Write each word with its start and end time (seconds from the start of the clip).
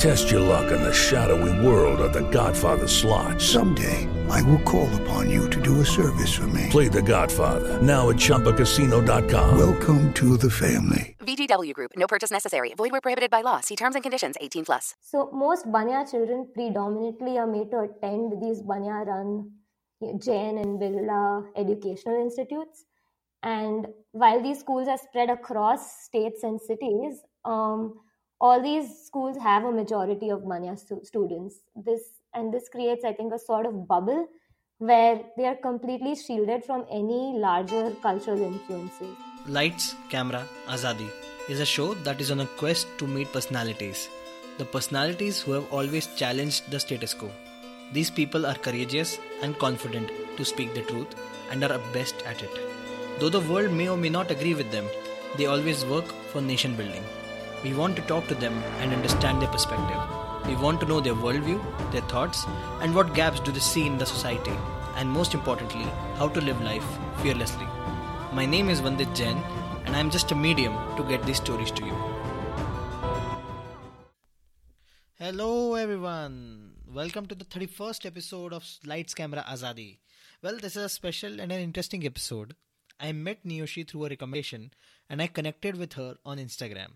Test 0.00 0.30
your 0.30 0.40
luck 0.40 0.72
in 0.72 0.80
the 0.80 0.94
shadowy 0.94 1.52
world 1.60 2.00
of 2.00 2.14
The 2.14 2.22
Godfather 2.30 2.88
slot. 2.88 3.38
Someday, 3.38 4.08
I 4.30 4.40
will 4.40 4.62
call 4.62 4.88
upon 5.02 5.28
you 5.28 5.50
to 5.50 5.60
do 5.60 5.82
a 5.82 5.84
service 5.84 6.32
for 6.34 6.46
me. 6.46 6.68
Play 6.70 6.88
The 6.88 7.02
Godfather 7.02 7.82
now 7.82 8.08
at 8.08 8.16
ChumbaCasino.com. 8.16 9.58
Welcome 9.58 10.10
to 10.14 10.38
the 10.38 10.48
family. 10.48 11.16
VGW 11.20 11.74
Group. 11.74 11.92
No 11.96 12.06
purchase 12.06 12.30
necessary. 12.30 12.72
Void 12.78 12.92
where 12.92 13.02
prohibited 13.02 13.30
by 13.30 13.42
law. 13.42 13.60
See 13.60 13.76
terms 13.76 13.94
and 13.94 14.02
conditions. 14.02 14.36
18 14.40 14.64
plus. 14.64 14.94
So 15.02 15.28
most 15.34 15.70
Banya 15.70 16.06
children 16.10 16.48
predominantly 16.54 17.36
are 17.36 17.46
made 17.46 17.70
to 17.70 17.80
attend 17.80 18.42
these 18.42 18.62
Banya-run 18.62 19.50
Jain 20.18 20.56
and 20.56 20.80
Birla 20.80 21.44
educational 21.56 22.22
institutes. 22.22 22.86
And 23.42 23.86
while 24.12 24.42
these 24.42 24.60
schools 24.60 24.88
are 24.88 24.96
spread 24.96 25.28
across 25.28 26.04
states 26.04 26.42
and 26.42 26.58
cities, 26.58 27.20
um, 27.44 28.00
all 28.40 28.62
these 28.62 29.04
schools 29.06 29.36
have 29.36 29.64
a 29.64 29.72
majority 29.72 30.30
of 30.30 30.46
Banya 30.48 30.76
stu- 30.76 31.00
students. 31.04 31.60
This 31.76 32.02
and 32.34 32.52
this 32.52 32.68
creates, 32.68 33.04
I 33.04 33.12
think, 33.12 33.32
a 33.34 33.38
sort 33.38 33.66
of 33.66 33.86
bubble 33.86 34.26
where 34.78 35.20
they 35.36 35.46
are 35.46 35.56
completely 35.56 36.14
shielded 36.14 36.64
from 36.64 36.86
any 36.90 37.34
larger 37.38 37.90
cultural 38.02 38.42
influences. 38.42 39.14
Lights, 39.46 39.94
Camera, 40.08 40.46
Azadi 40.68 41.08
is 41.48 41.60
a 41.60 41.66
show 41.66 41.94
that 41.94 42.20
is 42.20 42.30
on 42.30 42.40
a 42.40 42.46
quest 42.46 42.86
to 42.98 43.06
meet 43.06 43.30
personalities. 43.32 44.08
The 44.58 44.64
personalities 44.64 45.40
who 45.42 45.52
have 45.52 45.72
always 45.72 46.06
challenged 46.16 46.70
the 46.70 46.80
status 46.80 47.14
quo. 47.14 47.30
These 47.92 48.10
people 48.10 48.46
are 48.46 48.54
courageous 48.54 49.18
and 49.42 49.58
confident 49.58 50.10
to 50.36 50.44
speak 50.44 50.74
the 50.74 50.82
truth 50.82 51.14
and 51.50 51.64
are 51.64 51.80
best 51.92 52.14
at 52.24 52.42
it. 52.42 52.50
Though 53.18 53.28
the 53.28 53.40
world 53.40 53.72
may 53.72 53.88
or 53.88 53.96
may 53.96 54.08
not 54.08 54.30
agree 54.30 54.54
with 54.54 54.70
them, 54.70 54.86
they 55.36 55.46
always 55.46 55.84
work 55.84 56.06
for 56.30 56.40
nation 56.40 56.74
building. 56.74 57.02
We 57.62 57.74
want 57.74 57.94
to 57.96 58.02
talk 58.02 58.26
to 58.28 58.34
them 58.34 58.54
and 58.80 58.94
understand 58.94 59.42
their 59.42 59.50
perspective. 59.50 60.00
We 60.46 60.56
want 60.56 60.80
to 60.80 60.86
know 60.86 60.98
their 60.98 61.14
worldview, 61.14 61.60
their 61.92 62.00
thoughts, 62.12 62.46
and 62.80 62.94
what 62.94 63.14
gaps 63.14 63.38
do 63.40 63.52
they 63.52 63.60
see 63.60 63.86
in 63.86 63.98
the 63.98 64.06
society, 64.06 64.56
and 64.96 65.10
most 65.10 65.34
importantly, 65.34 65.84
how 66.16 66.28
to 66.28 66.40
live 66.40 66.58
life 66.62 66.86
fearlessly. 67.18 67.66
My 68.32 68.46
name 68.46 68.70
is 68.70 68.80
Vandit 68.80 69.14
Jain, 69.14 69.36
and 69.84 69.94
I 69.94 70.00
am 70.00 70.10
just 70.10 70.32
a 70.32 70.34
medium 70.34 70.74
to 70.96 71.02
get 71.02 71.22
these 71.26 71.36
stories 71.36 71.70
to 71.72 71.84
you. 71.84 71.94
Hello, 75.18 75.74
everyone. 75.74 76.76
Welcome 76.86 77.26
to 77.26 77.34
the 77.34 77.44
31st 77.44 78.06
episode 78.06 78.54
of 78.54 78.64
Lights 78.86 79.12
Camera 79.12 79.44
Azadi. 79.46 79.98
Well, 80.42 80.56
this 80.56 80.76
is 80.76 80.84
a 80.84 80.88
special 80.88 81.38
and 81.38 81.52
an 81.52 81.60
interesting 81.60 82.06
episode. 82.06 82.56
I 82.98 83.12
met 83.12 83.44
Niyoshi 83.44 83.86
through 83.86 84.06
a 84.06 84.08
recommendation 84.08 84.70
and 85.10 85.20
I 85.20 85.26
connected 85.26 85.76
with 85.76 85.92
her 85.92 86.16
on 86.24 86.38
Instagram. 86.38 86.92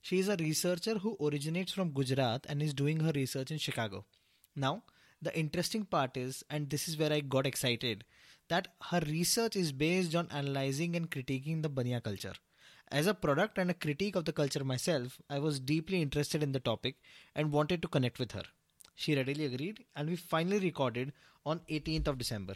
She 0.00 0.18
is 0.18 0.28
a 0.28 0.36
researcher 0.36 0.98
who 0.98 1.16
originates 1.20 1.72
from 1.72 1.90
Gujarat 1.90 2.46
and 2.48 2.62
is 2.62 2.74
doing 2.74 3.00
her 3.00 3.12
research 3.14 3.50
in 3.50 3.58
Chicago. 3.58 4.04
Now, 4.54 4.84
the 5.20 5.36
interesting 5.36 5.84
part 5.84 6.16
is, 6.16 6.44
and 6.48 6.70
this 6.70 6.88
is 6.88 6.96
where 6.96 7.12
I 7.12 7.20
got 7.20 7.46
excited, 7.46 8.04
that 8.48 8.68
her 8.90 9.00
research 9.06 9.56
is 9.56 9.72
based 9.72 10.14
on 10.14 10.28
analyzing 10.30 10.96
and 10.96 11.10
critiquing 11.10 11.62
the 11.62 11.68
Banya 11.68 12.00
culture. 12.00 12.34
As 12.90 13.06
a 13.06 13.12
product 13.12 13.58
and 13.58 13.70
a 13.70 13.74
critique 13.74 14.16
of 14.16 14.24
the 14.24 14.32
culture 14.32 14.64
myself, 14.64 15.20
I 15.28 15.38
was 15.40 15.60
deeply 15.60 16.00
interested 16.00 16.42
in 16.42 16.52
the 16.52 16.60
topic 16.60 16.96
and 17.34 17.52
wanted 17.52 17.82
to 17.82 17.88
connect 17.88 18.18
with 18.18 18.32
her. 18.32 18.44
She 18.94 19.14
readily 19.14 19.44
agreed, 19.44 19.84
and 19.94 20.08
we 20.08 20.16
finally 20.16 20.58
recorded 20.58 21.12
on 21.44 21.60
18th 21.68 22.08
of 22.08 22.18
December. 22.18 22.54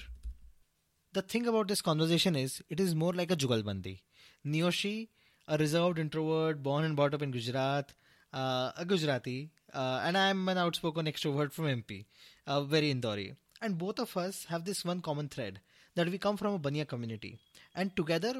The 1.13 1.23
thing 1.23 1.47
about 1.47 1.69
this 1.69 1.83
conversation 1.83 2.35
is, 2.35 2.63
it 2.71 2.81
is 2.81 2.95
more 2.95 3.13
like 3.13 3.31
a 3.31 3.37
jugalbandi. 3.37 4.01
Niyoshi, 4.47 5.09
a 5.49 5.57
reserved 5.59 5.99
introvert, 5.99 6.63
born 6.63 6.85
and 6.85 6.97
brought 6.97 7.15
up 7.15 7.23
in 7.23 7.31
Gujarat, 7.31 7.93
uh, 8.33 8.73
a 8.77 8.85
Gujarati, 8.85 9.51
uh, 9.73 10.01
and 10.05 10.17
I 10.17 10.29
am 10.29 10.49
an 10.49 10.59
outspoken 10.59 11.07
extrovert 11.07 11.53
from 11.53 11.67
MP, 11.67 12.05
uh, 12.47 12.63
very 12.63 12.93
Indori. 12.93 13.35
And 13.61 13.79
both 13.79 13.99
of 13.99 14.17
us 14.17 14.47
have 14.49 14.65
this 14.65 14.85
one 14.85 15.01
common 15.01 15.29
thread 15.29 15.61
that 15.95 16.09
we 16.09 16.19
come 16.19 16.37
from 16.37 16.55
a 16.55 16.59
Banya 16.59 16.85
community. 16.85 17.39
And 17.75 17.95
together, 17.97 18.35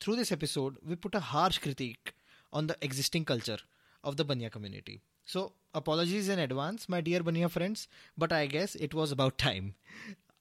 through 0.00 0.16
this 0.16 0.32
episode, 0.32 0.76
we 0.86 0.96
put 0.96 1.14
a 1.14 1.20
harsh 1.20 1.58
critique 1.58 2.14
on 2.52 2.66
the 2.66 2.76
existing 2.82 3.24
culture 3.24 3.58
of 4.02 4.16
the 4.16 4.24
Banya 4.24 4.50
community. 4.50 5.00
So, 5.24 5.52
apologies 5.74 6.28
in 6.28 6.38
advance, 6.38 6.88
my 6.88 7.00
dear 7.00 7.22
Banya 7.22 7.48
friends, 7.48 7.86
but 8.16 8.32
I 8.32 8.46
guess 8.46 8.74
it 8.74 8.94
was 8.94 9.12
about 9.12 9.38
time. 9.38 9.74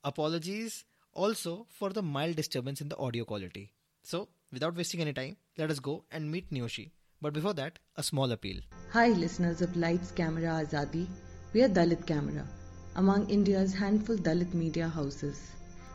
Apologies 0.04 0.86
also 1.14 1.68
for 1.70 1.90
the 1.90 2.02
mild 2.02 2.36
disturbance 2.36 2.82
in 2.82 2.90
the 2.90 2.98
audio 2.98 3.26
quality. 3.26 3.72
So, 4.04 4.30
without 4.52 4.76
wasting 4.76 5.02
any 5.02 5.14
time, 5.14 5.38
let 5.60 5.70
us 5.70 5.80
go 5.80 6.06
and 6.10 6.32
meet 6.32 6.50
Niyoshi. 6.52 6.90
But 7.22 7.34
before 7.34 7.54
that, 7.56 7.80
a 7.98 8.04
small 8.04 8.32
appeal. 8.32 8.62
Hi, 8.94 9.10
listeners 9.10 9.62
of 9.62 9.76
Lights 9.76 10.10
Camera 10.12 10.64
Azadi. 10.64 11.06
We 11.52 11.64
are 11.64 11.68
Dalit 11.68 12.06
Camera, 12.08 12.48
among 12.96 13.30
India's 13.30 13.74
handful 13.74 14.16
Dalit 14.16 14.54
media 14.54 14.88
houses. 14.88 15.52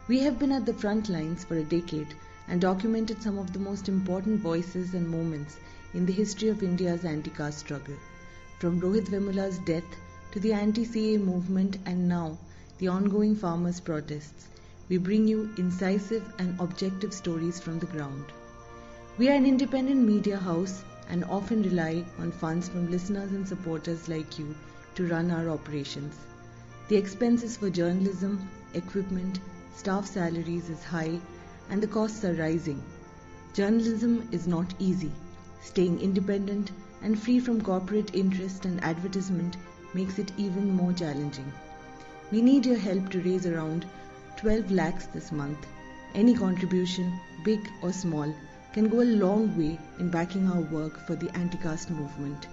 We 0.06 0.18
have 0.20 0.38
been 0.38 0.52
at 0.52 0.66
the 0.66 0.74
front 0.74 1.08
lines 1.08 1.46
for 1.46 1.56
a 1.56 1.64
decade 1.64 2.14
and 2.48 2.60
documented 2.60 3.22
some 3.22 3.38
of 3.38 3.54
the 3.54 3.58
most 3.58 3.88
important 3.88 4.40
voices 4.40 4.92
and 4.92 5.08
moments 5.08 5.56
in 5.94 6.04
the 6.04 6.12
history 6.12 6.50
of 6.50 6.62
India's 6.62 7.06
anti 7.06 7.30
caste 7.30 7.60
struggle. 7.60 7.96
From 8.58 8.78
Rohit 8.82 9.08
Vemula's 9.08 9.58
death 9.60 9.96
to 10.32 10.40
the 10.40 10.52
anti 10.52 10.84
CA 10.84 11.16
movement 11.16 11.78
and 11.86 12.06
now 12.06 12.36
the 12.76 12.88
ongoing 12.88 13.34
farmers' 13.34 13.80
protests, 13.80 14.48
we 14.90 14.98
bring 14.98 15.26
you 15.26 15.50
incisive 15.56 16.34
and 16.38 16.60
objective 16.60 17.14
stories 17.14 17.58
from 17.58 17.78
the 17.78 17.86
ground. 17.86 18.26
We 19.16 19.28
are 19.28 19.34
an 19.34 19.46
independent 19.46 20.04
media 20.04 20.36
house 20.36 20.82
and 21.08 21.24
often 21.26 21.62
rely 21.62 22.04
on 22.18 22.32
funds 22.32 22.68
from 22.68 22.90
listeners 22.90 23.30
and 23.30 23.46
supporters 23.46 24.08
like 24.08 24.40
you 24.40 24.56
to 24.96 25.06
run 25.06 25.30
our 25.30 25.50
operations. 25.50 26.16
The 26.88 26.96
expenses 26.96 27.56
for 27.56 27.70
journalism, 27.70 28.48
equipment, 28.72 29.38
staff 29.76 30.04
salaries 30.04 30.68
is 30.68 30.82
high 30.82 31.20
and 31.70 31.80
the 31.80 31.86
costs 31.86 32.24
are 32.24 32.32
rising. 32.32 32.82
Journalism 33.52 34.28
is 34.32 34.48
not 34.48 34.74
easy. 34.80 35.12
Staying 35.62 36.00
independent 36.00 36.72
and 37.00 37.16
free 37.16 37.38
from 37.38 37.60
corporate 37.60 38.16
interest 38.16 38.64
and 38.64 38.82
advertisement 38.82 39.56
makes 39.94 40.18
it 40.18 40.32
even 40.36 40.74
more 40.74 40.92
challenging. 40.92 41.52
We 42.32 42.42
need 42.42 42.66
your 42.66 42.78
help 42.78 43.10
to 43.10 43.20
raise 43.20 43.46
around 43.46 43.86
12 44.38 44.72
lakhs 44.72 45.06
this 45.06 45.30
month. 45.30 45.68
Any 46.16 46.34
contribution, 46.34 47.12
big 47.44 47.60
or 47.80 47.92
small, 47.92 48.34
can 48.74 48.88
go 48.92 49.00
a 49.02 49.10
long 49.22 49.42
way 49.56 49.72
in 50.00 50.10
backing 50.10 50.46
our 50.52 50.62
work 50.76 50.94
for 51.06 51.14
the 51.14 51.30
anti 51.42 51.58
caste 51.58 51.90
movement. 51.90 52.48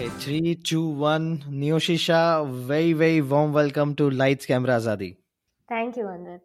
Okay, 0.00 0.08
three, 0.18 0.54
two, 0.54 0.88
one. 0.88 1.44
Neoshisha, 1.50 2.50
very, 2.50 2.94
very 2.94 3.20
warm 3.20 3.52
welcome 3.52 3.94
to 3.96 4.08
Lights 4.08 4.46
Camera 4.46 4.76
Azadi. 4.76 5.16
Thank 5.68 5.98
you, 5.98 6.04
Vandit. 6.04 6.40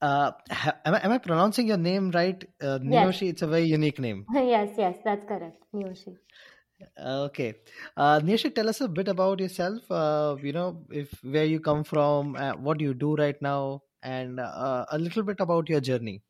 Uh, 0.00 0.32
ha- 0.50 0.74
am, 0.84 0.94
I, 0.96 1.04
am 1.04 1.12
I 1.12 1.18
pronouncing 1.18 1.68
your 1.68 1.76
name 1.76 2.10
right? 2.10 2.44
Uh, 2.60 2.80
Niyoshi, 2.80 3.28
it's 3.28 3.42
a 3.42 3.46
very 3.46 3.66
unique 3.66 4.00
name. 4.00 4.26
yes, 4.34 4.70
yes, 4.76 4.96
that's 5.04 5.24
correct. 5.24 5.62
Niyoshi. 5.72 6.16
Okay. 7.00 7.54
Uh, 7.96 8.18
Niyoshi, 8.18 8.52
tell 8.52 8.68
us 8.68 8.80
a 8.80 8.88
bit 8.88 9.06
about 9.06 9.38
yourself. 9.38 9.88
Uh, 9.88 10.34
you 10.42 10.52
know, 10.52 10.84
if 10.90 11.12
where 11.22 11.44
you 11.44 11.60
come 11.60 11.84
from, 11.84 12.34
uh, 12.34 12.54
what 12.54 12.80
you 12.80 12.92
do 12.92 13.14
right 13.14 13.40
now, 13.40 13.82
and 14.02 14.40
uh, 14.40 14.84
a 14.90 14.98
little 14.98 15.22
bit 15.22 15.36
about 15.38 15.68
your 15.68 15.80
journey. 15.80 16.22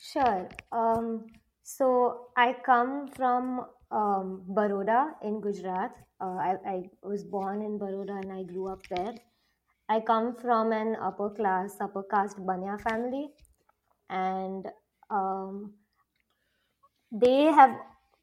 Sure. 0.00 0.48
Um, 0.72 1.26
so 1.62 2.26
I 2.36 2.56
come 2.66 3.06
from 3.06 3.66
um, 3.90 4.42
Baroda 4.48 5.14
in 5.22 5.40
Gujarat. 5.40 5.92
Uh, 6.20 6.36
I, 6.36 6.56
I 6.66 6.82
was 7.02 7.24
born 7.24 7.62
in 7.62 7.78
Baroda 7.78 8.14
and 8.14 8.32
I 8.32 8.42
grew 8.42 8.68
up 8.68 8.86
there. 8.88 9.14
I 9.88 10.00
come 10.00 10.36
from 10.36 10.72
an 10.72 10.96
upper 11.00 11.30
class, 11.30 11.76
upper 11.80 12.02
caste 12.02 12.36
Banya 12.44 12.76
family, 12.78 13.30
and 14.10 14.66
um, 15.10 15.72
they 17.10 17.44
have 17.44 17.74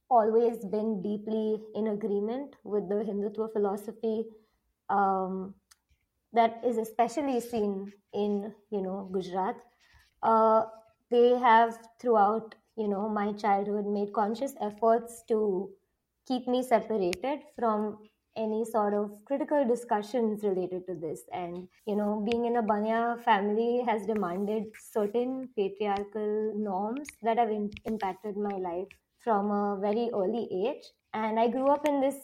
always 0.09 0.63
been 0.65 1.01
deeply 1.01 1.57
in 1.73 1.87
agreement 1.87 2.55
with 2.63 2.87
the 2.87 2.95
Hindutva 2.95 3.51
philosophy 3.51 4.25
um, 4.89 5.55
that 6.33 6.61
is 6.63 6.77
especially 6.77 7.39
seen 7.39 7.91
in 8.13 8.53
you 8.69 8.81
know 8.81 9.09
Gujarat. 9.11 9.55
Uh, 10.21 10.65
they 11.09 11.37
have 11.37 11.77
throughout 11.99 12.53
you 12.77 12.87
know 12.87 13.07
my 13.09 13.31
childhood 13.33 13.85
made 13.85 14.13
conscious 14.13 14.53
efforts 14.61 15.23
to 15.27 15.69
keep 16.27 16.47
me 16.47 16.61
separated 16.63 17.39
from 17.55 17.97
any 18.37 18.65
sort 18.65 18.93
of 18.93 19.11
critical 19.25 19.65
discussions 19.65 20.43
related 20.43 20.85
to 20.87 20.93
this. 20.95 21.21
And, 21.31 21.69
you 21.85 21.95
know, 21.95 22.25
being 22.29 22.45
in 22.45 22.57
a 22.57 22.61
Banya 22.61 23.17
family 23.23 23.81
has 23.87 24.05
demanded 24.05 24.65
certain 24.91 25.49
patriarchal 25.55 26.53
norms 26.55 27.07
that 27.21 27.37
have 27.37 27.49
in- 27.49 27.71
impacted 27.85 28.35
my 28.35 28.57
life 28.57 28.87
from 29.19 29.51
a 29.51 29.77
very 29.79 30.09
early 30.13 30.49
age. 30.51 30.83
And 31.13 31.39
I 31.39 31.47
grew 31.47 31.67
up 31.67 31.87
in 31.87 32.01
this 32.01 32.15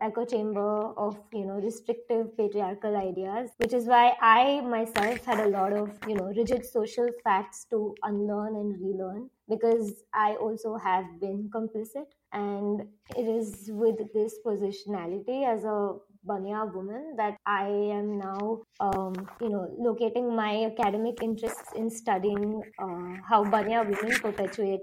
echo 0.00 0.24
chamber 0.24 0.92
of 0.96 1.18
you 1.32 1.44
know 1.44 1.54
restrictive 1.54 2.34
patriarchal 2.36 2.96
ideas 2.96 3.50
which 3.58 3.74
is 3.74 3.84
why 3.86 4.14
i 4.22 4.60
myself 4.62 5.22
had 5.26 5.40
a 5.40 5.48
lot 5.48 5.72
of 5.72 5.90
you 6.08 6.14
know 6.14 6.26
rigid 6.36 6.64
social 6.64 7.08
facts 7.22 7.66
to 7.68 7.94
unlearn 8.04 8.56
and 8.56 8.80
relearn 8.80 9.28
because 9.48 10.04
i 10.14 10.34
also 10.40 10.76
have 10.76 11.04
been 11.20 11.48
complicit 11.54 12.06
and 12.32 12.82
it 13.16 13.26
is 13.26 13.70
with 13.72 13.96
this 14.12 14.34
positionality 14.44 15.46
as 15.46 15.64
a 15.64 15.96
Banya 16.26 16.64
woman 16.74 17.14
that 17.16 17.36
I 17.46 17.68
am 17.68 18.18
now, 18.18 18.62
um, 18.80 19.14
you 19.40 19.48
know, 19.48 19.72
locating 19.78 20.34
my 20.34 20.64
academic 20.64 21.22
interests 21.22 21.72
in 21.76 21.88
studying 21.88 22.60
uh, 22.82 23.22
how 23.28 23.44
Banya 23.44 23.82
women 23.88 24.18
perpetuate 24.18 24.80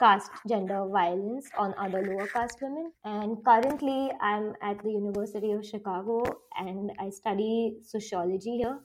caste 0.00 0.30
gender 0.48 0.86
violence 0.90 1.48
on 1.58 1.74
other 1.78 2.02
lower 2.02 2.26
caste 2.28 2.58
women. 2.62 2.92
And 3.04 3.44
currently, 3.44 4.10
I'm 4.20 4.54
at 4.62 4.82
the 4.82 4.90
University 4.90 5.52
of 5.52 5.66
Chicago 5.66 6.22
and 6.56 6.90
I 7.00 7.10
study 7.10 7.78
sociology 7.82 8.58
here. 8.58 8.78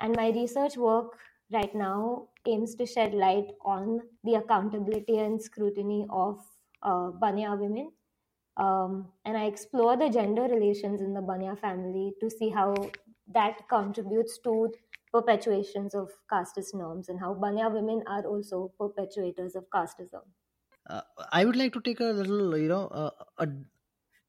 And 0.00 0.14
my 0.16 0.28
research 0.30 0.76
work 0.76 1.18
right 1.52 1.74
now 1.74 2.28
aims 2.46 2.74
to 2.76 2.86
shed 2.86 3.14
light 3.14 3.48
on 3.64 4.00
the 4.24 4.34
accountability 4.34 5.18
and 5.18 5.40
scrutiny 5.42 6.06
of 6.10 6.38
uh, 6.82 7.10
Banya 7.10 7.54
women. 7.54 7.92
Um, 8.56 9.08
and 9.24 9.36
I 9.36 9.44
explore 9.46 9.96
the 9.96 10.08
gender 10.10 10.42
relations 10.42 11.00
in 11.00 11.14
the 11.14 11.20
Banya 11.20 11.56
family 11.56 12.12
to 12.20 12.28
see 12.30 12.50
how 12.50 12.74
that 13.32 13.68
contributes 13.68 14.38
to 14.44 14.72
perpetuations 15.12 15.94
of 15.94 16.10
casteist 16.30 16.74
norms 16.74 17.08
and 17.08 17.20
how 17.20 17.34
Banya 17.34 17.68
women 17.68 18.02
are 18.06 18.24
also 18.26 18.72
perpetuators 18.78 19.54
of 19.54 19.64
casteism. 19.70 20.22
Uh, 20.88 21.02
I 21.32 21.44
would 21.44 21.56
like 21.56 21.72
to 21.74 21.80
take 21.80 22.00
a 22.00 22.04
little, 22.04 22.56
you 22.56 22.68
know, 22.68 22.86
uh, 22.88 23.10
a, 23.38 23.48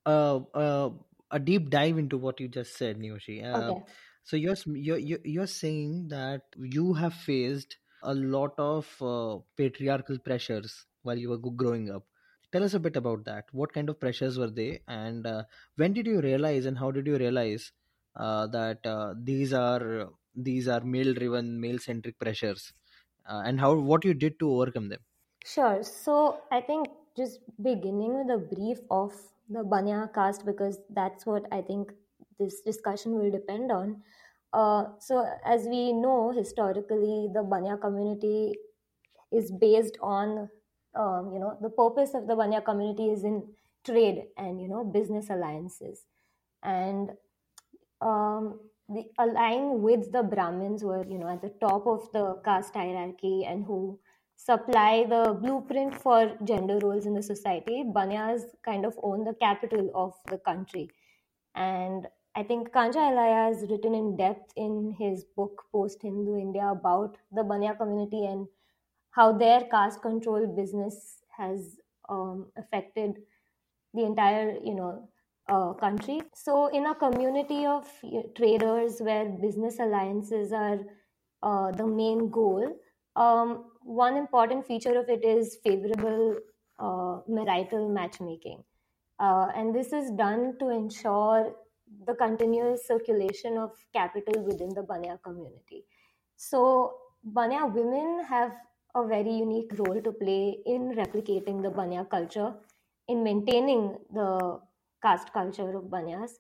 a, 0.05 0.41
a, 0.53 0.91
a 1.31 1.39
deep 1.39 1.69
dive 1.69 1.97
into 1.97 2.17
what 2.17 2.39
you 2.39 2.47
just 2.47 2.77
said, 2.77 2.99
Niyoshi. 2.99 3.43
Uh, 3.43 3.71
Okay. 3.71 3.81
So 4.23 4.37
you're, 4.37 4.55
you're 4.65 5.19
you're 5.23 5.47
saying 5.47 6.09
that 6.09 6.43
you 6.57 6.93
have 6.93 7.13
faced 7.13 7.77
a 8.03 8.13
lot 8.13 8.53
of 8.57 8.87
uh, 9.01 9.39
patriarchal 9.57 10.19
pressures 10.19 10.85
while 11.01 11.17
you 11.17 11.29
were 11.29 11.37
growing 11.37 11.89
up. 11.89 12.03
Tell 12.51 12.63
us 12.63 12.73
a 12.73 12.79
bit 12.79 12.95
about 12.95 13.25
that. 13.25 13.45
What 13.51 13.73
kind 13.73 13.89
of 13.89 13.99
pressures 13.99 14.37
were 14.37 14.49
they, 14.49 14.81
and 14.87 15.25
uh, 15.25 15.43
when 15.75 15.93
did 15.93 16.07
you 16.07 16.21
realize, 16.21 16.65
and 16.65 16.77
how 16.77 16.91
did 16.91 17.07
you 17.07 17.17
realize 17.17 17.71
uh, 18.15 18.47
that 18.47 18.85
uh, 18.85 19.13
these 19.21 19.53
are 19.53 20.09
these 20.35 20.67
are 20.67 20.81
male-driven, 20.81 21.59
male-centric 21.59 22.17
pressures, 22.19 22.73
uh, 23.27 23.41
and 23.45 23.59
how 23.59 23.75
what 23.75 24.05
you 24.05 24.13
did 24.13 24.39
to 24.39 24.51
overcome 24.51 24.89
them? 24.89 24.99
Sure. 25.45 25.83
So 25.83 26.41
I 26.51 26.61
think 26.61 26.87
just 27.15 27.39
beginning 27.61 28.17
with 28.17 28.35
a 28.35 28.37
brief 28.37 28.79
of 28.89 29.13
the 29.49 29.63
Banya 29.63 30.09
caste 30.13 30.45
because 30.45 30.79
that's 30.89 31.25
what 31.25 31.45
I 31.51 31.61
think 31.61 31.91
this 32.39 32.61
discussion 32.61 33.13
will 33.19 33.31
depend 33.31 33.71
on. 33.71 34.01
Uh, 34.53 34.85
so 34.99 35.25
as 35.45 35.65
we 35.67 35.93
know 35.93 36.31
historically, 36.35 37.29
the 37.33 37.43
Banya 37.43 37.77
community 37.77 38.55
is 39.31 39.51
based 39.51 39.97
on 40.01 40.49
um, 40.95 41.31
you 41.33 41.39
know 41.39 41.57
the 41.61 41.69
purpose 41.69 42.13
of 42.15 42.27
the 42.27 42.35
Banya 42.35 42.61
community 42.61 43.09
is 43.09 43.23
in 43.23 43.43
trade 43.85 44.25
and 44.37 44.61
you 44.61 44.67
know 44.67 44.83
business 44.83 45.29
alliances 45.29 46.05
and 46.63 47.11
um, 48.01 48.59
the 48.89 49.05
aligning 49.19 49.81
with 49.81 50.11
the 50.11 50.23
Brahmins 50.23 50.83
were, 50.83 51.05
you 51.07 51.17
know 51.19 51.27
at 51.29 51.41
the 51.41 51.53
top 51.61 51.85
of 51.87 52.11
the 52.11 52.41
caste 52.43 52.73
hierarchy 52.73 53.45
and 53.45 53.65
who 53.65 53.99
supply 54.35 55.05
the 55.07 55.37
blueprint 55.41 55.93
for 56.01 56.31
gender 56.43 56.79
roles 56.79 57.05
in 57.05 57.13
the 57.13 57.21
society. 57.23 57.83
Banyas 57.85 58.43
kind 58.63 58.85
of 58.85 58.97
own 59.03 59.25
the 59.25 59.33
capital 59.35 59.91
of 59.93 60.13
the 60.29 60.37
country, 60.39 60.89
and 61.55 62.07
I 62.39 62.43
think 62.43 62.71
Kancha 62.71 62.99
Ilaiah 62.99 63.47
has 63.47 63.69
written 63.69 63.93
in 63.93 64.15
depth 64.15 64.53
in 64.55 64.95
his 64.97 65.25
book 65.35 65.63
Post 65.73 66.03
Hindu 66.03 66.37
India 66.37 66.67
about 66.69 67.17
the 67.33 67.43
Banya 67.43 67.75
community 67.75 68.25
and 68.25 68.47
how 69.11 69.33
their 69.33 69.65
caste 69.71 70.01
control 70.01 70.47
business 70.47 71.17
has 71.37 71.81
um, 72.07 72.45
affected 72.55 73.17
the 73.93 74.05
entire 74.05 74.57
you 74.63 74.73
know 74.73 75.09
uh, 75.49 75.73
country. 75.73 76.21
So 76.33 76.67
in 76.67 76.85
a 76.85 76.95
community 76.95 77.65
of 77.65 77.85
traders 78.37 79.01
where 79.01 79.25
business 79.25 79.79
alliances 79.79 80.53
are 80.53 80.79
uh, 81.43 81.71
the 81.71 81.85
main 81.85 82.29
goal 82.29 82.73
um, 83.17 83.65
one 83.81 84.15
important 84.15 84.65
feature 84.65 84.97
of 84.97 85.09
it 85.09 85.25
is 85.25 85.57
favorable 85.61 86.37
uh, 86.79 87.17
marital 87.27 87.89
matchmaking. 87.89 88.63
Uh, 89.19 89.47
and 89.53 89.75
this 89.75 89.91
is 89.91 90.11
done 90.11 90.53
to 90.59 90.69
ensure 90.69 91.53
the 92.05 92.15
continuous 92.15 92.85
circulation 92.85 93.57
of 93.57 93.71
capital 93.93 94.41
within 94.43 94.69
the 94.69 94.83
banya 94.83 95.19
community 95.23 95.83
so 96.35 96.93
banya 97.23 97.65
women 97.65 98.23
have 98.23 98.51
a 98.95 99.05
very 99.05 99.31
unique 99.31 99.71
role 99.77 100.01
to 100.01 100.11
play 100.11 100.57
in 100.65 100.93
replicating 100.95 101.61
the 101.61 101.69
banya 101.69 102.05
culture 102.05 102.53
in 103.09 103.23
maintaining 103.23 103.97
the 104.13 104.59
caste 105.01 105.33
culture 105.33 105.75
of 105.75 105.85
Banyas. 105.85 106.31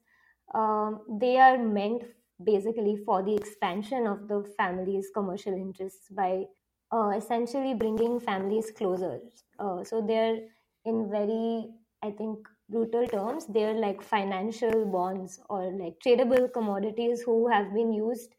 Um, 0.53 1.01
they 1.19 1.37
are 1.37 1.57
meant 1.57 2.03
basically 2.43 2.95
for 3.05 3.21
the 3.23 3.35
expansion 3.35 4.07
of 4.07 4.27
the 4.27 4.43
family's 4.57 5.09
commercial 5.13 5.53
interests 5.53 6.07
by 6.11 6.45
uh, 6.91 7.09
essentially 7.09 7.73
bringing 7.73 8.19
families 8.19 8.71
closer. 8.71 9.19
Uh, 9.59 9.83
so 9.83 10.01
they're 10.01 10.39
in 10.85 11.09
very, 11.09 11.69
I 12.01 12.11
think, 12.11 12.47
brutal 12.69 13.07
terms, 13.07 13.45
they're 13.47 13.73
like 13.73 14.01
financial 14.01 14.85
bonds 14.85 15.39
or 15.49 15.71
like 15.71 15.95
tradable 16.05 16.51
commodities 16.53 17.21
who 17.21 17.47
have 17.47 17.73
been 17.73 17.91
used 17.91 18.35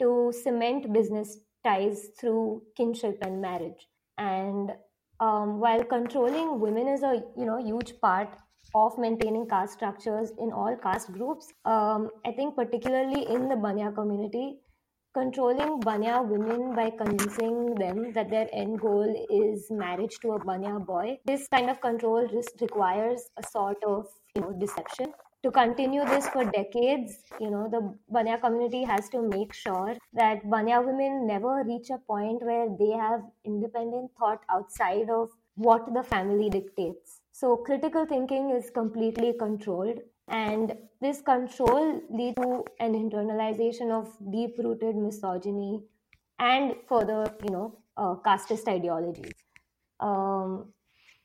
to 0.00 0.32
cement 0.42 0.92
business 0.92 1.38
ties 1.64 2.08
through 2.18 2.62
kinship 2.76 3.18
and 3.22 3.40
marriage. 3.40 3.88
And 4.18 4.72
um, 5.20 5.60
while 5.60 5.84
controlling 5.84 6.60
women 6.60 6.88
is 6.88 7.02
a 7.02 7.22
you 7.36 7.44
know 7.44 7.58
huge 7.62 8.00
part 8.00 8.36
of 8.74 8.96
maintaining 8.98 9.48
caste 9.48 9.74
structures 9.74 10.32
in 10.38 10.52
all 10.52 10.76
caste 10.76 11.12
groups, 11.12 11.52
um, 11.64 12.10
I 12.24 12.32
think 12.32 12.56
particularly 12.56 13.26
in 13.26 13.48
the 13.48 13.56
Banya 13.56 13.90
community, 13.92 14.58
controlling 15.14 15.80
Banya 15.80 16.22
women 16.22 16.74
by 16.74 16.90
convincing 16.90 17.74
them 17.74 18.12
that 18.12 18.30
their 18.30 18.48
end 18.52 18.80
goal 18.80 19.26
is 19.30 19.70
marriage 19.70 20.18
to 20.22 20.32
a 20.32 20.44
Banya 20.44 20.78
boy. 20.78 21.18
This 21.24 21.48
kind 21.48 21.70
of 21.70 21.80
control 21.80 22.28
just 22.28 22.60
requires 22.60 23.28
a 23.36 23.46
sort 23.46 23.82
of 23.84 24.06
you 24.34 24.42
know 24.42 24.52
deception 24.52 25.12
to 25.42 25.50
continue 25.50 26.04
this 26.04 26.28
for 26.28 26.44
decades, 26.44 27.14
you 27.40 27.50
know, 27.50 27.66
the 27.70 27.94
Banya 28.10 28.38
community 28.38 28.84
has 28.84 29.08
to 29.08 29.22
make 29.22 29.54
sure 29.54 29.96
that 30.12 30.48
Banya 30.48 30.82
women 30.82 31.26
never 31.26 31.64
reach 31.66 31.88
a 31.90 31.98
point 31.98 32.42
where 32.42 32.68
they 32.78 32.90
have 32.90 33.22
independent 33.44 34.10
thought 34.18 34.42
outside 34.50 35.08
of 35.08 35.30
what 35.54 35.94
the 35.94 36.02
family 36.02 36.50
dictates. 36.50 37.20
So 37.32 37.56
critical 37.56 38.04
thinking 38.04 38.50
is 38.50 38.70
completely 38.70 39.32
controlled. 39.38 40.00
And 40.30 40.74
this 41.00 41.20
control 41.20 42.00
leads 42.08 42.36
to 42.36 42.64
an 42.78 42.94
internalization 42.94 43.90
of 43.90 44.16
deep 44.32 44.56
rooted 44.58 44.96
misogyny 44.96 45.82
and 46.38 46.74
further, 46.88 47.34
you 47.44 47.50
know, 47.50 47.78
uh, 47.96 48.14
casteist 48.24 48.68
ideologies. 48.68 49.32
Um, 49.98 50.72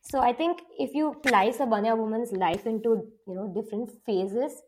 so 0.02 0.20
I 0.20 0.34
think 0.34 0.60
if 0.78 0.94
you 0.94 1.16
slice 1.28 1.60
a 1.60 1.66
Banya 1.66 1.96
woman's 1.96 2.32
life 2.32 2.66
into 2.66 3.08
you 3.28 3.36
know 3.36 3.52
different 3.56 3.92
phases, 4.06 4.62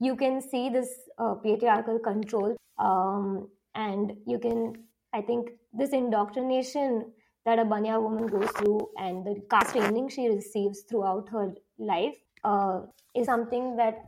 you 0.00 0.16
can 0.16 0.40
see 0.40 0.68
this 0.68 0.88
uh, 1.18 1.34
patriarchal 1.34 1.98
control, 1.98 2.56
um, 2.78 3.48
and 3.74 4.12
you 4.26 4.38
can 4.38 4.74
I 5.14 5.22
think 5.22 5.50
this 5.72 5.90
indoctrination 5.90 7.12
that 7.44 7.58
a 7.58 7.64
Banya 7.64 8.00
woman 8.00 8.26
goes 8.26 8.50
through 8.50 8.88
and 8.98 9.24
the 9.26 9.42
caste 9.50 9.72
training 9.72 10.08
she 10.08 10.28
receives 10.28 10.82
throughout 10.88 11.28
her 11.30 11.54
life 11.78 12.16
uh, 12.44 12.80
is 13.14 13.26
something 13.26 13.76
that 13.76 13.98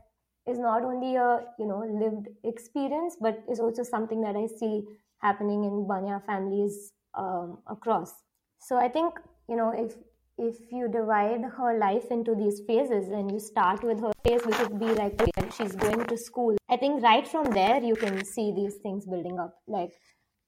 is 0.48 0.58
not 0.58 0.84
only 0.84 1.16
a 1.16 1.40
you 1.58 1.66
know 1.66 1.84
lived 2.00 2.28
experience, 2.44 3.16
but 3.20 3.42
is 3.50 3.60
also 3.60 3.82
something 3.82 4.20
that 4.22 4.36
I 4.36 4.46
see 4.46 4.82
happening 5.18 5.64
in 5.64 5.86
Banya 5.86 6.22
families 6.26 6.92
um, 7.14 7.58
across. 7.66 8.12
So 8.58 8.76
I 8.76 8.88
think 8.88 9.14
you 9.48 9.56
know 9.56 9.70
if 9.70 9.94
if 10.36 10.56
you 10.72 10.88
divide 10.88 11.42
her 11.56 11.78
life 11.78 12.10
into 12.10 12.34
these 12.34 12.60
phases 12.66 13.08
and 13.08 13.30
you 13.30 13.38
start 13.38 13.82
with 13.84 14.00
her 14.00 14.12
phase 14.24 14.44
which 14.44 14.58
would 14.58 14.78
be 14.80 14.86
like 14.86 15.20
she's 15.56 15.76
going 15.76 16.04
to 16.06 16.16
school 16.16 16.56
i 16.68 16.76
think 16.76 17.02
right 17.02 17.28
from 17.28 17.44
there 17.52 17.80
you 17.80 17.94
can 17.94 18.24
see 18.24 18.52
these 18.52 18.74
things 18.82 19.06
building 19.06 19.38
up 19.38 19.54
like 19.68 19.92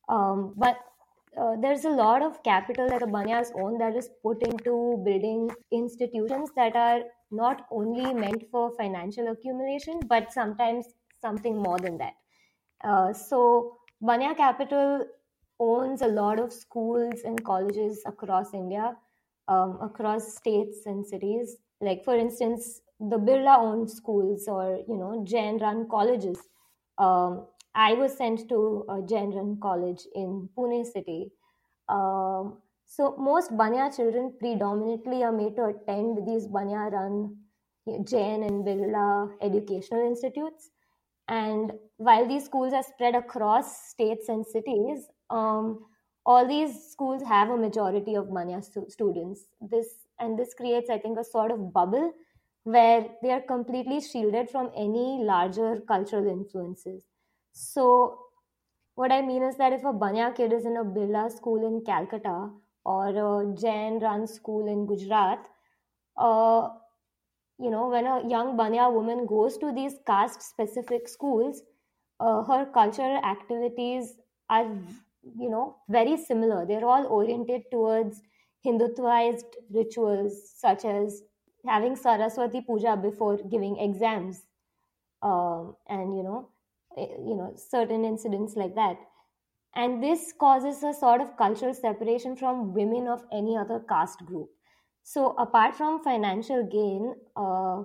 um, 0.09 0.55
but 0.57 0.76
uh, 1.40 1.55
there's 1.61 1.85
a 1.85 1.90
lot 1.90 2.23
of 2.23 2.43
capital 2.43 2.88
that 2.88 3.00
the 3.00 3.07
banyas 3.07 3.49
own 3.62 3.78
that 3.78 3.95
is 3.95 4.09
put 4.23 4.43
into 4.43 5.00
building 5.05 5.49
institutions 5.71 6.50
that 6.57 6.75
are 6.75 7.02
not 7.30 7.66
only 7.71 8.12
meant 8.14 8.45
for 8.50 8.71
financial 8.76 9.28
accumulation 9.28 10.00
but 10.06 10.33
sometimes 10.33 10.87
something 11.21 11.56
more 11.62 11.78
than 11.78 11.99
that 11.99 12.14
uh, 12.85 13.12
so 13.12 13.78
banya 14.00 14.35
capital 14.35 15.04
owns 15.59 16.02
a 16.02 16.06
lot 16.06 16.38
of 16.38 16.52
schools 16.52 17.23
and 17.25 17.42
colleges 17.45 18.02
across 18.06 18.54
india 18.54 18.95
um, 19.49 19.78
across 19.80 20.37
states 20.37 20.87
and 20.87 21.06
cities. 21.06 21.56
Like, 21.80 22.04
for 22.04 22.16
instance, 22.16 22.80
the 22.99 23.18
Birla 23.18 23.59
owned 23.59 23.90
schools 23.90 24.47
or, 24.49 24.80
you 24.88 24.97
know, 24.97 25.23
Jain 25.25 25.59
run 25.59 25.88
colleges. 25.88 26.38
Um, 26.99 27.47
I 27.75 27.92
was 27.92 28.16
sent 28.16 28.49
to 28.49 28.85
a 28.88 29.02
Jain 29.02 29.30
run 29.35 29.59
college 29.61 30.02
in 30.14 30.49
Pune 30.56 30.85
city. 30.87 31.33
Um, 31.88 32.59
so, 32.87 33.16
most 33.19 33.57
Banya 33.57 33.90
children 33.95 34.33
predominantly 34.38 35.23
are 35.25 35.33
made 35.33 35.57
to 35.57 35.66
attend 35.66 36.26
these 36.26 36.47
Banya 36.47 36.88
run 36.93 37.37
Jain 38.05 38.43
and 38.43 38.64
Birla 38.64 39.31
educational 39.43 40.07
institutes. 40.07 40.71
And 41.28 41.73
while 41.97 42.26
these 42.26 42.45
schools 42.45 42.73
are 42.73 42.83
spread 42.83 43.14
across 43.16 43.88
states 43.90 44.28
and 44.28 44.47
cities, 44.47 45.09
um, 45.31 45.85
all 46.25 46.47
these 46.47 46.90
schools 46.90 47.23
have 47.23 47.50
a 47.50 47.57
majority 47.57 48.14
of 48.14 48.33
Banya 48.33 48.62
stu- 48.62 48.87
students. 48.88 49.47
This 49.61 49.88
and 50.21 50.38
this 50.38 50.55
creates, 50.55 50.88
I 50.88 50.99
think, 50.99 51.19
a 51.19 51.25
sort 51.25 51.50
of 51.50 51.73
bubble 51.73 52.12
where 52.64 53.07
they 53.23 53.31
are 53.31 53.40
completely 53.40 54.00
shielded 54.00 54.50
from 54.50 54.71
any 54.76 55.23
larger 55.23 55.81
cultural 55.87 56.26
influences. 56.28 57.05
So, 57.52 58.19
what 58.95 59.12
I 59.12 59.23
mean 59.23 59.43
is 59.43 59.57
that 59.57 59.73
if 59.73 59.85
a 59.85 59.93
Banya 59.93 60.33
kid 60.37 60.52
is 60.52 60.64
in 60.64 60.76
a 60.76 60.85
Birla 60.85 61.31
school 61.31 61.66
in 61.66 61.85
Calcutta 61.85 62.50
or 62.95 63.09
a 63.26 63.55
Jain 63.57 63.99
run 64.00 64.26
school 64.26 64.69
in 64.69 64.87
Gujarat, 64.87 65.47
uh, 66.19 66.69
you 67.59 67.71
know, 67.71 67.88
when 67.88 68.07
a 68.07 68.28
young 68.28 68.57
Banya 68.57 68.88
woman 68.90 69.26
goes 69.26 69.57
to 69.59 69.73
these 69.73 69.95
caste 70.07 70.43
specific 70.43 71.09
schools, 71.09 71.62
uh, 72.21 72.43
her 72.45 72.66
cultural 72.66 73.16
activities 73.25 74.14
are 74.50 74.66
you 75.38 75.50
know 75.50 75.76
very 75.88 76.16
similar. 76.16 76.66
They're 76.66 76.85
all 76.87 77.07
oriented 77.07 77.62
towards 77.71 78.21
hindutvaized 78.64 79.55
rituals 79.71 80.43
such 80.57 80.85
as 80.85 81.23
having 81.66 81.97
saraswati 81.97 82.61
puja 82.62 82.97
before 82.97 83.38
giving 83.50 83.78
exams 83.78 84.43
um, 85.23 85.76
and 85.88 86.16
you 86.16 86.23
know 86.23 86.49
eh, 86.99 87.09
you 87.26 87.35
know 87.37 87.55
certain 87.57 88.05
incidents 88.05 88.57
like 88.57 88.75
that 88.75 88.97
and 89.76 90.02
this 90.02 90.33
causes 90.40 90.83
a 90.83 90.92
sort 90.92 91.21
of 91.21 91.37
cultural 91.37 91.75
separation 91.75 92.35
from 92.37 92.75
women 92.75 93.06
of 93.06 93.23
any 93.33 93.56
other 93.56 93.80
caste 93.88 94.25
group 94.26 94.49
so 95.02 95.35
apart 95.47 95.76
from 95.76 96.02
financial 96.02 96.66
gain 96.76 97.14
uh, 97.37 97.83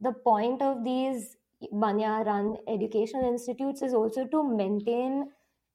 the 0.00 0.12
point 0.30 0.62
of 0.62 0.82
these 0.84 1.36
banya 1.72 2.22
run 2.26 2.56
educational 2.68 3.28
institutes 3.32 3.82
is 3.82 3.94
also 3.94 4.26
to 4.26 4.42
maintain 4.42 5.30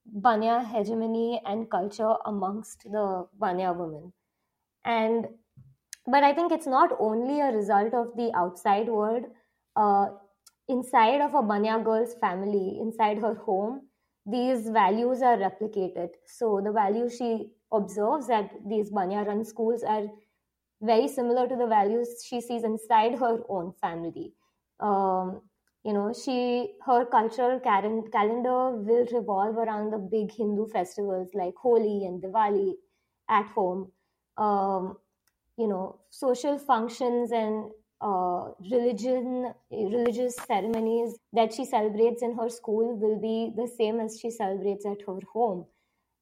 Banya 0.09 0.63
hegemony 0.63 1.41
and 1.45 1.69
culture 1.69 2.15
amongst 2.25 2.83
the 2.83 3.27
Banya 3.37 3.73
women. 3.73 4.13
And 4.85 5.27
but 6.05 6.23
I 6.23 6.33
think 6.33 6.51
it's 6.51 6.67
not 6.67 6.91
only 6.99 7.41
a 7.41 7.51
result 7.51 7.93
of 7.93 8.15
the 8.15 8.31
outside 8.33 8.87
world. 8.87 9.25
Uh, 9.75 10.07
inside 10.69 11.21
of 11.21 11.35
a 11.35 11.41
Banya 11.41 11.79
girl's 11.79 12.13
family, 12.15 12.79
inside 12.79 13.19
her 13.19 13.35
home, 13.35 13.86
these 14.27 14.69
values 14.69 15.21
are 15.21 15.37
replicated. 15.37 16.09
So 16.25 16.61
the 16.63 16.71
values 16.73 17.17
she 17.17 17.51
observes 17.71 18.29
at 18.29 18.51
these 18.67 18.91
Banya 18.91 19.23
run 19.23 19.45
schools 19.45 19.83
are 19.83 20.07
very 20.81 21.07
similar 21.07 21.47
to 21.47 21.55
the 21.55 21.67
values 21.67 22.23
she 22.25 22.41
sees 22.41 22.63
inside 22.63 23.17
her 23.19 23.39
own 23.49 23.73
family. 23.81 24.33
Um, 24.79 25.41
you 25.83 25.93
know 25.93 26.11
she 26.13 26.75
her 26.85 27.05
cultural 27.05 27.59
cal- 27.59 28.03
calendar 28.11 28.71
will 28.71 29.05
revolve 29.13 29.57
around 29.57 29.91
the 29.93 29.97
big 29.97 30.31
hindu 30.33 30.67
festivals 30.67 31.29
like 31.33 31.53
holi 31.55 32.05
and 32.05 32.21
diwali 32.21 32.73
at 33.29 33.45
home 33.49 33.91
um, 34.37 34.97
you 35.57 35.67
know 35.67 35.99
social 36.09 36.57
functions 36.57 37.31
and 37.31 37.71
uh, 38.01 38.51
religion 38.71 39.53
religious 39.71 40.35
ceremonies 40.35 41.17
that 41.33 41.53
she 41.53 41.65
celebrates 41.65 42.21
in 42.21 42.35
her 42.37 42.49
school 42.49 42.95
will 42.95 43.19
be 43.19 43.53
the 43.55 43.67
same 43.67 43.99
as 43.99 44.19
she 44.19 44.29
celebrates 44.29 44.85
at 44.85 45.01
her 45.07 45.19
home. 45.33 45.65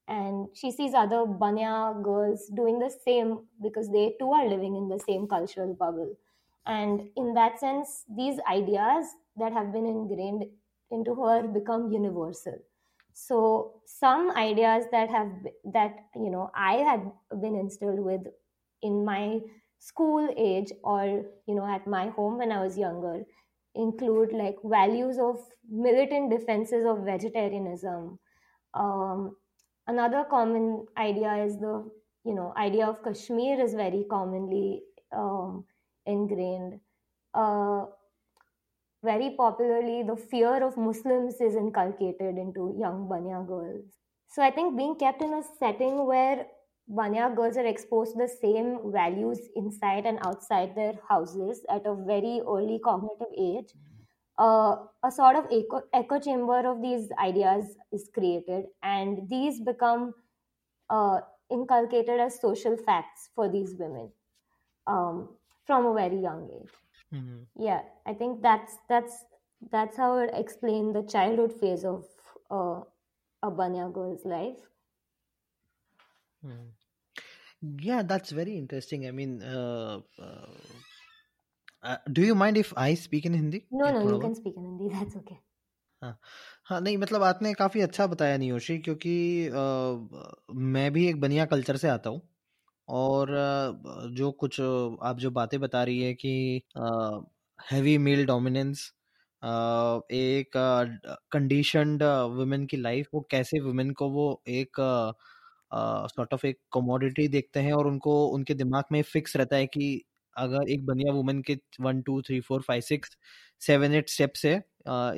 And 0.08 0.48
she 0.53 0.72
sees 0.72 0.94
other 0.94 1.25
banya 1.25 1.96
girls 2.03 2.48
doing 2.55 2.79
the 2.79 2.91
same 3.05 3.48
because 3.62 3.91
they 3.91 4.15
too 4.20 4.32
are 4.32 4.48
living 4.48 4.75
in 4.75 4.88
the 4.88 5.00
same 5.00 5.27
cultural 5.27 5.74
bubble. 5.74 6.15
And 6.65 7.10
in 7.15 7.34
that 7.34 7.60
sense 7.60 8.05
these 8.15 8.39
ideas 8.50 9.08
that 9.38 9.51
have 9.53 9.72
been 9.74 9.86
ingrained 9.86 10.46
into 10.91 11.15
her 11.15 11.48
become 11.48 11.91
universal. 11.91 12.60
So 13.13 13.82
some 13.86 14.32
ideas 14.32 14.86
that 14.91 15.10
have 15.10 15.32
that 15.74 15.96
you 16.15 16.29
know 16.29 16.51
i 16.53 16.74
had 16.88 17.12
been 17.41 17.55
instilled 17.55 18.00
with 18.00 18.22
in 18.82 19.05
my 19.05 19.39
school 19.89 20.27
age 20.38 20.72
or 20.84 21.06
you 21.48 21.56
know 21.56 21.68
at 21.77 21.88
my 21.96 22.08
home 22.18 22.38
when 22.38 22.51
i 22.51 22.62
was 22.62 22.77
younger 22.77 23.18
include 23.75 24.32
like 24.42 24.56
values 24.63 25.18
of 25.20 25.39
militant 25.70 26.30
defenses 26.32 26.86
of 26.86 27.06
vegetarianism 27.06 28.18
um, 28.74 29.36
another 29.88 30.25
common 30.30 30.86
idea 30.98 31.36
is 31.46 31.58
the 31.60 31.75
you 32.24 32.34
know 32.34 32.54
idea 32.58 32.86
of 32.88 33.04
kashmir 33.04 33.60
is 33.68 33.74
very 33.74 34.06
commonly 34.10 34.82
um, 35.12 35.63
ingrained 36.06 36.80
uh, 37.34 37.86
very 39.04 39.36
popularly, 39.38 40.04
the 40.04 40.15
fear 40.15 40.63
of 40.65 40.77
Muslims 40.77 41.39
is 41.39 41.56
inculcated 41.56 42.38
into 42.38 42.75
young 42.77 43.08
Banya 43.08 43.44
girls. 43.48 43.86
So 44.30 44.42
I 44.42 44.51
think 44.51 44.75
being 44.75 44.96
kept 44.96 45.22
in 45.22 45.34
a 45.34 45.44
setting 45.60 46.06
where 46.08 46.48
Banya 46.88 47.32
girls 47.36 47.58
are 47.58 47.65
exposed 47.65 48.13
to 48.13 48.20
the 48.20 48.27
same 48.27 48.92
values 48.92 49.39
inside 49.56 50.06
and 50.06 50.20
outside 50.25 50.75
their 50.75 50.94
houses 51.10 51.65
at 51.70 51.86
a 51.86 51.96
very 51.96 52.42
early 52.48 52.80
cognitive 52.84 53.34
age, 53.38 53.74
uh, 54.38 54.75
a 55.04 55.12
sort 55.12 55.36
of 55.36 55.46
echo, 55.51 55.82
echo 55.94 56.20
chamber 56.20 56.60
of 56.70 56.82
these 56.82 57.10
ideas 57.20 57.65
is 57.92 58.10
created, 58.13 58.65
and 58.84 59.27
these 59.30 59.62
become 59.62 60.13
uh, 60.89 61.20
inculcated 61.51 62.20
as 62.20 62.39
social 62.39 62.77
facts 62.77 63.30
for 63.36 63.50
these 63.50 63.75
women 63.80 64.12
um, 64.88 65.30
from 65.65 65.86
a 65.86 65.94
very 65.94 66.18
young 66.18 66.50
age. 66.54 66.72
Mm-hmm. 67.13 67.63
Yeah, 67.63 67.82
I 68.06 68.13
think 68.13 68.42
that's 68.42 68.77
that's 68.89 69.25
that's 69.72 69.98
how 69.98 70.18
I 70.18 70.25
explain 70.25 70.94
the 70.94 71.04
childhood 71.04 71.54
phase 71.54 71.86
of 71.86 72.06
uh, 72.51 72.82
a 73.42 73.51
Banya 73.51 73.89
girl's 73.89 74.25
life. 74.25 74.60
Mm. 76.46 76.75
Yeah, 77.62 78.04
that's 78.04 78.32
very 78.32 78.58
interesting. 78.58 79.08
I 79.08 79.12
mean, 79.12 79.42
uh, 79.42 80.02
uh, 80.20 80.82
do 82.10 82.24
you 82.24 82.36
mind 82.36 82.58
if 82.58 82.74
I 82.80 82.96
speak 82.96 83.26
in 83.26 83.34
Hindi 83.34 83.62
No, 83.70 83.92
no, 83.92 84.02
you 84.02 84.18
can 84.18 84.34
speak 84.34 84.58
in 84.58 84.64
Hindi. 84.64 84.90
That's 84.96 85.16
okay. 85.18 85.40
हाँ 86.02 86.18
हाँ 86.66 86.80
नहीं 86.82 86.98
मतलब 86.98 87.24
आपने 87.24 87.54
काफ़ी 87.54 87.82
अच्छा 87.82 88.06
बताया 88.08 88.38
नियोशी 88.38 88.78
क्योंकि 88.80 89.12
अ, 89.48 90.54
मैं 90.54 90.92
भी 90.94 91.08
एक 91.10 91.20
बनिया 91.22 91.46
कल्चर 91.46 91.78
से 91.78 91.90
आता 91.90 92.10
हूँ 92.10 92.22
और 92.88 93.32
अ, 93.34 94.08
जो 94.12 94.32
कुछ 94.36 94.60
आप 94.62 95.18
जो 95.20 95.32
बातें 95.32 95.60
बता 95.62 95.84
रही 95.84 96.02
है 96.02 96.14
कि 96.16 96.62
हैवी 97.60 97.98
मेल 98.00 98.26
डोमिनेंस 98.26 98.92
एक 100.14 100.52
कंडीशनड 101.34 102.04
वुमेन 102.36 102.66
की 102.68 102.78
लाइफ 102.78 103.08
वो 103.14 103.22
कैसे 103.32 103.60
वुमेन 103.62 103.92
को 104.02 104.10
वो 104.12 104.26
एक 104.50 104.80
सॉर्ट 105.72 106.34
ऑफ़ 106.34 106.46
एक 106.48 106.60
कमोडिटी 106.74 107.28
देखते 107.28 107.60
हैं 107.60 107.74
और 107.74 107.88
उनको 107.88 108.26
उनके 108.28 108.54
दिमाग 108.54 108.84
में 108.92 109.02
फिक्स 109.04 109.36
रहता 109.38 109.56
है 109.56 109.68
कि 109.68 110.02
अगर 110.36 110.70
एक 110.70 110.86
बनिया 110.86 111.14
वुमेन 111.14 111.42
के 111.42 111.58
one 111.82 112.02
two 112.02 112.22
three 112.22 112.40
four 112.40 112.62
five 112.62 112.82
six 112.82 113.18
seven 113.62 113.94
eight 113.94 114.10
steps 114.10 114.46
है 114.46 114.56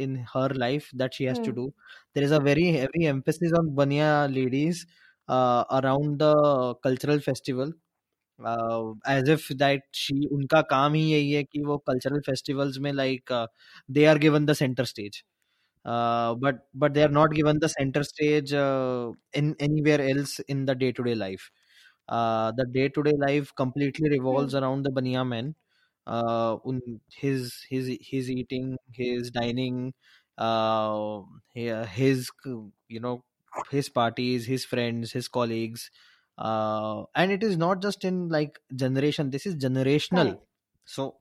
in 0.04 0.18
her 0.30 0.54
life 0.56 0.90
that 0.96 1.14
she 1.14 1.26
has 1.26 1.42
to 1.46 1.52
do 1.52 1.68
there 2.16 2.24
is 2.24 2.34
a 2.34 2.40
very 2.42 2.66
heavy 2.68 3.06
emphasis 3.06 3.54
on 3.60 3.74
Bania 3.76 4.26
ladies 4.28 4.86
around 5.30 6.18
the 6.18 6.34
cultural 6.84 7.20
festival 7.20 7.74
as 9.10 9.30
if 9.30 9.52
that 9.54 9.84
she 9.96 10.26
उनका 10.28 10.62
काम 10.70 10.94
ही 10.94 11.02
यही 11.12 11.32
है 11.32 11.44
कि 11.44 11.64
वो 11.66 11.78
cultural 11.88 12.20
festivals 12.22 12.78
में 12.80 12.92
like 12.94 13.34
they 13.90 14.06
are 14.06 14.18
given 14.20 14.46
the 14.46 14.54
centre 14.54 14.86
stage 14.86 15.24
uh, 15.88 16.36
but 16.36 16.68
but 16.76 16.94
they 16.94 17.04
are 17.04 17.16
not 17.22 17.32
given 17.34 17.60
the 17.60 17.70
center 17.70 18.04
stage 18.04 18.54
uh, 18.54 19.12
in 19.34 19.56
anywhere 19.60 20.02
else 20.02 20.40
in 20.56 20.66
the 20.66 20.76
day 20.76 20.92
to 20.92 21.04
day 21.04 21.16
life 21.16 21.52
uh, 22.10 22.52
the 22.58 22.66
day 22.74 22.90
to 22.90 23.04
day 23.04 23.14
life 23.28 23.54
completely 23.56 24.10
revolves 24.10 24.54
Hmm. 24.54 24.58
around 24.62 24.84
the 24.84 24.92
baniya 24.92 25.28
man 25.34 25.56
uh 26.08 26.58
his 27.16 27.66
his 27.70 27.98
his 28.02 28.30
eating 28.32 28.78
his 28.94 29.32
dining 29.32 29.94
uh 30.38 31.22
his 31.54 32.32
you 32.88 33.00
know 33.00 33.24
his 33.72 33.90
parties 33.90 34.46
his 34.46 34.66
friends 34.66 35.12
his 35.12 35.28
colleagues 35.28 35.92
uh 36.38 37.04
and 37.16 37.32
it 37.32 37.44
is 37.44 37.58
not 37.58 37.82
just 37.82 38.06
in 38.06 38.30
like 38.30 38.60
generation 38.76 39.32
this 39.32 39.46
is 39.46 39.56
generational 39.56 40.36
Correct. 40.36 40.44
so 40.86 41.18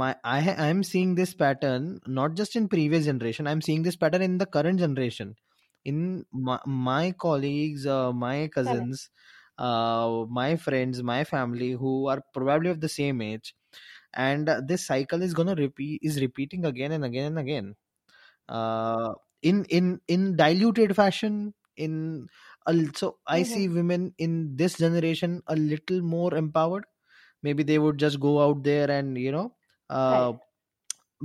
my 0.00 0.10
i 0.24 0.38
i 0.64 0.66
am 0.74 0.82
seeing 0.88 1.14
this 1.14 1.32
pattern 1.42 1.84
not 2.18 2.34
just 2.40 2.54
in 2.60 2.68
previous 2.74 3.04
generation 3.06 3.46
i'm 3.46 3.62
seeing 3.66 3.82
this 3.82 3.96
pattern 3.96 4.22
in 4.22 4.38
the 4.38 4.46
current 4.46 4.78
generation. 4.78 5.36
In 5.84 6.26
my, 6.30 6.60
my 6.66 7.12
colleagues 7.12 7.86
uh, 7.86 8.12
my 8.12 8.48
cousins 8.48 9.08
uh, 9.58 10.24
my 10.28 10.56
friends 10.56 11.02
my 11.02 11.24
family 11.24 11.70
who 11.72 12.06
are 12.08 12.22
probably 12.34 12.68
of 12.70 12.80
the 12.82 12.88
same 12.88 13.22
age 13.22 13.54
and 14.12 14.48
uh, 14.48 14.60
this 14.66 14.86
cycle 14.86 15.22
is 15.22 15.32
gonna 15.34 15.54
repeat 15.54 16.00
is 16.02 16.20
repeating 16.20 16.66
again 16.66 16.92
and 16.92 17.04
again 17.04 17.26
and 17.26 17.38
again. 17.38 17.76
Uh, 18.48 19.14
in 19.42 19.64
in 19.66 20.00
in 20.08 20.36
diluted 20.36 20.94
fashion 20.96 21.54
in 21.76 22.26
a, 22.66 22.72
l- 22.72 22.90
so 22.94 23.18
i 23.26 23.42
see 23.42 23.62
Mhm. 23.62 23.68
women 23.68 24.12
in 24.18 24.56
this 24.56 24.76
generation 24.78 25.40
a 25.46 25.56
little 25.56 26.02
more 26.02 26.34
empowered. 26.34 26.84
Maybe 27.42 27.62
they 27.62 27.78
would 27.78 27.98
just 27.98 28.20
go 28.20 28.40
out 28.42 28.64
there 28.64 28.90
and 28.90 29.16
you 29.18 29.32
know 29.32 29.56
uh, 29.90 30.32
Correct. 30.32 30.44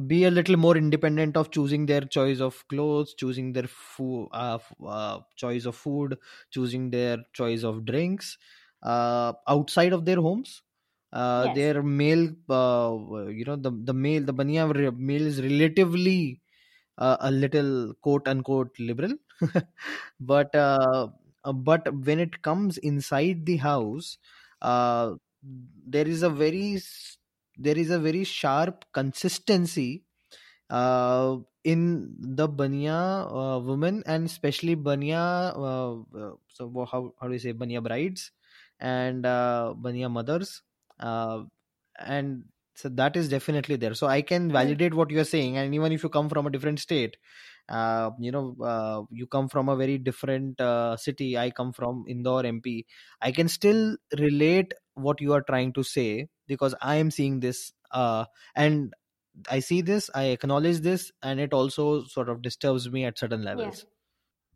be 0.07 0.25
a 0.25 0.31
little 0.31 0.57
more 0.57 0.75
independent 0.75 1.37
of 1.37 1.51
choosing 1.51 1.85
their 1.85 2.01
choice 2.01 2.39
of 2.41 2.67
clothes 2.67 3.13
choosing 3.13 3.53
their 3.53 3.67
food 3.67 4.27
uh, 4.33 4.59
uh, 4.85 5.19
choice 5.37 5.65
of 5.65 5.75
food 5.75 6.17
choosing 6.51 6.89
their 6.89 7.17
choice 7.33 7.63
of 7.63 7.85
drinks 7.85 8.37
uh, 8.83 9.31
outside 9.47 9.93
of 9.93 10.03
their 10.05 10.17
homes 10.17 10.63
uh, 11.13 11.47
Yes. 11.47 11.59
their 11.59 11.81
male 11.81 12.27
uh, 12.49 13.27
you 13.27 13.45
know 13.45 13.55
the 13.55 13.71
the 13.89 13.93
male 13.93 14.23
the 14.23 14.33
baniya 14.33 14.65
male 14.97 15.25
is 15.27 15.41
relatively 15.41 16.41
uh, 16.97 17.17
a 17.21 17.31
little 17.31 17.93
quote 18.01 18.27
unquote 18.27 18.77
liberal 18.79 19.13
but 20.19 20.51
but 21.69 21.93
when 22.05 22.19
it 22.19 22.41
comes 22.41 22.77
inside 22.79 23.45
the 23.45 23.57
house 23.57 24.17
uh, 24.61 25.13
there 25.87 26.07
is 26.07 26.23
a 26.23 26.29
very 26.29 26.79
there 27.57 27.77
is 27.77 27.89
a 27.89 27.99
very 27.99 28.23
sharp 28.23 28.85
consistency 28.93 30.03
uh, 30.69 31.37
in 31.63 32.15
the 32.19 32.47
baniya 32.47 32.99
uh, 33.31 33.59
women 33.59 34.03
and 34.05 34.25
especially 34.25 34.75
baniya 34.75 35.53
uh, 35.55 35.93
uh, 36.17 36.33
so 36.47 36.87
how, 36.91 37.13
how 37.19 37.27
do 37.27 37.33
you 37.33 37.39
say 37.39 37.53
baniya 37.53 37.83
brides 37.83 38.31
and 38.79 39.25
uh, 39.25 39.73
baniya 39.77 40.09
mothers 40.11 40.61
uh, 40.99 41.43
and 41.99 42.43
so 42.77 42.89
that 42.89 43.15
is 43.15 43.29
definitely 43.29 43.77
there. 43.77 43.93
So 43.93 44.07
i 44.07 44.21
can 44.21 44.51
validate 44.51 44.93
what 44.93 45.09
you're 45.09 45.23
saying 45.23 45.57
and 45.57 45.73
even 45.73 45.91
if 45.91 46.03
you 46.03 46.09
come 46.09 46.29
from 46.29 46.47
a 46.47 46.49
different 46.51 46.79
state 46.79 47.17
uh, 47.69 48.11
you 48.19 48.31
know 48.31 48.55
uh, 48.63 49.03
you 49.09 49.27
come 49.27 49.49
from 49.49 49.69
a 49.69 49.75
very 49.75 49.97
different 49.97 50.59
uh, 50.61 50.97
city 50.97 51.37
i 51.37 51.49
come 51.49 51.73
from 51.73 52.05
indore 52.07 52.43
mp 52.43 52.85
i 53.21 53.31
can 53.31 53.47
still 53.47 53.97
relate 54.19 54.73
what 54.93 55.21
you 55.21 55.33
are 55.33 55.41
trying 55.41 55.73
to 55.73 55.83
say 55.83 56.27
because 56.47 56.75
i 56.81 56.95
am 56.95 57.11
seeing 57.11 57.39
this 57.39 57.73
uh, 57.91 58.25
and 58.55 58.93
i 59.49 59.59
see 59.59 59.81
this 59.81 60.09
i 60.15 60.25
acknowledge 60.25 60.79
this 60.79 61.11
and 61.21 61.39
it 61.39 61.53
also 61.53 62.03
sort 62.03 62.29
of 62.29 62.41
disturbs 62.41 62.89
me 62.91 63.05
at 63.05 63.17
certain 63.17 63.43
Yeah. 63.53 63.71
levels 63.71 63.85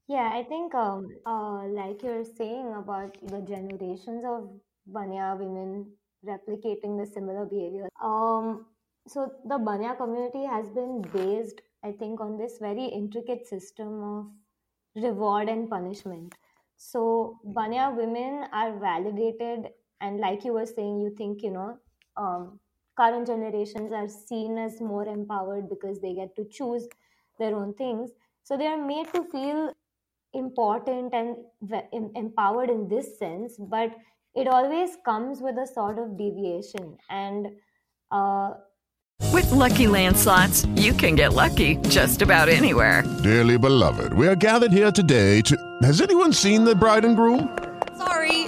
Yeah, 0.07 0.29
I 0.33 0.43
think 0.43 0.75
um, 0.75 1.07
uh, 1.25 1.65
like 1.67 2.03
you're 2.03 2.25
saying 2.25 2.73
about 2.75 3.17
the 3.21 3.41
generations 3.41 4.25
of 4.25 4.49
Banya 4.87 5.37
women 5.39 5.93
replicating 6.25 6.97
the 6.99 7.05
similar 7.05 7.45
behavior. 7.45 7.89
Um, 8.01 8.67
so 9.07 9.31
the 9.45 9.57
Banya 9.59 9.95
community 9.95 10.45
has 10.45 10.69
been 10.69 11.01
based, 11.13 11.61
I 11.83 11.91
think, 11.93 12.19
on 12.21 12.37
this 12.37 12.57
very 12.59 12.85
intricate 12.85 13.47
system 13.47 14.03
of 14.03 14.31
reward 15.03 15.49
and 15.49 15.69
punishment. 15.69 16.35
So 16.77 17.39
Banya 17.43 17.93
women 17.95 18.47
are 18.53 18.77
validated, 18.79 19.69
and 20.01 20.19
like 20.19 20.43
you 20.43 20.53
were 20.53 20.65
saying, 20.65 21.01
you 21.01 21.13
think 21.17 21.43
you 21.43 21.51
know, 21.51 21.77
um, 22.17 22.59
current 22.97 23.27
generations 23.27 23.91
are 23.91 24.07
seen 24.07 24.57
as 24.57 24.81
more 24.81 25.05
empowered 25.07 25.69
because 25.69 25.99
they 25.99 26.13
get 26.13 26.35
to 26.35 26.45
choose 26.45 26.87
their 27.37 27.55
own 27.55 27.73
things. 27.73 28.11
So 28.43 28.57
they 28.57 28.67
are 28.67 28.77
made 28.77 29.13
to 29.13 29.23
feel 29.31 29.73
important 30.33 31.13
and 31.13 31.37
ve- 31.61 31.89
empowered 32.15 32.69
in 32.69 32.87
this 32.87 33.17
sense, 33.17 33.55
but 33.57 33.91
it 34.35 34.47
always 34.47 34.97
comes 35.03 35.41
with 35.41 35.57
a 35.57 35.65
sort 35.65 35.97
of 35.97 36.17
deviation. 36.17 36.97
And 37.09 37.47
uh, 38.11 38.53
With 39.33 39.51
Lucky 39.51 39.87
Land 39.87 40.17
slots, 40.17 40.65
you 40.75 40.93
can 40.93 41.15
get 41.15 41.33
lucky 41.33 41.77
just 41.89 42.21
about 42.21 42.47
anywhere. 42.49 43.03
Dearly 43.23 43.57
beloved, 43.57 44.13
we 44.13 44.27
are 44.27 44.35
gathered 44.35 44.71
here 44.71 44.91
today 44.91 45.41
to. 45.41 45.57
Has 45.83 46.01
anyone 46.01 46.31
seen 46.33 46.63
the 46.63 46.75
bride 46.75 47.05
and 47.05 47.15
groom? 47.15 47.57
Sorry, 47.97 48.47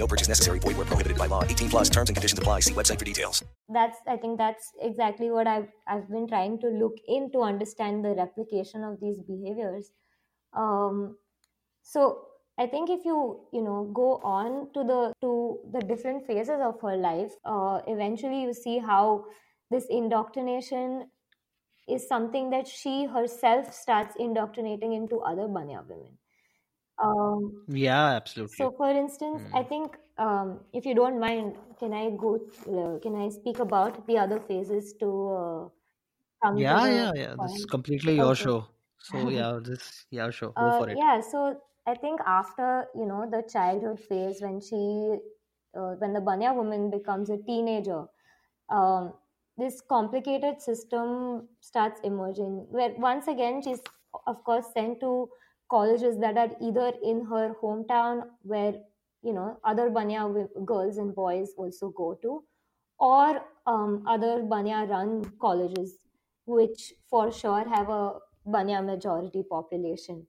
No 0.00 0.06
purchase 0.06 0.28
necessary. 0.28 0.58
Void 0.58 0.76
where 0.78 0.86
prohibited 0.86 1.18
by 1.18 1.26
law. 1.26 1.44
18 1.44 1.68
plus 1.68 1.90
terms 1.90 2.08
and 2.08 2.16
conditions 2.16 2.38
apply. 2.38 2.60
See 2.60 2.72
website 2.72 2.98
for 2.98 3.04
details. 3.04 3.44
that's, 3.68 3.98
I 4.08 4.16
think, 4.16 4.38
that's 4.38 4.72
exactly 4.80 5.30
what 5.30 5.46
I've, 5.46 5.68
I've 5.86 6.08
been 6.08 6.26
trying 6.26 6.58
to 6.60 6.68
look 6.68 6.96
in 7.06 7.30
to 7.32 7.42
understand 7.42 8.04
the 8.04 8.14
replication 8.14 8.82
of 8.82 8.98
these 8.98 9.18
behaviors. 9.18 9.92
Um, 10.54 11.18
so 11.82 12.22
I 12.58 12.66
think 12.66 12.90
if 12.90 13.04
you 13.04 13.40
you 13.52 13.62
know 13.62 13.90
go 13.94 14.20
on 14.22 14.68
to 14.74 14.84
the 14.84 15.12
to 15.22 15.58
the 15.72 15.80
different 15.80 16.26
phases 16.26 16.60
of 16.60 16.80
her 16.82 16.96
life, 16.96 17.32
uh, 17.44 17.80
eventually 17.86 18.42
you 18.42 18.52
see 18.52 18.78
how 18.78 19.24
this 19.70 19.86
indoctrination 19.88 21.08
is 21.88 22.06
something 22.06 22.50
that 22.50 22.68
she 22.68 23.06
herself 23.06 23.72
starts 23.72 24.14
indoctrinating 24.18 24.92
into 24.92 25.20
other 25.20 25.48
Banya 25.48 25.82
women. 25.88 26.19
Um, 27.02 27.66
yeah, 27.68 28.06
absolutely. 28.16 28.46
So, 28.58 28.72
for 28.72 28.90
instance, 28.90 29.42
Hmm. 29.42 29.54
I 29.54 29.64
think 29.64 29.96
um, 30.18 30.60
if 30.72 30.86
you 30.86 30.94
don't 30.94 31.20
mind, 31.20 31.56
can 31.78 31.92
I 31.94 32.10
go? 32.10 32.36
Uh, 32.66 32.98
can 33.00 33.16
I 33.16 33.28
speak 33.30 33.58
about 33.60 34.06
the 34.06 34.18
other 34.18 34.40
phases 34.40 34.94
to 35.00 35.08
uh, 35.30 35.68
come 36.42 36.66
to 36.66 36.76
Yeah, 36.76 36.86
yeah, 36.88 37.12
yeah. 37.14 37.34
This 37.38 37.56
is 37.58 37.64
point? 37.64 37.66
completely 37.66 38.16
your 38.16 38.34
show. 38.34 38.68
So 38.98 39.28
yeah, 39.30 39.58
this 39.62 40.06
yeah, 40.10 40.30
sure. 40.30 40.52
Go 40.52 40.70
Uh, 40.70 40.72
for 40.72 40.88
it. 40.90 40.98
yeah, 40.98 41.20
so 41.20 41.60
I 41.86 41.94
think 41.94 42.20
after 42.26 42.86
you 42.94 43.06
know 43.06 43.28
the 43.30 43.42
childhood 43.50 44.00
phase, 44.00 44.40
when 44.42 44.60
she, 44.60 45.16
uh, 45.76 45.94
when 46.02 46.12
the 46.12 46.20
Banya 46.20 46.52
woman 46.52 46.90
becomes 46.90 47.30
a 47.30 47.38
teenager, 47.38 48.06
um, 48.70 49.14
this 49.56 49.80
complicated 49.80 50.60
system 50.60 51.48
starts 51.60 52.00
emerging. 52.04 52.66
Where 52.70 52.94
once 52.98 53.28
again 53.28 53.62
she's 53.62 53.80
of 54.26 54.42
course 54.44 54.66
sent 54.74 55.00
to 55.00 55.30
colleges 55.70 56.18
that 56.18 56.36
are 56.36 56.50
either 56.60 56.92
in 57.02 57.24
her 57.26 57.54
hometown, 57.62 58.22
where 58.42 58.74
you 59.22 59.32
know 59.32 59.58
other 59.64 59.90
Banya 59.90 60.28
girls 60.64 60.98
and 60.98 61.14
boys 61.14 61.52
also 61.56 61.90
go 61.90 62.14
to, 62.22 62.42
or 62.98 63.40
um, 63.66 64.04
other 64.06 64.42
Banya 64.42 64.86
run 64.88 65.24
colleges, 65.40 65.96
which 66.46 66.92
for 67.08 67.30
sure 67.32 67.68
have 67.68 67.88
a 67.88 68.14
Banya 68.46 68.82
majority 68.82 69.42
population. 69.42 70.26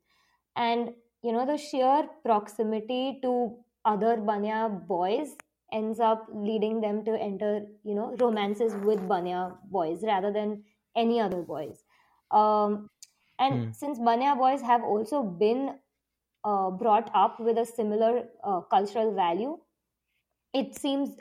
And 0.55 0.93
you 1.23 1.31
know, 1.31 1.45
the 1.45 1.57
sheer 1.57 2.07
proximity 2.25 3.19
to 3.21 3.57
other 3.85 4.17
Banya 4.17 4.69
boys 4.69 5.35
ends 5.71 5.99
up 5.99 6.27
leading 6.33 6.81
them 6.81 7.03
to 7.05 7.11
enter, 7.11 7.61
you 7.83 7.95
know, 7.95 8.15
romances 8.19 8.73
with 8.83 9.07
Banya 9.07 9.53
boys 9.69 10.03
rather 10.03 10.31
than 10.31 10.63
any 10.95 11.19
other 11.19 11.41
boys. 11.41 11.83
Um, 12.31 12.89
and 13.41 13.59
Hmm. 13.59 13.71
since 13.73 13.99
Banya 13.99 14.35
boys 14.37 14.61
have 14.61 14.83
also 14.83 15.23
been 15.23 15.79
uh, 16.45 16.71
brought 16.71 17.11
up 17.15 17.39
with 17.39 17.57
a 17.57 17.65
similar 17.65 18.29
uh, 18.43 18.61
cultural 18.61 19.13
value, 19.15 19.59
it 20.53 20.75
seems 20.75 21.15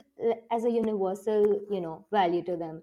as 0.51 0.65
a 0.65 0.71
universal 0.71 1.45
you 1.71 1.81
know 1.81 2.05
value 2.13 2.43
to 2.43 2.57
them 2.57 2.83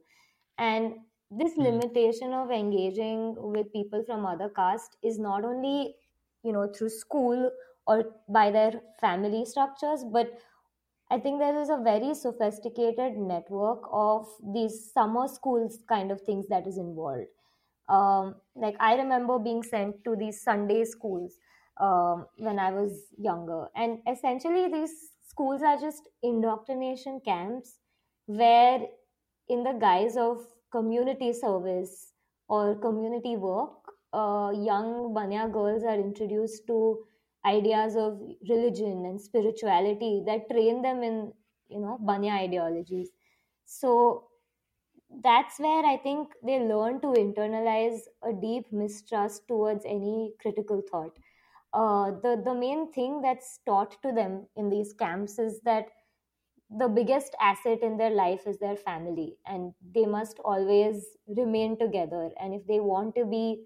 and 0.57 0.95
this 1.31 1.57
Hmm. 1.57 1.79
limitation 1.79 2.33
of 2.33 2.51
engaging 2.51 3.35
with 3.37 3.71
people 3.73 4.03
from 4.05 4.25
other 4.25 4.49
caste 4.49 4.97
is 5.03 5.19
not 5.19 5.45
only 5.45 5.95
you 6.43 6.53
know 6.53 6.67
through 6.75 6.89
school 6.89 7.51
or 7.87 8.05
by 8.29 8.51
their 8.51 8.81
family 9.01 9.45
structures 9.45 10.03
but 10.13 10.31
i 11.11 11.19
think 11.19 11.39
there 11.39 11.59
is 11.61 11.69
a 11.69 11.81
very 11.89 12.13
sophisticated 12.15 13.17
network 13.17 13.83
of 13.91 14.27
these 14.57 14.77
summer 14.93 15.27
schools 15.27 15.79
kind 15.89 16.11
of 16.11 16.21
things 16.21 16.47
that 16.49 16.67
is 16.67 16.77
involved 16.77 17.36
um, 17.89 18.35
like 18.55 18.75
i 18.79 18.95
remember 18.95 19.39
being 19.39 19.63
sent 19.63 20.03
to 20.03 20.15
these 20.15 20.41
sunday 20.41 20.83
schools 20.83 21.33
um, 21.79 22.25
when 22.37 22.59
i 22.59 22.71
was 22.71 23.03
younger. 23.17 23.67
And 23.75 23.99
essentially 24.11 24.67
these 24.71 24.93
schools 25.27 25.61
are 25.61 25.77
just 25.79 26.09
indoctrination 26.23 27.21
camps 27.23 27.77
where 28.25 28.79
in 29.49 29.63
the 29.63 29.73
guise 29.73 30.17
of 30.17 30.39
community 30.71 31.33
service 31.33 32.11
or 32.49 32.75
community 32.75 33.35
work 33.37 33.93
uh, 34.13 34.51
young 34.53 35.13
banya 35.13 35.47
girls 35.47 35.83
are 35.83 35.95
introduced 35.95 36.65
to 36.67 36.99
ideas 37.45 37.95
of 37.95 38.19
religion 38.49 39.05
and 39.05 39.21
spirituality 39.21 40.23
that 40.25 40.49
train 40.49 40.81
them 40.81 41.03
in 41.03 41.31
you 41.69 41.79
know 41.79 41.97
banya 42.01 42.31
ideologies. 42.31 43.09
So 43.65 44.27
that's 45.23 45.59
where 45.59 45.85
I 45.85 45.97
think 45.97 46.29
they 46.43 46.59
learn 46.59 46.99
to 47.01 47.07
internalize 47.07 47.99
a 48.23 48.33
deep 48.33 48.71
mistrust 48.71 49.47
towards 49.47 49.85
any 49.85 50.33
critical 50.41 50.81
thought. 50.89 51.17
Uh, 51.73 52.11
the 52.23 52.41
the 52.43 52.53
main 52.53 52.91
thing 52.91 53.21
that's 53.21 53.59
taught 53.65 54.01
to 54.03 54.11
them 54.13 54.47
in 54.55 54.69
these 54.69 54.93
camps 54.93 55.39
is 55.39 55.61
that 55.61 55.87
the 56.69 56.87
biggest 56.87 57.35
asset 57.41 57.81
in 57.81 57.97
their 57.97 58.09
life 58.11 58.47
is 58.47 58.59
their 58.59 58.75
family, 58.75 59.37
and 59.45 59.73
they 59.95 60.05
must 60.05 60.39
always 60.45 61.05
remain 61.27 61.77
together. 61.77 62.31
And 62.39 62.53
if 62.53 62.65
they 62.67 62.79
want 62.79 63.15
to 63.15 63.25
be, 63.25 63.65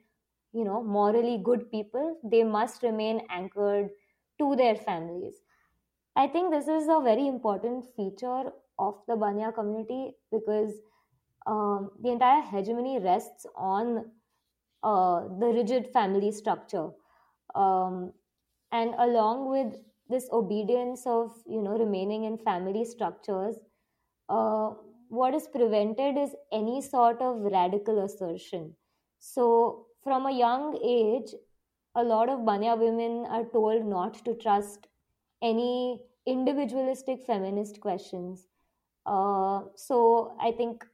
you 0.54 0.64
know, 0.64 0.84
morally 0.84 1.40
good 1.44 1.72
people, 1.72 2.20
they 2.24 2.44
must 2.44 2.84
remain 2.84 3.22
anchored 3.30 3.90
to 4.40 4.56
their 4.56 4.76
families. 4.76 5.36
I 6.16 6.28
think 6.28 6.52
this 6.52 6.68
is 6.70 6.88
a 6.88 7.02
very 7.02 7.28
important 7.28 7.86
feature 7.96 8.54
of 8.80 9.02
the 9.08 9.16
Banya 9.18 9.52
community 9.52 10.16
because 10.32 10.74
um, 11.46 11.92
the 12.02 12.12
entire 12.12 12.42
hegemony 12.42 13.00
rests 13.00 13.46
on 13.56 14.06
uh, 14.84 15.22
the 15.40 15.48
rigid 15.48 15.88
family 15.92 16.32
structure. 16.32 16.90
Um, 17.56 18.14
and 18.72 18.94
along 18.98 19.50
with 19.50 19.76
this 20.10 20.28
obedience 20.32 21.04
of 21.06 21.32
you 21.46 21.62
know 21.62 21.78
remaining 21.78 22.26
in 22.26 22.38
family 22.38 22.86
structures, 22.86 23.56
uh, 24.30 24.72
what 25.10 25.34
is 25.34 25.48
prevented 25.48 26.18
is 26.18 26.36
any 26.52 26.82
sort 26.82 27.22
of 27.22 27.42
radical 27.42 28.04
assertion. 28.04 28.76
So 29.20 29.88
from 30.04 30.26
a 30.26 30.32
young 30.32 30.80
age, 30.84 31.34
a 31.96 32.04
lot 32.04 32.30
of 32.30 32.46
Banya 32.46 32.76
women 32.76 33.26
are 33.30 33.46
told 33.46 33.86
not 33.86 34.24
to 34.26 34.36
trust 34.36 34.88
any 35.42 36.02
individualistic 36.26 37.24
feminist 37.24 37.82
questions. 37.82 38.48
Uh, 39.06 39.62
so 39.76 40.36
I 40.40 40.52
think 40.52 40.86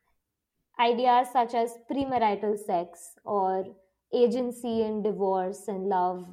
ideas 0.80 1.30
such 1.32 1.54
as 1.54 1.78
premarital 1.92 2.58
sex 2.58 3.14
or 3.24 3.66
agency 4.14 4.82
in 4.82 5.04
divorce 5.04 5.68
and 5.68 5.88
love, 5.90 6.26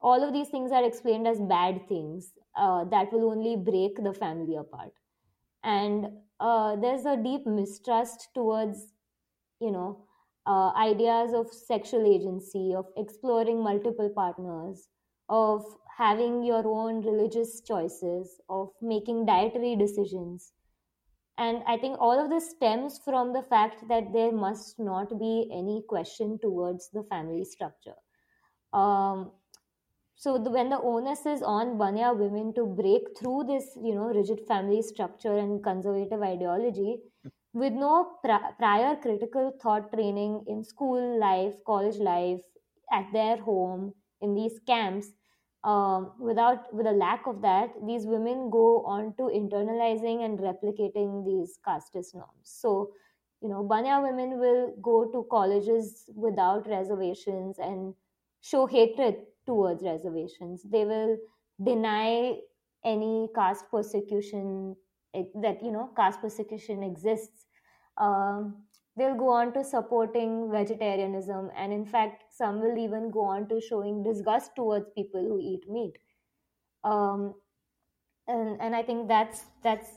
all 0.00 0.22
of 0.22 0.32
these 0.32 0.48
things 0.48 0.72
are 0.72 0.84
explained 0.84 1.26
as 1.28 1.40
bad 1.40 1.88
things 1.88 2.32
uh, 2.56 2.84
that 2.84 3.12
will 3.12 3.30
only 3.30 3.56
break 3.56 4.02
the 4.02 4.14
family 4.14 4.56
apart. 4.56 4.92
And 5.64 6.08
uh, 6.40 6.76
there's 6.76 7.06
a 7.06 7.16
deep 7.16 7.46
mistrust 7.46 8.28
towards, 8.34 8.92
you 9.60 9.70
know, 9.70 10.04
uh, 10.46 10.70
ideas 10.76 11.32
of 11.34 11.52
sexual 11.52 12.06
agency, 12.06 12.74
of 12.74 12.86
exploring 12.96 13.62
multiple 13.62 14.10
partners, 14.14 14.88
of 15.28 15.64
having 15.96 16.42
your 16.42 16.66
own 16.66 17.04
religious 17.04 17.60
choices, 17.60 18.40
of 18.48 18.70
making 18.82 19.26
dietary 19.26 19.76
decisions. 19.76 20.52
And 21.40 21.62
I 21.66 21.78
think 21.78 21.96
all 21.98 22.22
of 22.22 22.28
this 22.28 22.50
stems 22.50 23.00
from 23.02 23.32
the 23.32 23.42
fact 23.42 23.88
that 23.88 24.12
there 24.12 24.30
must 24.30 24.78
not 24.78 25.18
be 25.18 25.48
any 25.50 25.82
question 25.88 26.38
towards 26.38 26.90
the 26.90 27.02
family 27.04 27.44
structure. 27.46 27.94
Um, 28.74 29.30
so 30.16 30.36
the, 30.36 30.50
when 30.50 30.68
the 30.68 30.78
onus 30.78 31.24
is 31.24 31.40
on 31.42 31.78
Banya 31.78 32.12
women 32.12 32.52
to 32.56 32.66
break 32.66 33.18
through 33.18 33.44
this, 33.48 33.70
you 33.82 33.94
know, 33.94 34.12
rigid 34.18 34.40
family 34.46 34.82
structure 34.82 35.38
and 35.38 35.64
conservative 35.64 36.20
ideology, 36.20 36.98
with 37.54 37.72
no 37.72 38.18
pri- 38.22 38.52
prior 38.58 38.96
critical 38.96 39.50
thought 39.62 39.90
training 39.94 40.44
in 40.46 40.62
school 40.62 41.18
life, 41.18 41.54
college 41.66 41.96
life, 41.96 42.42
at 42.92 43.06
their 43.14 43.38
home, 43.38 43.94
in 44.20 44.34
these 44.34 44.60
camps, 44.66 45.08
um, 45.64 46.12
without 46.18 46.72
with 46.72 46.86
a 46.86 46.92
lack 46.92 47.26
of 47.26 47.42
that, 47.42 47.70
these 47.86 48.06
women 48.06 48.50
go 48.50 48.82
on 48.84 49.14
to 49.18 49.24
internalizing 49.24 50.24
and 50.24 50.38
replicating 50.38 51.24
these 51.24 51.58
casteist 51.66 52.14
norms. 52.14 52.44
So, 52.44 52.92
you 53.42 53.48
know, 53.48 53.62
Banya 53.62 54.00
women 54.02 54.38
will 54.38 54.74
go 54.82 55.10
to 55.12 55.26
colleges 55.30 56.04
without 56.14 56.66
reservations 56.68 57.58
and 57.58 57.94
show 58.40 58.66
hatred 58.66 59.16
towards 59.46 59.82
reservations. 59.82 60.62
They 60.62 60.84
will 60.84 61.16
deny 61.62 62.38
any 62.84 63.28
caste 63.34 63.64
persecution 63.70 64.76
that 65.12 65.62
you 65.62 65.72
know 65.72 65.90
caste 65.96 66.20
persecution 66.20 66.82
exists. 66.82 67.46
Um, 67.98 68.62
they'll 69.00 69.16
go 69.16 69.30
on 69.30 69.52
to 69.54 69.64
supporting 69.64 70.50
vegetarianism, 70.52 71.50
and 71.56 71.72
in 71.72 71.86
fact, 71.86 72.24
some 72.30 72.60
will 72.60 72.78
even 72.78 73.10
go 73.10 73.22
on 73.24 73.48
to 73.48 73.60
showing 73.60 74.02
disgust 74.02 74.54
towards 74.54 74.90
people 74.94 75.22
who 75.22 75.38
eat 75.40 75.68
meat. 75.68 75.94
Um, 76.84 77.34
and 78.28 78.60
and 78.60 78.76
I 78.76 78.82
think 78.82 79.08
that's 79.08 79.44
that's 79.62 79.88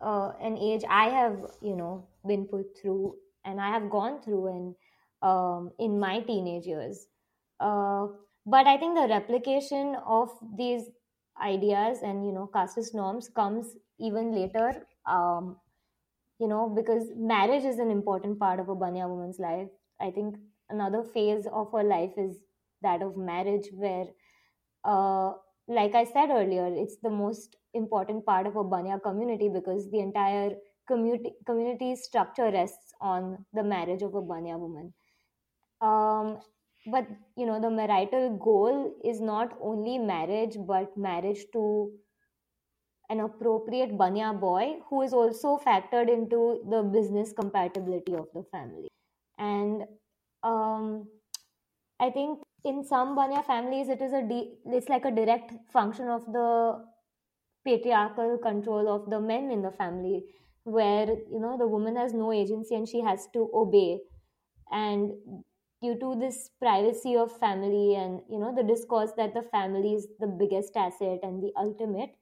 uh, 0.00 0.32
an 0.40 0.58
age 0.58 0.82
I 0.88 1.08
have 1.08 1.38
you 1.62 1.76
know 1.76 2.06
been 2.26 2.46
put 2.46 2.78
through, 2.80 3.16
and 3.44 3.60
I 3.60 3.70
have 3.70 3.90
gone 3.90 4.20
through 4.22 4.48
in 4.48 4.74
um, 5.22 5.70
in 5.78 5.98
my 5.98 6.20
teenage 6.20 6.66
years. 6.66 7.06
Uh, 7.60 8.08
but 8.44 8.66
I 8.66 8.76
think 8.76 8.96
the 8.96 9.08
replication 9.08 9.96
of 10.06 10.30
these 10.56 10.90
ideas 11.40 11.98
and 12.02 12.26
you 12.26 12.32
know 12.32 12.50
casteist 12.54 12.94
norms 12.94 13.28
comes 13.28 13.76
even 13.98 14.34
later. 14.34 14.86
Um, 15.06 15.56
you 16.42 16.48
know 16.52 16.62
because 16.78 17.10
marriage 17.32 17.64
is 17.72 17.78
an 17.84 17.90
important 17.90 18.38
part 18.38 18.60
of 18.60 18.68
a 18.68 18.74
Banya 18.74 19.08
woman's 19.08 19.38
life. 19.38 19.68
I 20.00 20.10
think 20.10 20.36
another 20.70 21.02
phase 21.14 21.46
of 21.60 21.72
her 21.72 21.84
life 21.84 22.12
is 22.16 22.38
that 22.82 23.02
of 23.02 23.16
marriage, 23.16 23.68
where 23.72 24.06
uh, 24.84 25.32
like 25.68 25.94
I 25.94 26.04
said 26.04 26.30
earlier, 26.30 26.66
it's 26.84 26.96
the 27.02 27.10
most 27.10 27.56
important 27.74 28.26
part 28.26 28.46
of 28.46 28.56
a 28.56 28.64
Banya 28.64 28.98
community 29.00 29.48
because 29.48 29.90
the 29.90 30.00
entire 30.00 30.52
community 30.88 31.32
community 31.46 31.94
structure 31.96 32.50
rests 32.50 32.92
on 33.00 33.44
the 33.52 33.62
marriage 33.62 34.02
of 34.02 34.14
a 34.14 34.22
Banya 34.22 34.58
woman. 34.58 34.92
Um, 35.80 36.40
but 36.86 37.06
you 37.36 37.46
know 37.46 37.60
the 37.60 37.70
marital 37.70 38.36
goal 38.38 38.94
is 39.04 39.20
not 39.20 39.56
only 39.60 39.98
marriage 39.98 40.56
but 40.66 40.96
marriage 40.96 41.44
to 41.52 41.92
an 43.10 43.20
appropriate 43.20 43.96
banya 43.98 44.32
boy 44.32 44.78
who 44.88 45.02
is 45.02 45.12
also 45.12 45.58
factored 45.58 46.08
into 46.12 46.64
the 46.70 46.82
business 46.82 47.32
compatibility 47.32 48.14
of 48.14 48.28
the 48.34 48.44
family. 48.52 48.88
And 49.38 49.84
um, 50.42 51.08
i 52.00 52.10
think 52.10 52.40
in 52.70 52.84
some 52.84 53.14
banya 53.16 53.42
families 53.42 53.88
it 53.88 54.00
is 54.06 54.12
a 54.12 54.22
de- 54.22 54.52
it's 54.78 54.88
like 54.88 55.04
a 55.04 55.10
direct 55.18 55.52
function 55.72 56.08
of 56.08 56.24
the 56.36 56.48
patriarchal 57.64 58.38
control 58.38 58.88
of 58.94 59.10
the 59.10 59.20
men 59.20 59.50
in 59.50 59.62
the 59.62 59.70
family 59.72 60.24
where 60.64 61.06
you 61.34 61.40
know 61.40 61.56
the 61.58 61.66
woman 61.66 61.96
has 61.96 62.12
no 62.14 62.32
agency 62.32 62.74
and 62.74 62.88
she 62.88 63.00
has 63.00 63.26
to 63.32 63.50
obey. 63.54 64.00
And 64.70 65.12
due 65.82 65.98
to 65.98 66.14
this 66.20 66.50
privacy 66.60 67.16
of 67.16 67.36
family 67.38 67.96
and 67.96 68.22
you 68.30 68.38
know 68.38 68.54
the 68.54 68.62
discourse 68.62 69.12
that 69.16 69.34
the 69.34 69.42
family 69.42 69.94
is 69.94 70.08
the 70.20 70.26
biggest 70.26 70.76
asset 70.76 71.20
and 71.22 71.42
the 71.42 71.52
ultimate 71.56 72.16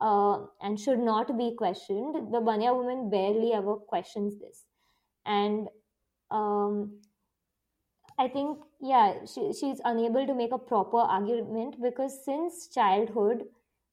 uh, 0.00 0.46
and 0.62 0.78
should 0.78 0.98
not 0.98 1.36
be 1.38 1.54
questioned 1.56 2.32
the 2.32 2.40
banya 2.40 2.72
woman 2.74 3.10
barely 3.10 3.52
ever 3.52 3.76
questions 3.76 4.38
this. 4.38 4.64
And 5.26 5.68
um, 6.30 7.00
i 8.22 8.28
think 8.28 8.58
yeah 8.80 9.14
she, 9.32 9.52
she's 9.58 9.80
unable 9.84 10.26
to 10.26 10.34
make 10.34 10.52
a 10.52 10.58
proper 10.70 10.98
argument 10.98 11.80
because 11.82 12.24
since 12.24 12.68
childhood 12.68 13.44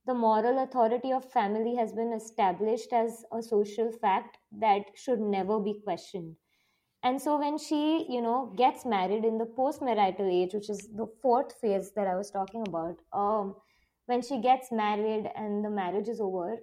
the 0.08 0.13
moral 0.13 0.60
authority 0.63 1.12
of 1.12 1.30
family 1.32 1.76
has 1.76 1.91
been 1.94 2.13
established 2.13 2.94
as 2.94 3.24
a 3.32 3.41
social 3.41 3.91
fact 3.91 4.38
that 4.52 4.84
should 4.94 5.20
never 5.20 5.60
be 5.60 5.74
questioned. 5.84 6.36
And 7.04 7.20
so 7.20 7.39
when 7.39 7.58
she 7.58 8.06
you 8.10 8.22
know 8.22 8.54
gets 8.58 8.86
married 8.86 9.26
in 9.26 9.38
the 9.39 9.46
post 9.46 9.82
marital 9.82 10.30
age 10.30 10.54
which 10.54 10.70
is 10.70 10.89
the 11.02 11.08
fourth 11.22 11.54
phase 11.62 11.91
that 11.96 12.08
i 12.08 12.15
was 12.15 12.32
talking 12.32 12.63
about 12.68 12.98
um, 13.13 13.56
when 14.06 14.22
she 14.22 14.41
gets 14.41 14.72
married 14.72 15.30
and 15.36 15.63
the 15.63 15.70
marriage 15.70 16.08
is 16.08 16.22
over 16.22 16.58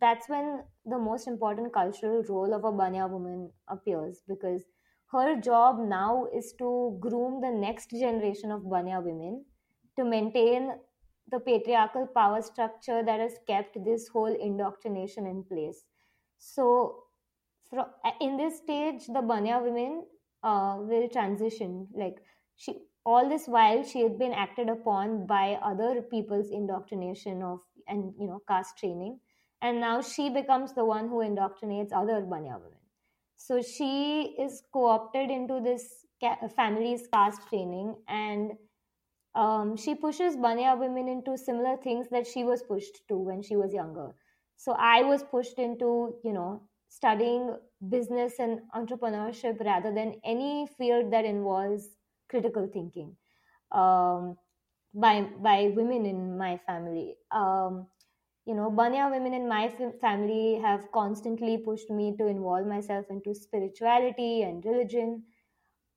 that's 0.00 0.28
when 0.28 0.62
the 0.86 0.98
most 0.98 1.28
important 1.28 1.72
cultural 1.72 2.22
role 2.28 2.54
of 2.54 2.64
a 2.64 2.72
banya 2.72 3.06
woman 3.06 3.50
appears 3.68 4.22
because 4.28 4.64
her 5.12 5.40
job 5.40 5.78
now 5.78 6.26
is 6.34 6.54
to 6.58 6.96
groom 7.00 7.40
the 7.40 7.50
next 7.50 7.90
generation 7.90 8.50
of 8.50 8.68
banya 8.70 9.00
women 9.00 9.44
to 9.96 10.04
maintain 10.04 10.72
the 11.30 11.40
patriarchal 11.40 12.06
power 12.06 12.42
structure 12.42 13.02
that 13.02 13.20
has 13.20 13.38
kept 13.46 13.82
this 13.84 14.08
whole 14.08 14.34
indoctrination 14.34 15.26
in 15.26 15.42
place. 15.44 15.84
So, 16.38 17.04
in 18.20 18.36
this 18.36 18.58
stage, 18.58 19.06
the 19.06 19.22
Banya 19.22 19.60
women 19.62 20.04
uh, 20.42 20.76
will 20.80 21.08
transition. 21.08 21.88
Like 21.94 22.16
she, 22.56 22.82
all 23.04 23.28
this 23.28 23.46
while, 23.46 23.84
she 23.84 24.02
had 24.02 24.18
been 24.18 24.32
acted 24.32 24.68
upon 24.68 25.26
by 25.26 25.58
other 25.62 26.02
people's 26.02 26.50
indoctrination 26.50 27.42
of 27.42 27.60
and 27.86 28.14
you 28.18 28.26
know 28.26 28.40
caste 28.48 28.78
training, 28.78 29.18
and 29.62 29.80
now 29.80 30.00
she 30.00 30.30
becomes 30.30 30.74
the 30.74 30.84
one 30.84 31.08
who 31.08 31.18
indoctrinates 31.18 31.92
other 31.92 32.20
Banya 32.22 32.58
women. 32.58 32.78
So 33.36 33.60
she 33.60 34.34
is 34.38 34.62
co-opted 34.72 35.30
into 35.30 35.60
this 35.60 36.06
ca- 36.20 36.48
family's 36.48 37.06
caste 37.12 37.46
training 37.48 37.96
and 38.08 38.52
um, 39.34 39.76
she 39.76 39.94
pushes 39.94 40.36
Banya 40.36 40.76
women 40.78 41.08
into 41.08 41.36
similar 41.36 41.76
things 41.76 42.06
that 42.10 42.26
she 42.26 42.44
was 42.44 42.62
pushed 42.62 43.06
to 43.08 43.16
when 43.16 43.42
she 43.42 43.56
was 43.56 43.72
younger. 43.72 44.14
So 44.56 44.72
I 44.78 45.02
was 45.02 45.24
pushed 45.24 45.58
into, 45.58 46.14
you 46.24 46.32
know, 46.32 46.62
studying 46.88 47.56
business 47.88 48.34
and 48.38 48.60
entrepreneurship 48.74 49.60
rather 49.64 49.92
than 49.92 50.20
any 50.24 50.68
field 50.78 51.12
that 51.12 51.24
involves 51.24 51.93
critical 52.28 52.68
thinking 52.72 53.16
um, 53.72 54.36
by 54.94 55.26
by 55.42 55.72
women 55.74 56.06
in 56.06 56.38
my 56.38 56.58
family. 56.66 57.16
Um, 57.30 57.86
you 58.46 58.54
know, 58.54 58.70
Banya 58.70 59.08
women 59.10 59.32
in 59.32 59.48
my 59.48 59.72
family 60.00 60.60
have 60.62 60.90
constantly 60.92 61.56
pushed 61.58 61.90
me 61.90 62.14
to 62.18 62.26
involve 62.26 62.66
myself 62.66 63.06
into 63.08 63.34
spirituality 63.34 64.42
and 64.42 64.64
religion. 64.64 65.22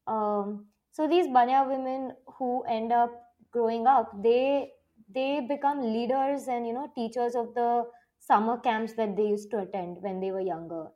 Um, 0.07 0.67
so 0.91 1.07
these 1.07 1.27
Banya 1.27 1.65
women 1.67 2.13
who 2.37 2.63
end 2.63 2.91
up 2.91 3.11
growing 3.51 3.87
up 3.87 4.11
they 4.23 4.71
they 5.13 5.41
become 5.49 5.81
leaders 5.81 6.47
and 6.47 6.67
you 6.67 6.73
know 6.73 6.91
teachers 6.95 7.35
of 7.35 7.53
the 7.55 7.83
summer 8.19 8.57
camps 8.57 8.93
that 8.93 9.15
they 9.15 9.27
used 9.27 9.49
to 9.51 9.59
attend 9.59 9.97
when 10.01 10.19
they 10.19 10.31
were 10.31 10.41
younger 10.41 10.87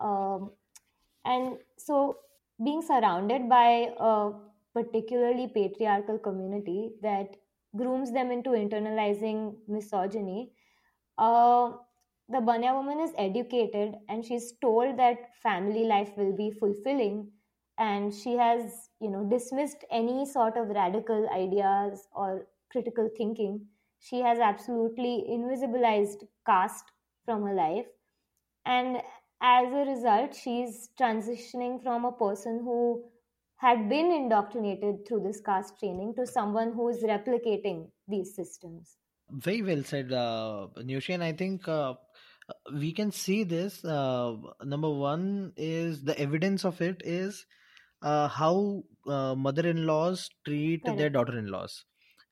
um, 0.00 0.50
and 1.24 1.58
so 1.76 2.16
being 2.64 2.82
surrounded 2.82 3.48
by 3.48 3.90
a 3.98 4.30
particularly 4.74 5.48
patriarchal 5.48 6.18
community 6.18 6.92
that 7.02 7.36
grooms 7.76 8.12
them 8.12 8.30
into 8.30 8.50
internalizing 8.50 9.56
misogyny. 9.68 10.52
Uh, 11.18 11.72
the 12.28 12.40
banya 12.40 12.72
woman 12.74 13.00
is 13.00 13.12
educated 13.18 13.94
and 14.08 14.24
she's 14.24 14.52
told 14.60 14.98
that 14.98 15.34
family 15.42 15.84
life 15.84 16.10
will 16.16 16.34
be 16.36 16.50
fulfilling 16.50 17.30
and 17.78 18.14
she 18.14 18.34
has 18.36 18.90
you 19.00 19.10
know 19.10 19.24
dismissed 19.24 19.84
any 19.90 20.24
sort 20.26 20.56
of 20.56 20.68
radical 20.68 21.28
ideas 21.30 22.08
or 22.12 22.46
critical 22.70 23.08
thinking. 23.16 23.66
She 24.00 24.20
has 24.20 24.38
absolutely 24.38 25.24
invisibilized 25.30 26.26
caste 26.46 26.92
from 27.24 27.42
her 27.44 27.54
life. 27.54 27.86
And 28.66 29.02
as 29.40 29.72
a 29.72 29.84
result 29.90 30.34
she's 30.34 30.90
transitioning 30.98 31.82
from 31.82 32.04
a 32.04 32.12
person 32.12 32.60
who 32.64 33.04
had 33.62 33.88
been 33.88 34.10
indoctrinated 34.12 35.06
through 35.06 35.20
this 35.24 35.40
caste 35.40 35.78
training 35.78 36.14
to 36.16 36.26
someone 36.26 36.72
who 36.72 36.88
is 36.88 37.04
replicating 37.04 37.88
these 38.08 38.34
systems. 38.34 38.96
Very 39.30 39.62
well 39.62 39.84
said 39.84 40.12
uh, 40.12 40.66
Niyoshi, 40.78 41.14
and 41.14 41.24
i 41.24 41.32
think 41.32 41.68
uh, 41.68 41.94
we 42.74 42.92
can 42.92 43.12
see 43.12 43.44
this 43.44 43.84
uh, 43.84 44.34
number 44.64 44.90
one 44.90 45.52
is 45.56 46.02
the 46.02 46.18
evidence 46.18 46.64
of 46.64 46.80
it 46.80 47.02
is 47.04 47.46
uh, 48.02 48.26
how 48.28 48.82
uh, 49.06 49.34
mother-in-laws 49.34 50.28
treat 50.44 50.84
Correct. 50.84 50.98
their 50.98 51.10
daughter-in-laws. 51.10 51.84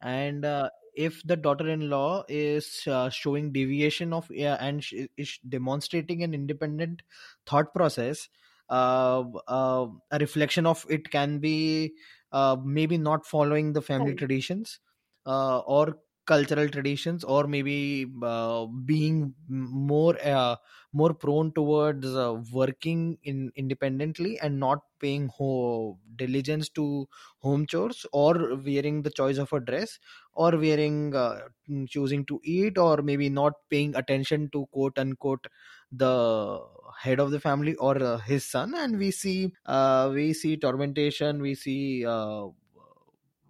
And 0.02 0.44
uh, 0.44 0.70
if 0.96 1.22
the 1.24 1.36
daughter-in-law 1.36 2.24
is 2.28 2.82
uh, 2.88 3.08
showing 3.10 3.52
deviation 3.52 4.12
of 4.12 4.28
and 4.36 4.82
sh- 4.82 5.06
is 5.16 5.38
demonstrating 5.48 6.24
an 6.24 6.34
independent 6.34 7.02
thought 7.46 7.72
process 7.72 8.28
uh, 8.70 9.24
uh, 9.48 9.86
a 10.10 10.18
reflection 10.18 10.66
of 10.66 10.86
it 10.88 11.10
can 11.10 11.38
be 11.40 11.94
uh, 12.32 12.56
maybe 12.64 12.96
not 12.98 13.26
following 13.26 13.72
the 13.72 13.82
family 13.82 14.14
traditions 14.14 14.80
uh, 15.26 15.58
or 15.60 15.98
cultural 16.26 16.68
traditions 16.68 17.24
or 17.24 17.46
maybe 17.48 18.06
uh, 18.22 18.66
being 18.84 19.34
more 19.48 20.16
uh, 20.24 20.54
more 20.92 21.12
prone 21.12 21.52
towards 21.52 22.06
uh, 22.06 22.40
working 22.52 23.18
in 23.24 23.50
independently 23.56 24.38
and 24.38 24.60
not 24.60 24.78
paying 25.00 25.28
ho- 25.28 25.98
diligence 26.16 26.68
to 26.68 27.08
home 27.38 27.66
chores 27.66 28.06
or 28.12 28.54
wearing 28.56 29.02
the 29.02 29.10
choice 29.10 29.38
of 29.38 29.52
a 29.52 29.60
dress 29.60 29.98
or 30.34 30.56
wearing 30.56 31.12
choosing 31.88 32.24
to 32.26 32.40
eat 32.44 32.78
or 32.78 33.02
maybe 33.02 33.28
not 33.28 33.54
paying 33.70 33.94
attention 33.96 34.48
to 34.50 34.66
quote 34.66 34.98
unquote 34.98 35.46
the 35.92 36.60
head 37.00 37.18
of 37.18 37.30
the 37.30 37.40
family 37.40 37.74
or 37.76 38.02
uh, 38.02 38.18
his 38.18 38.44
son 38.44 38.74
and 38.76 38.98
we 38.98 39.10
see 39.10 39.52
uh, 39.66 40.10
we 40.12 40.32
see 40.32 40.56
tormentation 40.56 41.40
we 41.40 41.54
see 41.54 42.04
uh, 42.04 42.46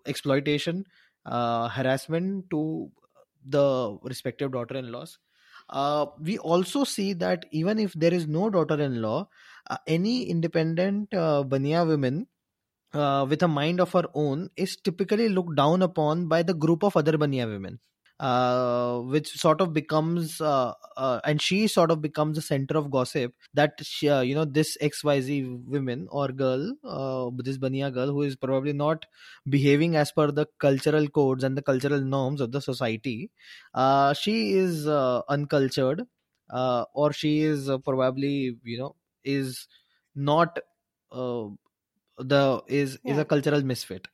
exploitation 0.06 0.84
uh, 1.26 1.68
harassment 1.68 2.48
to 2.50 2.90
the 3.44 3.98
respective 4.02 4.52
daughter-in-laws. 4.52 5.18
Uh, 5.68 6.06
we 6.20 6.38
also 6.38 6.84
see 6.84 7.12
that 7.12 7.44
even 7.50 7.78
if 7.78 7.92
there 7.94 8.12
is 8.12 8.26
no 8.26 8.50
daughter-in-law 8.50 9.28
uh, 9.68 9.76
any 9.86 10.24
independent 10.24 11.10
bania 11.10 11.86
women 11.86 12.26
with 13.28 13.42
a 13.42 13.48
mind 13.48 13.80
of 13.80 13.92
her 13.92 14.04
own 14.14 14.48
is 14.56 14.76
typically 14.76 15.28
looked 15.28 15.54
down 15.56 15.82
upon 15.82 16.26
by 16.26 16.42
the 16.42 16.54
group 16.54 16.82
of 16.82 16.96
other 16.96 17.12
bania 17.12 17.46
women 17.46 17.78
uh, 18.20 19.00
which 19.00 19.30
sort 19.30 19.60
of 19.62 19.72
becomes 19.72 20.40
uh, 20.40 20.72
uh, 20.96 21.20
and 21.24 21.42
she 21.42 21.66
sort 21.66 21.90
of 21.90 22.02
becomes 22.02 22.36
the 22.36 22.42
center 22.42 22.76
of 22.76 22.90
gossip 22.90 23.34
that 23.54 23.72
she, 23.82 24.08
uh, 24.08 24.20
you 24.20 24.34
know 24.34 24.44
this 24.44 24.76
xyz 24.82 25.66
woman 25.66 26.06
or 26.10 26.28
girl 26.28 26.74
uh, 26.84 27.30
this 27.42 27.58
bania 27.58 27.92
girl 27.92 28.08
who 28.12 28.22
is 28.22 28.36
probably 28.36 28.74
not 28.74 29.06
behaving 29.48 29.96
as 29.96 30.12
per 30.12 30.30
the 30.30 30.46
cultural 30.58 31.08
codes 31.08 31.44
and 31.44 31.56
the 31.56 31.62
cultural 31.62 32.00
norms 32.00 32.40
of 32.40 32.52
the 32.52 32.60
society 32.60 33.30
uh, 33.74 34.12
she 34.14 34.52
is 34.52 34.86
uh, 34.86 35.22
uncultured 35.28 36.06
uh, 36.50 36.84
or 36.94 37.12
she 37.12 37.40
is 37.40 37.68
uh, 37.70 37.78
probably 37.78 38.58
you 38.64 38.78
know 38.78 38.94
is 39.24 39.66
not 40.14 40.58
uh, 41.12 41.48
the 42.18 42.62
is 42.68 42.98
is 43.06 43.18
a 43.18 43.24
cultural 43.24 43.62
misfit. 43.62 44.08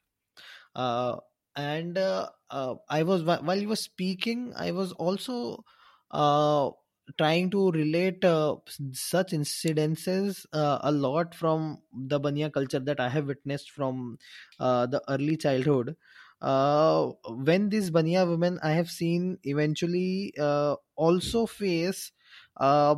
Uh, 0.75 1.19
and 1.57 1.97
uh, 1.99 2.29
uh, 2.51 2.75
i 2.88 3.03
was 3.03 3.23
while 3.25 3.57
you 3.61 3.69
were 3.69 3.77
speaking 3.85 4.53
i 4.57 4.71
was 4.71 4.92
also 4.92 5.64
uh, 6.11 6.71
trying 7.19 7.51
to 7.51 7.71
relate 7.73 8.25
uh, 8.25 8.57
such 8.92 9.33
incidences 9.33 10.45
uh, 10.53 10.79
a 10.83 10.92
lot 10.92 11.35
from 11.35 11.81
the 11.92 12.19
banya 12.21 12.51
culture 12.51 12.81
that 12.81 13.01
i 13.01 13.09
have 13.09 13.27
witnessed 13.27 13.71
from 13.71 14.19
uh, 14.61 14.87
the 14.87 15.01
early 15.09 15.37
childhood. 15.37 15.97
Uh, 16.42 17.12
when 17.49 17.71
these 17.71 17.90
banya 17.90 18.27
women 18.27 18.59
i 18.62 18.73
have 18.73 18.90
seen 18.90 19.38
eventually 19.45 20.35
uh, 20.38 20.77
also 20.97 21.47
face 21.47 22.12
uh, 22.59 22.95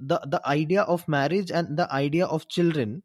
the 0.00 0.18
the 0.34 0.40
idea 0.46 0.82
of 0.82 1.06
marriage 1.08 1.50
and 1.50 1.76
the 1.78 1.90
idea 1.92 2.26
of 2.26 2.48
children 2.48 3.02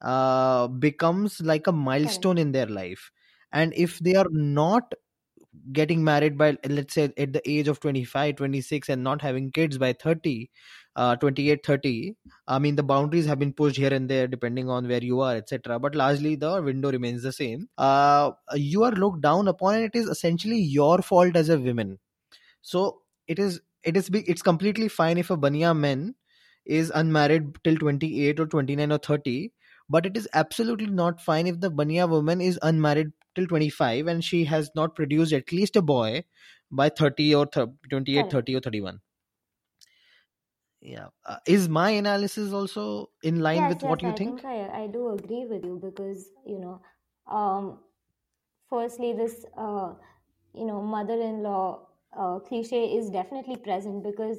uh, 0.00 0.68
becomes 0.68 1.40
like 1.40 1.66
a 1.66 1.72
milestone 1.72 2.38
in 2.38 2.52
their 2.52 2.66
life 2.66 3.10
and 3.52 3.72
if 3.76 3.98
they 4.00 4.14
are 4.14 4.28
not 4.30 4.94
getting 5.72 6.02
married 6.04 6.36
by 6.38 6.56
let's 6.68 6.94
say 6.94 7.04
at 7.16 7.32
the 7.32 7.42
age 7.50 7.68
of 7.68 7.80
25 7.80 8.36
26 8.36 8.88
and 8.88 9.02
not 9.02 9.22
having 9.22 9.50
kids 9.50 9.78
by 9.78 9.92
30 9.92 10.50
uh, 10.96 11.16
28 11.16 11.64
30 11.64 12.14
i 12.48 12.58
mean 12.58 12.76
the 12.76 12.82
boundaries 12.82 13.26
have 13.26 13.38
been 13.38 13.52
pushed 13.52 13.76
here 13.76 13.92
and 13.92 14.08
there 14.08 14.26
depending 14.26 14.68
on 14.70 14.86
where 14.88 15.02
you 15.02 15.20
are 15.20 15.36
etc 15.36 15.78
but 15.78 15.94
largely 15.94 16.34
the 16.36 16.62
window 16.62 16.90
remains 16.90 17.22
the 17.22 17.32
same. 17.32 17.68
Uh, 17.78 18.30
you 18.54 18.84
are 18.84 18.92
looked 18.92 19.20
down 19.20 19.48
upon 19.48 19.74
and 19.74 19.84
it 19.84 19.94
is 19.94 20.08
essentially 20.08 20.58
your 20.58 20.98
fault 21.02 21.36
as 21.36 21.48
a 21.48 21.58
woman. 21.58 21.98
So 22.62 23.02
it 23.28 23.38
is 23.38 23.60
it 23.84 23.96
is 23.96 24.10
it's 24.12 24.42
completely 24.42 24.88
fine 24.88 25.18
if 25.18 25.30
a 25.30 25.36
banya 25.36 25.74
man 25.74 26.14
is 26.64 26.90
unmarried 26.94 27.56
till 27.64 27.76
28 27.76 28.40
or 28.40 28.46
29 28.46 28.92
or 28.92 28.98
30 28.98 29.52
but 29.88 30.06
it 30.06 30.16
is 30.16 30.28
absolutely 30.34 30.86
not 30.88 31.20
fine 31.20 31.46
if 31.46 31.60
the 31.60 31.70
banya 31.70 32.06
woman 32.06 32.40
is 32.40 32.58
unmarried 32.62 33.12
till 33.36 33.46
25 33.46 34.06
and 34.08 34.24
she 34.24 34.44
has 34.44 34.70
not 34.74 34.96
produced 34.96 35.32
at 35.32 35.52
least 35.52 35.76
a 35.76 35.82
boy 35.82 36.24
by 36.70 36.88
30 36.88 37.34
or 37.34 37.46
28 37.46 38.30
30 38.30 38.56
or 38.56 38.60
31 38.60 39.00
yeah 40.80 41.08
uh, 41.24 41.38
is 41.46 41.68
my 41.68 41.90
analysis 41.90 42.52
also 42.52 43.10
in 43.22 43.40
line 43.40 43.66
yes, 43.66 43.66
with 43.66 43.82
yes, 43.82 43.84
what 43.84 44.02
you 44.02 44.12
I 44.12 44.18
think, 44.18 44.36
think 44.38 44.44
I, 44.44 44.84
I 44.84 44.86
do 44.86 45.08
agree 45.10 45.46
with 45.46 45.64
you 45.64 45.78
because 45.82 46.30
you 46.44 46.58
know 46.58 46.82
um, 47.26 47.80
firstly 48.68 49.12
this 49.12 49.44
uh, 49.56 49.94
you 50.54 50.66
know 50.66 50.82
mother-in-law 50.82 51.88
uh, 52.16 52.38
cliche 52.40 52.96
is 52.96 53.10
definitely 53.10 53.56
present 53.56 54.02
because 54.04 54.38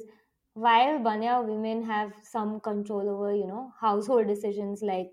while 0.54 0.98
banya 1.00 1.42
women 1.42 1.84
have 1.84 2.14
some 2.24 2.60
control 2.60 3.08
over 3.10 3.34
you 3.34 3.46
know 3.46 3.72
household 3.80 4.26
decisions 4.26 4.82
like 4.82 5.12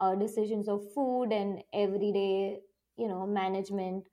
uh, 0.00 0.14
decisions 0.14 0.68
of 0.68 0.92
food 0.94 1.32
and 1.32 1.62
everyday 1.72 2.60
you 2.96 3.08
know 3.08 3.26
management 3.26 4.04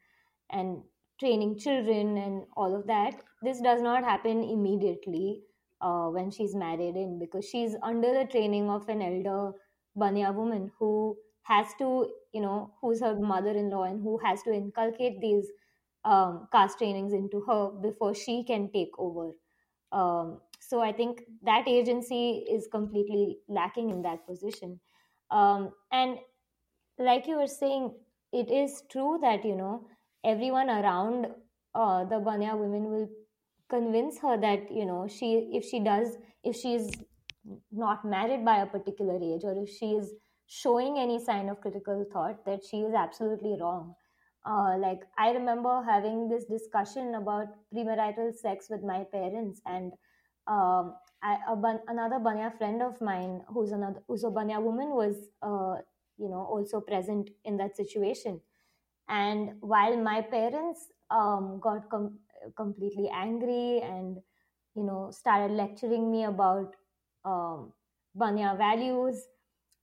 and 0.51 0.81
training 1.19 1.57
children 1.57 2.17
and 2.17 2.43
all 2.55 2.75
of 2.75 2.87
that 2.87 3.15
this 3.41 3.59
does 3.61 3.81
not 3.81 4.03
happen 4.03 4.43
immediately 4.43 5.41
uh, 5.81 6.07
when 6.07 6.29
she's 6.31 6.55
married 6.55 6.95
in 6.95 7.19
because 7.19 7.45
she's 7.45 7.75
under 7.83 8.13
the 8.13 8.25
training 8.25 8.69
of 8.69 8.87
an 8.89 9.01
elder 9.01 9.51
banya 9.95 10.31
woman 10.31 10.71
who 10.79 11.15
has 11.43 11.67
to 11.77 12.07
you 12.33 12.41
know 12.41 12.73
who's 12.81 13.01
her 13.01 13.15
mother-in-law 13.19 13.83
and 13.83 14.01
who 14.01 14.17
has 14.23 14.41
to 14.43 14.51
inculcate 14.53 15.19
these 15.21 15.47
um, 16.05 16.47
caste 16.51 16.77
trainings 16.77 17.13
into 17.13 17.41
her 17.47 17.69
before 17.81 18.15
she 18.15 18.43
can 18.43 18.71
take 18.71 18.91
over. 18.97 19.31
Um, 19.91 20.39
so 20.61 20.81
i 20.81 20.91
think 20.91 21.23
that 21.43 21.67
agency 21.67 22.45
is 22.51 22.67
completely 22.71 23.37
lacking 23.47 23.89
in 23.89 24.03
that 24.03 24.25
position. 24.27 24.79
Um, 25.31 25.71
and 25.91 26.17
like 26.97 27.27
you 27.27 27.37
were 27.37 27.47
saying 27.47 27.93
it 28.31 28.51
is 28.51 28.83
true 28.91 29.17
that 29.21 29.45
you 29.45 29.55
know 29.55 29.87
everyone 30.23 30.69
around 30.69 31.27
uh, 31.75 32.03
the 32.05 32.19
banya 32.19 32.55
women 32.55 32.89
will 32.91 33.09
convince 33.69 34.19
her 34.19 34.37
that 34.37 34.71
you 34.71 34.85
know 34.85 35.07
she 35.07 35.49
if 35.53 35.63
she 35.63 35.79
does 35.79 36.17
if 36.43 36.55
she 36.55 36.73
is 36.75 36.91
not 37.71 38.03
married 38.05 38.43
by 38.45 38.57
a 38.61 38.65
particular 38.65 39.17
age 39.21 39.41
or 39.43 39.55
if 39.63 39.69
she 39.69 39.91
is 39.91 40.13
showing 40.47 40.97
any 40.97 41.23
sign 41.23 41.49
of 41.49 41.61
critical 41.61 42.05
thought 42.11 42.45
that 42.45 42.63
she 42.69 42.77
is 42.77 42.93
absolutely 42.93 43.55
wrong. 43.59 43.93
Uh, 44.45 44.77
like 44.77 45.01
i 45.17 45.31
remember 45.31 45.83
having 45.85 46.29
this 46.29 46.45
discussion 46.45 47.15
about 47.15 47.47
premarital 47.75 48.33
sex 48.33 48.67
with 48.69 48.81
my 48.81 49.03
parents 49.11 49.61
and 49.65 49.91
um, 50.47 50.95
I, 51.21 51.37
a, 51.49 51.79
another 51.89 52.19
banya 52.19 52.53
friend 52.57 52.81
of 52.81 53.01
mine 53.01 53.41
who's 53.49 53.71
another 53.71 54.01
who's 54.07 54.23
a 54.23 54.29
banya 54.29 54.61
woman 54.61 54.91
was 54.91 55.15
uh, 55.41 55.81
you 56.19 56.29
know 56.29 56.45
also 56.49 56.81
present 56.81 57.29
in 57.45 57.57
that 57.57 57.75
situation. 57.77 58.41
And 59.07 59.53
while 59.61 59.97
my 59.97 60.21
parents 60.21 60.87
um, 61.09 61.59
got 61.61 61.89
com- 61.89 62.19
completely 62.55 63.09
angry 63.13 63.81
and 63.81 64.17
you 64.75 64.83
know 64.83 65.09
started 65.11 65.53
lecturing 65.55 66.11
me 66.11 66.23
about 66.25 66.75
um, 67.25 67.73
banya 68.15 68.55
values 68.57 69.23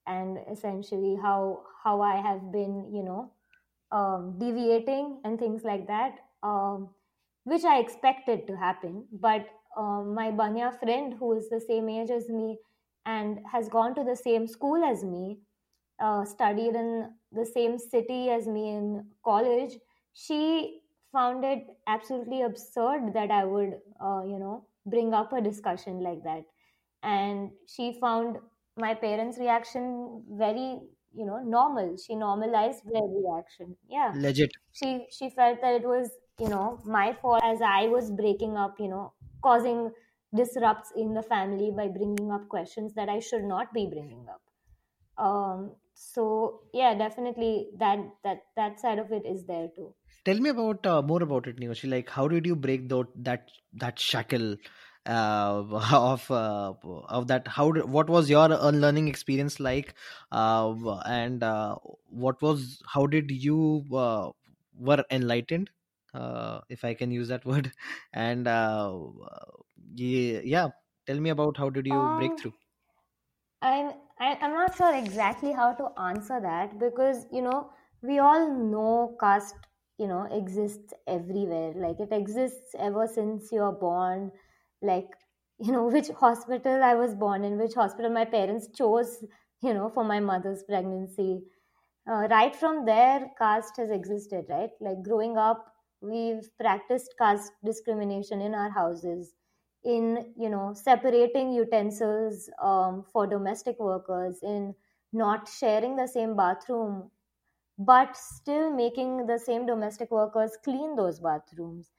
and 0.06 0.38
essentially 0.50 1.16
how 1.20 1.62
how 1.84 2.00
i 2.00 2.16
have 2.16 2.52
been 2.52 2.88
you 2.92 3.02
know 3.02 3.30
um, 3.92 4.36
deviating 4.38 5.20
and 5.24 5.38
things 5.38 5.64
like 5.64 5.86
that 5.86 6.18
um, 6.42 6.88
which 7.44 7.64
i 7.64 7.78
expected 7.78 8.46
to 8.46 8.56
happen. 8.56 9.04
But 9.12 9.48
um, 9.76 10.14
my 10.14 10.30
banya 10.30 10.72
friend 10.80 11.14
who 11.18 11.36
is 11.36 11.48
the 11.50 11.60
same 11.60 11.88
age 11.88 12.10
as 12.10 12.28
me 12.28 12.58
and 13.06 13.40
has 13.52 13.68
gone 13.68 13.94
to 13.96 14.04
the 14.04 14.16
same 14.16 14.46
school 14.46 14.82
as 14.84 15.04
me 15.04 15.38
uh, 16.00 16.24
studied 16.24 16.74
in 16.74 17.10
the 17.32 17.46
same 17.46 17.78
city 17.78 18.30
as 18.30 18.46
me 18.46 18.70
in 18.70 19.04
college, 19.24 19.78
she 20.14 20.80
found 21.12 21.44
it 21.44 21.66
absolutely 21.86 22.42
absurd 22.42 23.12
that 23.14 23.30
I 23.30 23.44
would, 23.44 23.74
uh, 24.00 24.22
you 24.24 24.38
know, 24.38 24.66
bring 24.84 25.14
up 25.14 25.32
a 25.32 25.40
discussion 25.40 26.00
like 26.00 26.22
that. 26.24 26.44
And 27.02 27.50
she 27.66 27.96
found 28.00 28.36
my 28.76 28.94
parents' 28.94 29.38
reaction 29.38 30.22
very, 30.30 30.80
you 31.14 31.26
know, 31.26 31.38
normal. 31.44 31.96
She 31.96 32.14
normalized 32.14 32.82
their 32.84 33.02
reaction. 33.02 33.76
Yeah. 33.88 34.12
Legit. 34.14 34.50
She 34.72 35.06
she 35.10 35.30
felt 35.30 35.60
that 35.62 35.74
it 35.74 35.86
was, 35.86 36.10
you 36.38 36.48
know, 36.48 36.78
my 36.84 37.14
fault 37.22 37.42
as 37.44 37.60
I 37.62 37.86
was 37.86 38.10
breaking 38.10 38.56
up, 38.56 38.74
you 38.78 38.88
know, 38.88 39.12
causing 39.42 39.90
disrupts 40.34 40.92
in 40.96 41.14
the 41.14 41.22
family 41.22 41.72
by 41.74 41.88
bringing 41.88 42.30
up 42.30 42.48
questions 42.48 42.92
that 42.94 43.08
I 43.08 43.20
should 43.20 43.44
not 43.44 43.72
be 43.72 43.86
bringing 43.86 44.26
up. 44.28 44.42
Um, 45.24 45.70
so 45.96 46.62
yeah 46.72 46.94
definitely 46.94 47.70
that 47.78 47.98
that 48.22 48.44
that 48.56 48.78
side 48.80 48.98
of 48.98 49.10
it 49.12 49.26
is 49.26 49.46
there 49.46 49.68
too. 49.74 49.94
Tell 50.24 50.38
me 50.40 50.50
about 50.50 50.84
uh, 50.86 51.02
more 51.02 51.22
about 51.22 51.46
it 51.46 51.56
Niyoshi. 51.56 51.88
like 51.90 52.08
how 52.10 52.26
did 52.28 52.46
you 52.46 52.56
break 52.56 52.88
that 52.88 53.06
that 53.16 53.50
that 53.74 53.98
shackle 53.98 54.56
uh, 55.06 55.64
of 55.92 56.30
uh, 56.30 56.74
of 57.08 57.28
that? 57.28 57.46
How 57.48 57.70
what 57.72 58.08
was 58.10 58.28
your 58.28 58.48
unlearning 58.50 59.08
experience 59.08 59.60
like? 59.60 59.94
Uh, 60.32 60.98
and 61.06 61.42
uh, 61.42 61.76
what 62.08 62.42
was 62.42 62.82
how 62.92 63.06
did 63.06 63.30
you 63.30 63.84
uh, 63.92 64.30
were 64.74 65.04
enlightened? 65.10 65.70
Uh, 66.14 66.60
if 66.70 66.82
i 66.82 66.94
can 66.94 67.10
use 67.10 67.28
that 67.28 67.44
word. 67.52 67.72
And 68.12 68.48
uh, 68.48 68.98
yeah, 69.94 70.40
yeah 70.44 70.68
tell 71.06 71.20
me 71.20 71.30
about 71.30 71.56
how 71.56 71.70
did 71.70 71.86
you 71.86 72.08
um, 72.08 72.16
break 72.16 72.38
through? 72.38 72.54
I'm 73.60 73.92
I, 74.18 74.36
I'm 74.40 74.52
not 74.52 74.76
sure 74.76 74.94
exactly 74.94 75.52
how 75.52 75.72
to 75.74 75.88
answer 76.00 76.40
that 76.40 76.78
because 76.78 77.26
you 77.32 77.42
know 77.42 77.70
we 78.02 78.18
all 78.18 78.48
know 78.50 79.16
caste 79.20 79.54
you 79.98 80.06
know 80.06 80.26
exists 80.30 80.92
everywhere. 81.06 81.72
Like 81.74 82.00
it 82.00 82.12
exists 82.12 82.74
ever 82.78 83.06
since 83.06 83.50
you're 83.52 83.72
born. 83.72 84.32
Like 84.82 85.08
you 85.58 85.72
know 85.72 85.86
which 85.86 86.08
hospital 86.08 86.82
i 86.84 86.94
was 86.94 87.14
born 87.14 87.42
in 87.42 87.56
which 87.58 87.72
hospital 87.72 88.10
my 88.10 88.26
parents 88.26 88.68
chose 88.76 89.24
you 89.62 89.72
know 89.72 89.88
for 89.88 90.04
my 90.04 90.20
mother's 90.20 90.62
pregnancy. 90.64 91.40
Uh, 92.08 92.28
right 92.30 92.54
from 92.54 92.84
there 92.86 93.30
caste 93.38 93.76
has 93.78 93.90
existed 93.90 94.46
right? 94.48 94.70
Like 94.80 95.02
growing 95.02 95.36
up 95.36 95.72
we've 96.00 96.48
practiced 96.58 97.14
caste 97.18 97.52
discrimination 97.64 98.40
in 98.40 98.54
our 98.54 98.70
houses 98.70 99.35
in 99.86 100.34
you 100.36 100.50
know 100.50 100.72
separating 100.74 101.52
utensils 101.52 102.50
um, 102.62 103.04
for 103.12 103.26
domestic 103.26 103.78
workers 103.78 104.40
in 104.42 104.74
not 105.12 105.48
sharing 105.48 105.96
the 105.96 106.06
same 106.06 106.36
bathroom 106.36 107.10
but 107.78 108.16
still 108.16 108.70
making 108.70 109.26
the 109.26 109.38
same 109.38 109.66
domestic 109.66 110.10
workers 110.10 110.52
clean 110.64 110.96
those 110.96 111.20
bathrooms. 111.20 111.90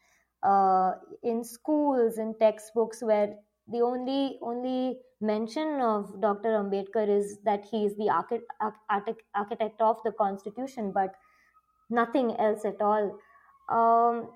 Uh, 0.44 0.94
in 1.24 1.44
schools 1.44 2.18
in 2.18 2.34
textbooks 2.40 3.02
where 3.02 3.36
the 3.68 3.82
only 3.82 4.38
only 4.42 5.00
mention 5.20 5.82
of 5.82 6.22
dr 6.22 6.50
ambedkar 6.58 7.08
is 7.10 7.40
that 7.44 7.66
he 7.66 7.86
is 7.86 7.96
the 7.98 8.08
architect, 8.08 9.24
architect 9.36 9.82
of 9.82 9.98
the 10.04 10.12
constitution 10.12 10.92
but 10.92 11.16
nothing 11.90 12.36
else 12.40 12.66
at 12.66 12.82
all. 12.82 13.18
Um, 13.70 14.30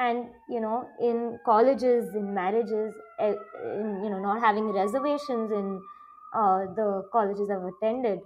and 0.00 0.28
you 0.48 0.60
know 0.60 0.88
in 1.08 1.38
colleges 1.44 2.14
in 2.14 2.32
marriages 2.34 2.94
eh, 3.18 3.34
in, 3.64 4.02
you 4.04 4.10
know 4.10 4.20
not 4.20 4.40
having 4.40 4.72
reservations 4.72 5.52
in 5.52 5.80
uh, 6.34 6.60
the 6.80 7.08
colleges 7.12 7.50
i've 7.50 7.64
attended. 7.72 8.20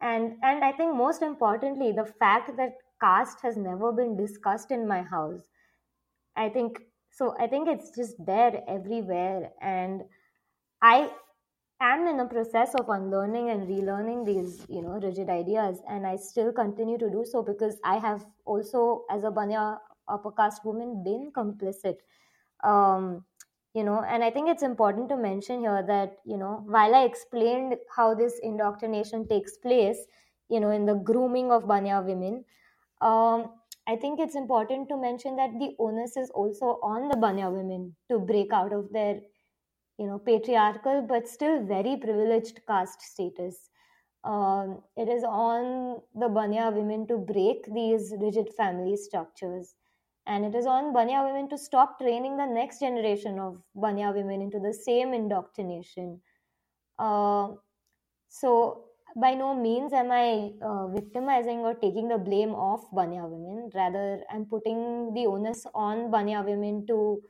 And 0.00 0.36
and 0.42 0.64
i 0.64 0.72
think 0.72 0.94
most 0.94 1.22
importantly 1.22 1.92
the 1.92 2.04
fact 2.04 2.56
that 2.56 2.78
caste 3.00 3.40
has 3.42 3.56
never 3.56 3.92
been 3.92 4.16
discussed 4.16 4.70
in 4.70 4.86
my 4.88 5.02
house. 5.02 5.48
I 6.36 6.48
think 6.50 6.80
so 7.10 7.34
i 7.38 7.46
think 7.46 7.68
it's 7.68 7.90
just 7.96 8.24
there 8.26 8.62
everywhere. 8.68 9.52
And 9.60 10.04
i 10.82 11.10
am 11.80 12.06
in 12.06 12.20
a 12.20 12.26
process 12.28 12.74
of 12.74 12.88
unlearning 12.88 13.50
and 13.50 13.68
relearning 13.68 14.24
these 14.26 14.64
you 14.68 14.82
know 14.82 15.00
rigid 15.08 15.30
ideas. 15.30 15.82
And 15.88 16.06
i 16.06 16.16
still 16.16 16.52
continue 16.52 16.98
to 16.98 17.10
do 17.10 17.24
so 17.24 17.42
because 17.42 17.78
i 17.84 17.98
have 17.98 18.24
also 18.44 19.04
as 19.10 19.24
a 19.24 19.30
banya 19.30 19.78
upper 20.08 20.32
caste 20.32 20.64
women 20.64 21.02
been 21.04 21.32
complicit. 21.34 21.96
Um, 22.64 23.24
you 23.74 23.84
know 23.84 24.02
and 24.08 24.24
i 24.24 24.30
think 24.30 24.48
it's 24.48 24.62
important 24.62 25.08
to 25.10 25.16
mention 25.18 25.60
here 25.60 25.84
that 25.86 26.16
you 26.24 26.38
know 26.38 26.64
while 26.76 26.94
i 26.94 27.02
explained 27.04 27.76
how 27.94 28.14
this 28.14 28.38
indoctrination 28.42 29.28
takes 29.28 29.58
place 29.58 29.98
you 30.48 30.60
know 30.60 30.70
in 30.70 30.86
the 30.86 30.94
grooming 30.94 31.52
of 31.52 31.68
banya 31.68 32.00
women 32.06 32.42
um, 33.02 33.50
i 33.86 33.94
think 33.94 34.18
it's 34.18 34.34
important 34.34 34.88
to 34.88 34.96
mention 34.96 35.36
that 35.36 35.58
the 35.58 35.74
onus 35.78 36.16
is 36.16 36.30
also 36.30 36.78
on 36.82 37.10
the 37.10 37.18
banya 37.18 37.50
women 37.50 37.94
to 38.10 38.18
break 38.18 38.50
out 38.50 38.72
of 38.72 38.90
their 38.92 39.20
you 39.98 40.06
know 40.06 40.18
patriarchal 40.18 41.02
but 41.08 41.28
still 41.28 41.62
very 41.64 41.96
privileged 41.96 42.60
caste 42.66 43.00
status. 43.00 43.70
Um, 44.24 44.82
it 44.96 45.08
is 45.08 45.22
on 45.22 46.00
the 46.14 46.28
banya 46.28 46.70
women 46.74 47.06
to 47.06 47.16
break 47.16 47.64
these 47.72 48.12
rigid 48.20 48.52
family 48.56 48.96
structures 48.96 49.74
and 50.26 50.44
it 50.44 50.54
is 50.54 50.66
on 50.66 50.92
banya 50.92 51.22
women 51.24 51.48
to 51.48 51.58
stop 51.58 51.98
training 51.98 52.36
the 52.36 52.46
next 52.46 52.80
generation 52.80 53.38
of 53.38 53.62
banya 53.74 54.12
women 54.14 54.42
into 54.42 54.58
the 54.60 54.72
same 54.72 55.14
indoctrination. 55.14 56.20
Uh, 56.98 57.48
so 58.28 58.84
by 59.16 59.34
no 59.34 59.54
means 59.54 59.92
am 59.92 60.10
i 60.12 60.52
uh, 60.62 60.86
victimizing 60.88 61.60
or 61.60 61.74
taking 61.74 62.08
the 62.08 62.18
blame 62.18 62.54
off 62.54 62.84
banya 62.92 63.24
women. 63.24 63.70
Rather 63.74 64.22
i'm 64.30 64.44
putting 64.46 65.12
the 65.14 65.26
onus 65.26 65.66
on 65.74 66.10
banya 66.10 66.42
women 66.46 66.86
to 66.86 67.22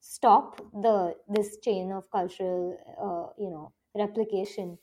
stop 0.00 0.56
the 0.82 1.14
this 1.28 1.58
chain 1.58 1.92
of 1.92 2.10
cultural 2.10 2.76
uh, 3.06 3.26
you 3.42 3.50
know 3.50 3.72
replication. 3.96 4.78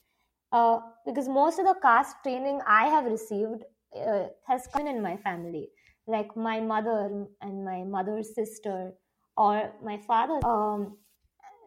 Uh, 0.51 0.79
because 1.05 1.27
most 1.27 1.59
of 1.59 1.65
the 1.65 1.75
caste 1.81 2.15
training 2.23 2.61
i 2.67 2.85
have 2.85 3.05
received 3.05 3.63
uh, 3.95 4.27
has 4.47 4.67
come 4.73 4.87
in 4.87 5.01
my 5.01 5.17
family 5.17 5.69
like 6.07 6.35
my 6.35 6.59
mother 6.59 7.27
and 7.41 7.65
my 7.65 7.83
mother's 7.83 8.33
sister 8.35 8.91
or 9.37 9.71
my 9.83 9.97
father 10.05 10.39
um, 10.45 10.97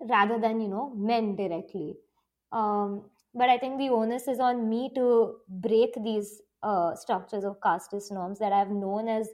rather 0.08 0.38
than 0.38 0.60
you 0.60 0.68
know 0.68 0.92
men 0.96 1.36
directly. 1.36 1.96
Um, 2.52 3.10
but 3.34 3.50
i 3.50 3.58
think 3.58 3.78
the 3.78 3.90
onus 3.90 4.28
is 4.28 4.40
on 4.40 4.68
me 4.68 4.90
to 4.94 5.06
break 5.48 5.96
these 6.02 6.40
uh, 6.62 6.94
structures 6.94 7.44
of 7.44 7.60
casteist 7.60 8.10
norms 8.10 8.38
that 8.38 8.52
i've 8.52 8.70
known 8.70 9.08
as 9.08 9.28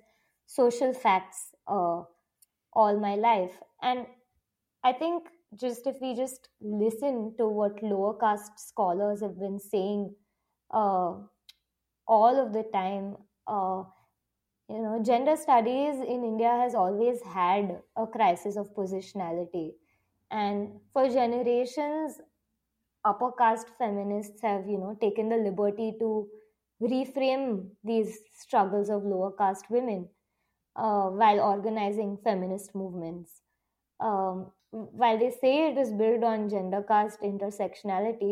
social 0.47 0.93
facts 0.93 1.55
uh, 1.69 2.03
all 2.75 2.99
my 3.01 3.15
life. 3.15 3.53
And 3.83 4.07
i 4.85 4.93
think 4.93 5.29
just 5.63 5.87
if 5.87 5.97
we 6.01 6.15
just 6.15 6.49
listen 6.61 7.35
to 7.39 7.47
what 7.47 7.83
lower 7.83 8.15
caste 8.19 8.59
scholars 8.59 9.21
have 9.21 9.39
been 9.39 9.59
saying 9.61 10.15
uh, 10.73 11.13
all 12.07 12.41
of 12.45 12.53
the 12.53 12.65
time 12.73 13.17
uh, 13.47 13.83
you 14.69 14.81
know 14.83 15.03
gender 15.05 15.37
studies 15.37 15.97
in 16.15 16.25
india 16.25 16.51
has 16.63 16.75
always 16.75 17.23
had 17.35 17.81
a 17.97 18.07
crisis 18.07 18.57
of 18.57 18.75
positionality. 18.75 19.73
And 20.31 20.81
for 20.93 21.09
generations 21.11 22.21
upper 23.05 23.33
caste 23.33 23.69
feminists 23.79 24.41
have 24.43 24.67
you 24.69 24.79
know 24.79 24.97
taken 25.01 25.29
the 25.29 25.37
liberty 25.37 25.95
to 26.01 26.29
reframe 26.81 27.69
these 27.85 28.19
struggles 28.39 28.89
of 28.91 29.05
lower 29.05 29.33
caste 29.33 29.67
women 29.71 30.09
uh, 30.77 31.07
while 31.09 31.41
organizing 31.41 32.19
feminist 32.25 32.75
movements. 32.75 33.43
Um, 34.01 34.53
while 34.71 35.19
they 35.19 35.31
say 35.31 35.71
it 35.71 35.79
is 35.79 35.93
built 35.93 36.25
on 36.25 36.49
gender 36.49 36.83
caste 36.83 37.21
intersectionality 37.23 38.32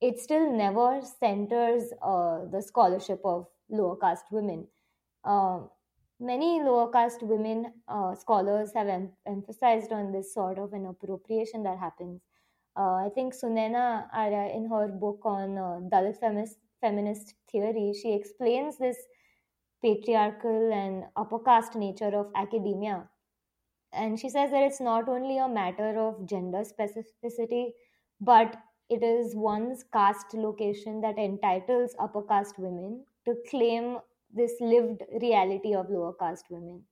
It 0.00 0.18
still 0.18 0.50
never 0.50 1.00
centers 1.02 1.92
uh, 2.02 2.44
the 2.52 2.62
scholarship 2.62 3.20
of 3.24 3.46
lower 3.68 3.96
caste 3.96 4.26
women. 4.30 4.66
Uh, 5.24 5.60
many 6.18 6.60
lower 6.62 6.90
caste 6.90 7.22
women 7.22 7.72
uh, 7.88 8.14
scholars 8.14 8.72
have 8.74 8.88
em- 8.88 9.12
emphasized 9.26 9.92
on 9.92 10.12
this 10.12 10.32
sort 10.34 10.58
of 10.58 10.72
an 10.72 10.86
appropriation 10.86 11.62
that 11.64 11.78
happens. 11.78 12.20
Uh, 12.76 12.94
I 13.06 13.08
think 13.14 13.34
Sunaina 13.34 14.06
Arya, 14.12 14.54
in 14.54 14.68
her 14.70 14.88
book 14.88 15.20
on 15.24 15.58
uh, 15.58 15.80
Dalit 15.92 16.18
feminist, 16.18 16.58
feminist 16.80 17.34
theory, 17.50 17.92
she 18.00 18.12
explains 18.14 18.78
this 18.78 18.96
patriarchal 19.82 20.72
and 20.72 21.04
upper 21.16 21.38
caste 21.38 21.74
nature 21.74 22.14
of 22.18 22.30
academia. 22.34 23.08
And 23.92 24.18
she 24.18 24.28
says 24.28 24.50
that 24.50 24.62
it's 24.62 24.80
not 24.80 25.08
only 25.08 25.38
a 25.38 25.48
matter 25.48 25.98
of 26.00 26.26
gender 26.26 26.62
specificity, 26.64 27.72
but 28.20 28.56
it 28.90 29.02
is 29.02 29.34
one's 29.36 29.84
caste 29.92 30.34
location 30.34 31.00
that 31.02 31.18
entitles 31.18 31.94
upper 31.98 32.22
caste 32.22 32.58
women 32.58 33.04
to 33.26 33.36
claim 33.50 33.98
this 34.32 34.54
lived 34.60 35.02
reality 35.22 35.74
of 35.74 35.90
lower 35.90 36.12
caste 36.14 36.46
women. 36.50 36.84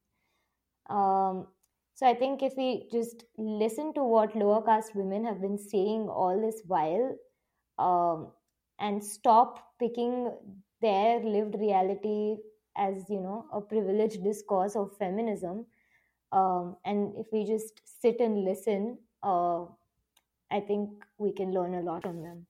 Um, 0.88 1.48
so 1.94 2.06
I 2.06 2.14
think 2.14 2.42
if 2.42 2.54
we 2.56 2.88
just 2.92 3.24
listen 3.36 3.92
to 3.94 4.04
what 4.04 4.36
lower 4.36 4.62
caste 4.62 4.94
women 4.94 5.24
have 5.24 5.40
been 5.40 5.58
saying 5.58 6.08
all 6.08 6.40
this 6.40 6.62
while 6.66 7.16
um, 7.78 8.32
and 8.78 9.04
stop 9.04 9.74
picking 9.78 10.32
their 10.80 11.20
lived 11.20 11.56
reality 11.58 12.36
as 12.76 13.04
you 13.10 13.20
know 13.20 13.46
a 13.52 13.60
privileged 13.60 14.22
discourse 14.24 14.76
of 14.76 14.96
feminism 14.98 15.66
um, 16.32 16.76
and 16.84 17.14
if 17.16 17.26
we 17.32 17.44
just 17.44 17.82
sit 17.84 18.20
and 18.20 18.44
listen 18.44 18.98
uh, 19.24 19.64
i 20.50 20.60
think 20.60 21.04
we 21.18 21.32
can 21.32 21.52
learn 21.52 21.74
a 21.74 21.82
lot 21.90 22.02
from 22.02 22.22
them 22.22 22.46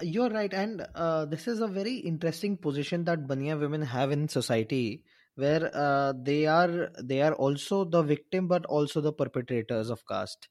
you're 0.00 0.30
right, 0.30 0.52
and 0.52 0.84
uh, 0.94 1.26
this 1.26 1.46
is 1.46 1.60
a 1.60 1.68
very 1.68 1.96
interesting 1.98 2.56
position 2.56 3.04
that 3.04 3.26
Banya 3.28 3.56
women 3.56 3.82
have 3.82 4.10
in 4.10 4.28
society, 4.28 5.04
where 5.36 5.70
uh, 5.72 6.12
they 6.20 6.46
are 6.46 6.90
they 7.00 7.22
are 7.22 7.34
also 7.34 7.84
the 7.84 8.02
victim, 8.02 8.48
but 8.48 8.66
also 8.66 9.00
the 9.00 9.12
perpetrators 9.12 9.90
of 9.90 10.02
caste. 10.08 10.48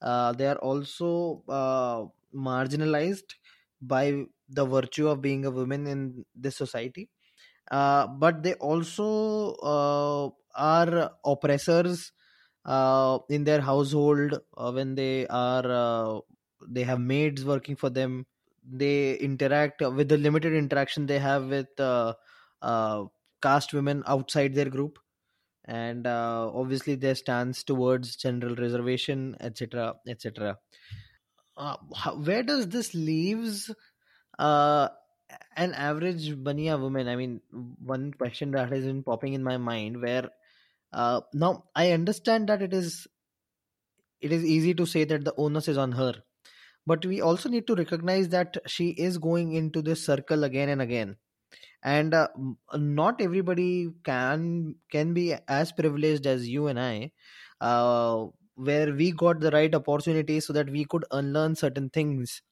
Uh, 0.00 0.32
they 0.32 0.46
are 0.46 0.56
also 0.56 1.42
uh, 1.48 2.06
marginalized 2.34 3.34
by 3.82 4.24
the 4.48 4.64
virtue 4.64 5.08
of 5.08 5.20
being 5.20 5.44
a 5.44 5.50
woman 5.50 5.86
in 5.86 6.24
this 6.34 6.56
society, 6.56 7.10
uh, 7.70 8.06
but 8.06 8.42
they 8.42 8.54
also 8.54 9.54
uh, 9.56 10.30
are 10.56 11.10
oppressors 11.26 12.12
in 13.28 13.44
their 13.44 13.60
household 13.60 14.40
when 14.54 14.94
they 14.94 15.26
are 15.28 16.22
they 16.68 16.82
have 16.82 17.00
maids 17.00 17.44
working 17.44 17.76
for 17.76 17.90
them 17.90 18.26
they 18.70 19.14
interact 19.14 19.80
with 19.80 20.08
the 20.08 20.18
limited 20.18 20.52
interaction 20.52 21.06
they 21.06 21.18
have 21.18 21.46
with 21.46 21.68
uh, 21.80 22.12
uh, 22.60 23.04
caste 23.40 23.72
women 23.72 24.02
outside 24.06 24.54
their 24.54 24.68
group. 24.68 24.98
And 25.64 26.06
uh, 26.06 26.50
obviously 26.52 26.94
their 26.94 27.14
stance 27.14 27.62
towards 27.62 28.16
general 28.16 28.54
reservation 28.56 29.36
etc 29.38 29.96
etc 30.08 30.56
uh, 31.58 31.76
where 32.24 32.42
does 32.42 32.68
this 32.68 32.94
leaves 32.94 33.70
uh, 34.38 34.88
an 35.56 35.74
average 35.74 36.42
banya 36.42 36.78
woman? 36.78 37.06
I 37.06 37.16
mean 37.16 37.42
one 37.50 38.14
question 38.14 38.52
that 38.52 38.72
has 38.72 38.84
been 38.84 39.02
popping 39.02 39.34
in 39.34 39.42
my 39.42 39.58
mind 39.58 40.00
where 40.00 40.30
uh, 40.92 41.20
now 41.32 41.64
i 41.74 41.92
understand 41.92 42.48
that 42.48 42.62
it 42.62 42.72
is 42.72 43.06
it 44.20 44.32
is 44.32 44.44
easy 44.44 44.74
to 44.74 44.86
say 44.86 45.04
that 45.04 45.24
the 45.24 45.34
onus 45.36 45.68
is 45.68 45.78
on 45.78 45.92
her. 45.92 46.22
But 46.86 47.06
we 47.06 47.20
also 47.20 47.48
need 47.48 47.66
to 47.68 47.74
recognize 47.74 48.28
that 48.30 48.56
she 48.66 48.90
is 48.90 49.18
going 49.18 49.54
into 49.54 49.82
this 49.82 50.04
circle 50.04 50.44
again 50.44 50.68
and 50.70 50.82
again. 50.82 51.16
And 51.82 52.14
uh, 52.14 52.28
not 52.74 53.20
everybody 53.20 53.90
can 54.04 54.76
can 54.90 55.14
be 55.14 55.34
as 55.48 55.72
privileged 55.72 56.26
as 56.26 56.48
you 56.48 56.68
and 56.68 56.80
i 56.80 57.12
uh, 57.60 58.26
where 58.56 58.92
we 58.94 59.12
got 59.12 59.40
the 59.40 59.50
right 59.52 59.74
opportunity 59.74 60.40
so 60.40 60.52
that 60.54 60.70
we 60.70 60.84
could 60.84 61.04
unlearn 61.12 61.56
certain 61.56 61.90
things 61.90 62.42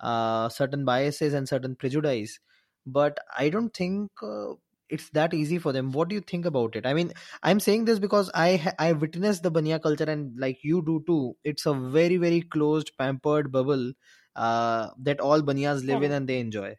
uh, 0.00 0.48
certain 0.48 0.84
biases 0.84 1.34
and 1.34 1.48
certain 1.48 1.76
prejudice. 1.76 2.38
But 2.86 3.18
i 3.38 3.48
don't 3.50 3.74
think 3.74 4.10
uh, 4.22 4.54
it's 4.88 5.10
that 5.10 5.34
easy 5.34 5.58
for 5.58 5.72
them. 5.72 5.92
What 5.92 6.08
do 6.08 6.14
you 6.14 6.20
think 6.20 6.46
about 6.46 6.76
it? 6.76 6.86
I 6.86 6.94
mean 6.94 7.12
i'm 7.42 7.60
saying 7.60 7.84
this 7.84 7.98
because 7.98 8.30
i 8.34 8.72
i 8.78 8.92
witnessed 8.92 9.42
the 9.42 9.50
banya 9.50 9.78
culture 9.78 10.04
and 10.04 10.38
like 10.38 10.62
you 10.62 10.82
do 10.82 11.02
too. 11.06 11.36
It's 11.44 11.66
a 11.66 11.74
very 11.74 12.16
very 12.16 12.42
closed 12.42 12.92
pampered 12.98 13.52
bubble 13.52 13.92
uh, 14.36 14.90
that 14.98 15.20
all 15.20 15.42
banyas 15.42 15.84
live 15.84 16.02
in 16.02 16.12
and 16.12 16.28
they 16.28 16.40
enjoy. 16.40 16.76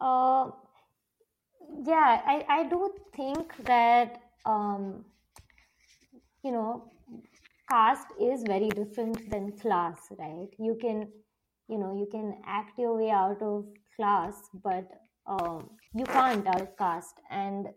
Uh, 0.00 0.50
yeah 1.84 2.22
I, 2.26 2.44
I 2.48 2.68
do 2.68 2.90
think 3.14 3.56
that 3.64 4.20
um, 4.44 5.04
you 6.42 6.52
know 6.52 6.92
caste 7.70 8.08
is 8.20 8.44
very 8.46 8.68
different 8.68 9.30
than 9.30 9.52
class 9.58 9.98
right? 10.18 10.48
You 10.58 10.76
can 10.80 11.08
you 11.68 11.78
know 11.78 11.94
you 11.98 12.06
can 12.10 12.40
act 12.46 12.78
your 12.78 12.96
way 12.96 13.10
out 13.10 13.42
of 13.42 13.66
class 13.96 14.48
but 14.62 14.88
um, 15.26 15.70
you 15.94 16.04
can't 16.04 16.46
outcast 16.46 17.20
and 17.30 17.68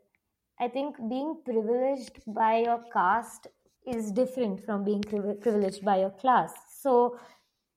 i 0.60 0.68
think 0.68 0.96
being 1.10 1.38
privileged 1.46 2.20
by 2.28 2.60
your 2.60 2.84
caste 2.94 3.48
is 3.88 4.12
different 4.12 4.64
from 4.66 4.84
being 4.84 5.02
privileged 5.02 5.84
by 5.84 6.00
your 6.00 6.12
class. 6.12 6.54
So 6.82 7.18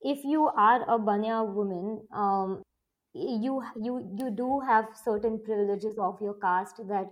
if 0.01 0.23
you 0.23 0.47
are 0.47 0.83
a 0.87 0.99
banya 0.99 1.43
woman 1.43 2.01
um, 2.13 2.61
you 3.13 3.63
you 3.75 4.11
you 4.17 4.29
do 4.31 4.59
have 4.59 4.85
certain 5.03 5.39
privileges 5.43 5.97
of 5.97 6.21
your 6.21 6.33
caste 6.35 6.81
that 6.87 7.09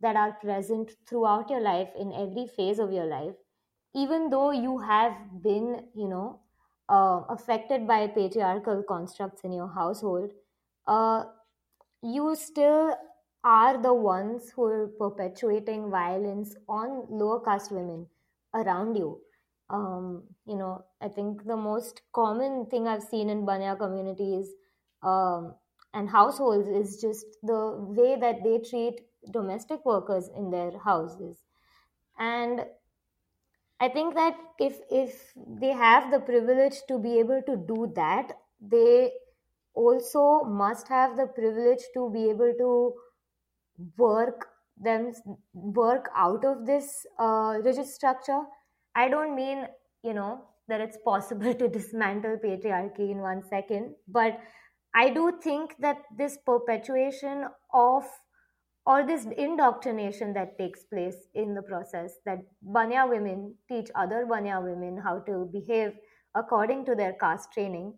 that 0.00 0.16
are 0.16 0.32
present 0.42 0.90
throughout 1.08 1.50
your 1.50 1.60
life 1.60 1.88
in 1.98 2.12
every 2.12 2.46
phase 2.46 2.78
of 2.78 2.92
your 2.92 3.06
life. 3.06 3.34
Even 3.94 4.28
though 4.28 4.50
you 4.50 4.78
have 4.78 5.14
been 5.42 5.86
you 5.94 6.08
know 6.08 6.40
uh, 6.88 7.22
affected 7.28 7.86
by 7.86 8.06
patriarchal 8.08 8.82
constructs 8.82 9.42
in 9.44 9.52
your 9.52 9.68
household 9.68 10.30
uh, 10.86 11.24
you 12.04 12.34
still 12.36 12.94
are 13.42 13.82
the 13.82 13.92
ones 13.92 14.50
who 14.54 14.64
are 14.64 14.88
perpetuating 14.98 15.90
violence 15.90 16.54
on 16.68 17.06
lower 17.10 17.40
caste 17.40 17.72
women 17.72 18.06
around 18.54 18.96
you. 18.96 19.20
Um, 19.70 20.24
you 20.46 20.56
know 20.56 20.84
i 21.00 21.08
think 21.08 21.46
the 21.46 21.56
most 21.56 22.02
common 22.12 22.66
thing 22.66 22.86
i've 22.86 23.02
seen 23.02 23.30
in 23.30 23.46
banya 23.46 23.74
communities 23.76 24.50
um, 25.02 25.54
and 25.94 26.08
households 26.10 26.68
is 26.68 27.00
just 27.00 27.24
the 27.42 27.60
way 27.78 28.16
that 28.20 28.44
they 28.44 28.58
treat 28.58 29.00
domestic 29.32 29.84
workers 29.86 30.28
in 30.36 30.50
their 30.50 30.78
houses. 30.78 31.44
And 32.18 32.66
i 33.80 33.88
think 33.88 34.14
that 34.14 34.36
if 34.58 34.78
if 34.90 35.32
they 35.62 35.72
have 35.72 36.10
the 36.10 36.20
privilege 36.20 36.76
to 36.88 36.98
be 36.98 37.18
able 37.18 37.42
to 37.48 37.56
do 37.70 37.92
that 37.96 38.32
they 38.74 39.12
also 39.74 40.44
must 40.44 40.88
have 40.88 41.16
the 41.16 41.26
privilege 41.26 41.82
to 41.94 42.10
be 42.10 42.28
able 42.30 42.52
to 42.58 42.94
work 43.96 44.48
them 44.76 45.12
work 45.52 46.10
out 46.16 46.44
of 46.44 46.66
this 46.66 47.06
uh, 47.18 47.58
rigid 47.64 47.86
structure. 47.86 48.42
I 48.94 49.08
don't 49.08 49.34
mean 49.36 49.66
you 50.04 50.14
know 50.14 50.42
that 50.68 50.80
it's 50.80 50.98
possible 51.04 51.54
to 51.62 51.68
dismantle 51.68 52.38
patriarchy 52.44 53.10
in 53.10 53.18
one 53.30 53.42
second 53.48 53.94
but 54.06 54.38
i 54.94 55.08
do 55.10 55.24
think 55.42 55.74
that 55.80 56.04
this 56.18 56.38
perpetuation 56.46 57.44
of 57.72 58.04
or 58.86 59.02
this 59.06 59.26
indoctrination 59.38 60.34
that 60.34 60.58
takes 60.58 60.84
place 60.84 61.16
in 61.34 61.54
the 61.54 61.62
process 61.62 62.18
that 62.26 62.38
banya 62.62 63.06
women 63.08 63.54
teach 63.68 63.90
other 63.94 64.24
banya 64.26 64.60
women 64.62 64.98
how 65.08 65.18
to 65.30 65.48
behave 65.52 65.92
according 66.34 66.84
to 66.84 66.94
their 66.94 67.14
caste 67.14 67.52
training 67.52 67.92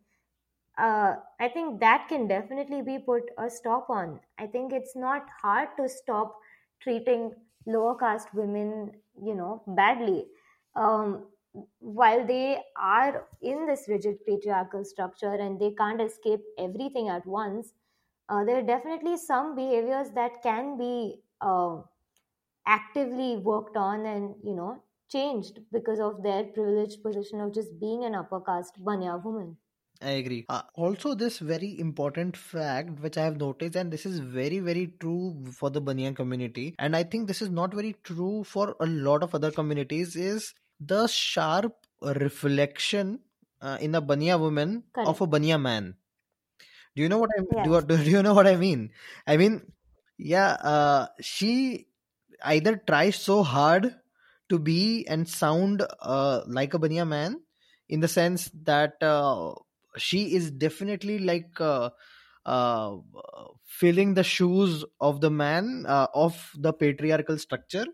uh, 0.79 1.17
I 1.41 1.49
think 1.49 1.81
that 1.81 2.07
can 2.09 2.29
definitely 2.29 2.83
be 2.83 2.99
put 2.99 3.31
a 3.39 3.49
stop 3.51 3.89
on. 3.91 4.21
I 4.39 4.47
think 4.47 4.73
it's 4.73 4.95
not 4.97 5.27
hard 5.43 5.71
to 5.79 5.89
stop 5.89 6.39
treating 6.81 7.35
lower 7.67 7.97
caste 7.97 8.33
women, 8.35 8.93
you 9.23 9.35
know, 9.35 9.63
badly. 9.67 10.27
Um, 10.75 11.29
while 11.79 12.27
they 12.27 12.63
are 12.77 13.27
in 13.41 13.67
this 13.67 13.87
rigid 13.89 14.25
patriarchal 14.27 14.85
structure 14.85 15.33
and 15.33 15.59
they 15.59 15.71
can't 15.73 16.01
escape 16.03 16.41
everything 16.59 17.09
at 17.09 17.27
once, 17.27 17.73
uh, 18.29 18.45
there 18.45 18.59
are 18.59 18.63
definitely 18.63 19.17
some 19.17 19.55
behaviors 19.55 20.11
that 20.11 20.43
can 20.43 20.77
be 20.77 21.23
uh, 21.41 21.81
actively 22.67 23.37
worked 23.39 23.77
on 23.77 24.07
and, 24.07 24.37
you 24.45 24.55
know, 24.55 24.83
changed 25.09 25.61
because 25.73 26.01
of 26.01 26.23
their 26.23 26.45
privileged 26.45 27.03
position 27.03 27.41
of 27.41 27.55
just 27.55 27.81
being 27.81 28.05
an 28.05 28.15
upper 28.15 28.41
caste 28.41 28.85
Banya 28.85 29.17
woman. 29.17 29.57
I 30.03 30.11
agree. 30.11 30.45
Uh, 30.49 30.63
also, 30.75 31.15
this 31.15 31.39
very 31.39 31.79
important 31.81 32.37
fact 32.37 33.01
which 33.01 33.17
I 33.17 33.25
have 33.25 33.39
noticed, 33.39 33.77
and 33.77 33.91
this 33.91 34.05
is 34.07 34.19
very, 34.19 34.59
very 34.59 34.93
true 35.01 35.37
for 35.53 35.71
the 35.71 35.81
Banyan 35.81 36.15
community, 36.15 36.75
and 36.79 36.95
I 36.95 37.03
think 37.03 37.29
this 37.29 37.43
is 37.43 37.51
not 37.51 37.73
very 37.73 37.97
true 38.05 38.45
for 38.45 38.77
a 38.81 38.87
lot 38.87 39.23
of 39.23 39.35
other 39.35 39.51
communities, 39.51 40.17
is 40.17 40.55
the 40.81 41.07
sharp 41.07 41.75
reflection 42.03 43.21
uh, 43.61 43.79
in 43.81 43.95
a 43.95 44.01
Banya 44.01 44.39
woman 44.39 44.85
Correct. 44.93 45.09
of 45.09 45.21
a 45.21 45.27
Banya 45.27 45.59
man. 45.59 45.95
Do 46.95 47.03
you 47.03 47.09
know 47.09 47.19
what 47.19 47.31
I 47.39 47.43
yes. 47.55 47.85
do, 47.85 47.97
do? 47.97 48.03
you 48.03 48.23
know 48.23 48.35
what 48.35 48.47
I 48.47 48.57
mean? 48.57 48.91
I 49.27 49.37
mean, 49.37 49.73
yeah, 50.19 50.53
uh, 50.53 51.07
she 51.21 51.87
either 52.45 52.77
tries 52.77 53.17
so 53.17 53.43
hard 53.43 53.95
to 54.49 54.59
be 54.59 55.07
and 55.09 55.29
sound 55.29 55.85
uh, 56.01 56.43
like 56.47 56.75
a 56.75 56.79
Banya 56.79 57.05
man 57.05 57.41
in 57.89 58.01
the 58.01 58.09
sense 58.09 58.51
that 58.65 59.03
uh, 59.03 59.55
she 59.97 60.35
is 60.35 60.51
definitely 60.51 61.19
like 61.19 61.61
uh, 61.61 61.91
uh, 62.45 62.97
filling 63.65 64.15
the 64.15 64.25
shoes 64.25 64.85
of 65.01 65.21
the 65.21 65.31
man 65.31 65.85
uh, 65.87 66.07
of 66.15 66.51
the 66.57 66.73
patriarchal 66.73 67.39
structure 67.39 67.87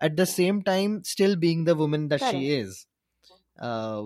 at 0.00 0.16
the 0.16 0.26
same 0.26 0.62
time 0.62 1.02
still 1.04 1.36
being 1.36 1.64
the 1.64 1.74
woman 1.74 2.08
that 2.08 2.20
Correct. 2.20 2.22
she 2.22 2.50
is 2.52 2.86
uh, 3.60 4.04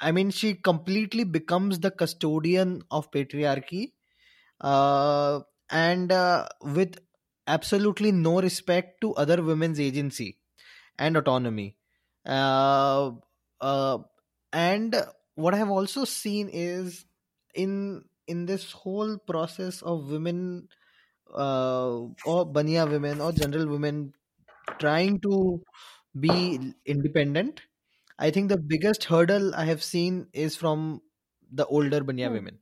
i 0.00 0.12
mean 0.12 0.30
she 0.30 0.54
completely 0.54 1.24
becomes 1.24 1.80
the 1.80 1.90
custodian 1.90 2.82
of 2.90 3.10
patriarchy 3.10 3.92
uh, 4.60 5.40
and 5.70 6.12
uh, 6.12 6.48
with 6.62 6.98
absolutely 7.46 8.12
no 8.12 8.40
respect 8.40 9.00
to 9.00 9.14
other 9.14 9.42
women's 9.42 9.80
agency 9.80 10.38
and 10.98 11.16
autonomy 11.16 11.76
uh, 12.26 13.12
uh, 13.60 13.98
and 14.52 14.96
what 15.38 15.54
I 15.54 15.58
have 15.58 15.70
also 15.70 16.04
seen 16.04 16.48
is 16.52 17.06
in 17.54 18.04
in 18.26 18.46
this 18.46 18.72
whole 18.72 19.18
process 19.18 19.82
of 19.82 20.10
women 20.10 20.68
uh, 21.34 22.00
or 22.26 22.46
banya 22.46 22.86
women 22.86 23.20
or 23.20 23.32
general 23.32 23.68
women 23.68 24.12
trying 24.78 25.20
to 25.20 25.62
be 26.20 26.74
independent 26.86 27.62
i 28.18 28.30
think 28.30 28.48
the 28.48 28.58
biggest 28.72 29.04
hurdle 29.04 29.54
i 29.54 29.64
have 29.64 29.82
seen 29.82 30.26
is 30.32 30.56
from 30.56 31.02
the 31.52 31.66
older 31.66 32.02
banya 32.02 32.28
hmm. 32.28 32.34
women 32.34 32.58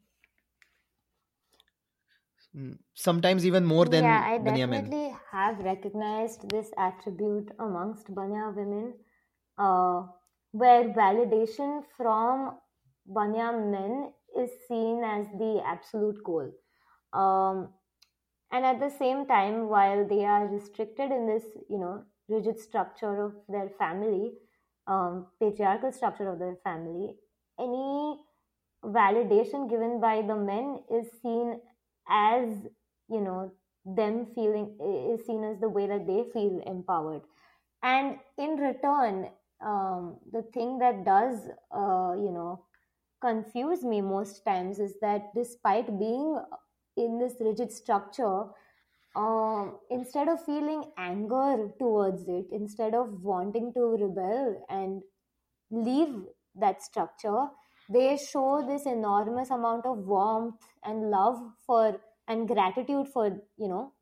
hmm, 2.53 2.73
sometimes 2.95 3.47
even 3.47 3.65
more 3.65 3.87
than 3.87 4.05
yeah 4.05 4.23
i 4.33 4.39
banya 4.39 4.67
definitely 4.67 5.07
men. 5.09 5.19
have 5.31 5.59
recognized 5.71 6.49
this 6.51 6.71
attribute 6.89 7.51
amongst 7.59 8.13
banya 8.15 8.53
women 8.57 8.95
uh, 9.59 10.07
where 10.53 10.85
validation 11.01 11.83
from 11.97 12.59
Banya 13.07 13.53
men 13.53 14.13
is 14.39 14.51
seen 14.69 15.03
as 15.05 15.27
the 15.39 15.63
absolute 15.65 16.23
goal. 16.25 16.51
Um, 17.13 17.71
and 18.53 18.65
at 18.65 18.81
the 18.81 18.91
same 18.91 19.27
time, 19.27 19.69
while 19.69 20.07
they 20.07 20.25
are 20.25 20.47
restricted 20.47 21.11
in 21.11 21.27
this, 21.27 21.45
you 21.69 21.79
know, 21.79 22.05
rigid 22.29 22.59
structure 22.59 23.23
of 23.23 23.33
their 23.49 23.71
family, 23.79 24.33
um, 24.87 25.27
patriarchal 25.41 25.93
structure 25.93 26.29
of 26.31 26.39
their 26.39 26.57
family, 26.65 27.17
any 27.59 28.19
validation 28.85 29.69
given 29.69 30.01
by 30.01 30.23
the 30.23 30.37
men 30.37 30.81
is 30.93 31.07
seen 31.23 31.61
as, 32.09 32.49
you 33.09 33.21
know, 33.21 33.53
them 33.85 34.27
feeling 34.35 34.77
is 35.15 35.27
seen 35.27 35.45
as 35.45 35.61
the 35.61 35.69
way 35.69 35.87
that 35.87 36.07
they 36.07 36.25
feel 36.33 36.61
empowered. 36.67 37.23
And 37.83 38.19
in 38.39 38.57
return, 38.57 39.29
um, 39.65 40.19
the 40.33 40.43
thing 40.55 40.79
that 40.79 41.05
does, 41.05 41.39
uh, 41.75 42.15
you 42.17 42.33
know, 42.33 42.65
confuse 43.21 43.85
me 43.85 44.01
most 44.01 44.45
times 44.45 44.79
is 44.79 44.95
that 45.01 45.35
despite 45.35 45.99
being 45.99 46.39
in 46.97 47.19
this 47.19 47.35
rigid 47.41 47.73
structure, 47.73 48.45
uh, 49.17 49.67
instead 49.91 50.29
of 50.29 50.45
feeling 50.45 50.85
anger 50.99 51.71
towards 51.79 52.29
it, 52.29 52.47
instead 52.53 52.95
of 52.95 53.23
wanting 53.23 53.73
to 53.75 53.97
rebel 54.01 54.65
and 54.69 55.03
leave 55.71 56.15
that 56.55 56.83
structure, 56.83 57.47
they 57.89 58.17
show 58.17 58.65
this 58.67 58.87
enormous 58.87 59.51
amount 59.51 59.87
of 59.87 59.99
warmth 59.99 60.63
and 60.85 61.11
love 61.11 61.41
for 61.67 62.01
and 62.29 62.49
gratitude 62.49 63.07
for 63.09 63.27
you 63.57 63.69
know 63.69 63.93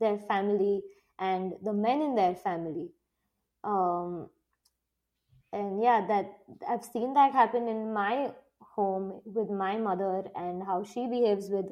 their 0.00 0.18
family 0.18 0.82
and 1.18 1.52
the 1.62 1.72
men 1.72 2.02
in 2.02 2.14
their 2.14 2.34
family. 2.34 2.88
Um, 3.64 4.28
and 5.52 5.82
yeah, 5.82 6.06
that 6.06 6.38
I've 6.68 6.84
seen 6.84 7.14
that 7.14 7.32
happen 7.32 7.68
in 7.68 7.92
my 7.92 8.32
home 8.76 9.20
with 9.24 9.50
my 9.50 9.76
mother 9.78 10.30
and 10.34 10.62
how 10.64 10.82
she 10.82 11.06
behaves 11.06 11.50
with 11.50 11.66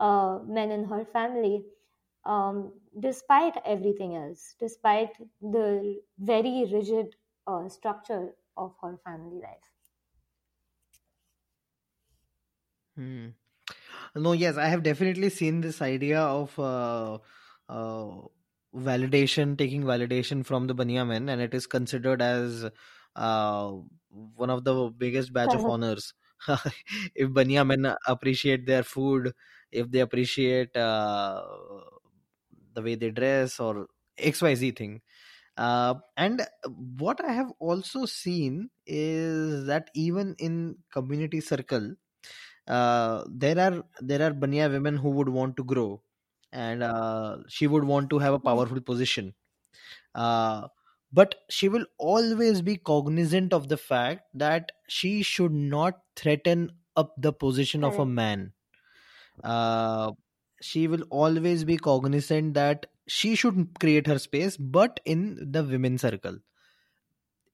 uh, 0.00 0.38
men 0.58 0.70
in 0.78 0.84
her 0.94 1.04
family. 1.18 1.58
um, 2.32 2.58
despite 3.04 3.56
everything 3.72 4.14
else, 4.16 4.42
despite 4.62 5.14
the 5.56 6.02
very 6.30 6.54
rigid 6.72 7.16
uh, 7.46 7.68
structure 7.76 8.36
of 8.64 8.74
her 8.82 8.96
family 9.04 9.38
life. 9.40 9.68
Hmm. 12.96 13.28
No, 14.16 14.32
yes, 14.32 14.56
I 14.56 14.66
have 14.68 14.82
definitely 14.82 15.30
seen 15.30 15.60
this 15.60 15.82
idea 15.82 16.20
of 16.20 16.58
uh, 16.58 17.18
uh, 17.68 18.22
validation, 18.74 19.56
taking 19.58 19.82
validation 19.84 20.44
from 20.46 20.66
the 20.66 20.74
Banya 20.74 21.04
men, 21.04 21.28
and 21.28 21.40
it 21.42 21.54
is 21.54 21.66
considered 21.66 22.22
as 22.22 22.70
uh, 23.16 23.72
one 24.10 24.50
of 24.50 24.64
the 24.64 24.90
biggest 24.96 25.32
badge 25.32 25.54
of 25.54 25.68
honors. 25.68 26.14
if 27.14 27.32
Banya 27.32 27.64
men 27.64 27.94
appreciate 28.06 28.66
their 28.66 28.82
food, 28.82 29.32
if 29.72 29.90
they 29.90 30.00
appreciate 30.00 30.76
uh, 30.76 31.42
the 32.74 32.82
way 32.82 32.94
they 32.94 33.10
dress 33.10 33.58
or 33.60 33.86
XYZ 34.18 34.70
thing. 34.70 35.00
Uh, 35.56 35.94
and 36.16 36.42
what 36.98 37.22
I 37.24 37.32
have 37.32 37.52
also 37.58 38.06
seen 38.06 38.70
is 38.86 39.66
that 39.66 39.90
even 39.94 40.34
in 40.38 40.76
community 40.92 41.40
circle, 41.40 41.94
uh, 42.68 43.24
there 43.30 43.58
are 43.58 43.84
there 44.00 44.22
are 44.22 44.32
Banya 44.34 44.68
women 44.70 44.96
who 44.96 45.10
would 45.10 45.28
want 45.28 45.56
to 45.58 45.64
grow, 45.64 46.02
and 46.52 46.82
uh, 46.82 47.38
she 47.48 47.66
would 47.66 47.84
want 47.84 48.10
to 48.10 48.18
have 48.20 48.34
a 48.34 48.40
powerful 48.40 48.80
position. 48.80 49.34
But 51.12 51.34
she 51.48 51.68
will 51.68 51.86
always 51.98 52.62
be 52.62 52.76
cognizant 52.76 53.52
of 53.52 53.68
the 53.68 53.76
fact 53.76 54.26
that 54.34 54.72
she 54.88 55.22
should 55.22 55.52
not 55.52 56.00
threaten 56.14 56.72
up 56.96 57.14
the 57.18 57.32
position 57.32 57.82
of 57.82 57.98
a 57.98 58.06
man. 58.06 58.52
Uh, 59.42 60.12
she 60.60 60.86
will 60.86 61.02
always 61.10 61.64
be 61.64 61.76
cognizant 61.76 62.54
that 62.54 62.86
she 63.08 63.34
should 63.34 63.78
create 63.80 64.06
her 64.06 64.18
space, 64.18 64.56
but 64.56 65.00
in 65.04 65.50
the 65.50 65.64
women 65.64 65.98
circle. 65.98 66.38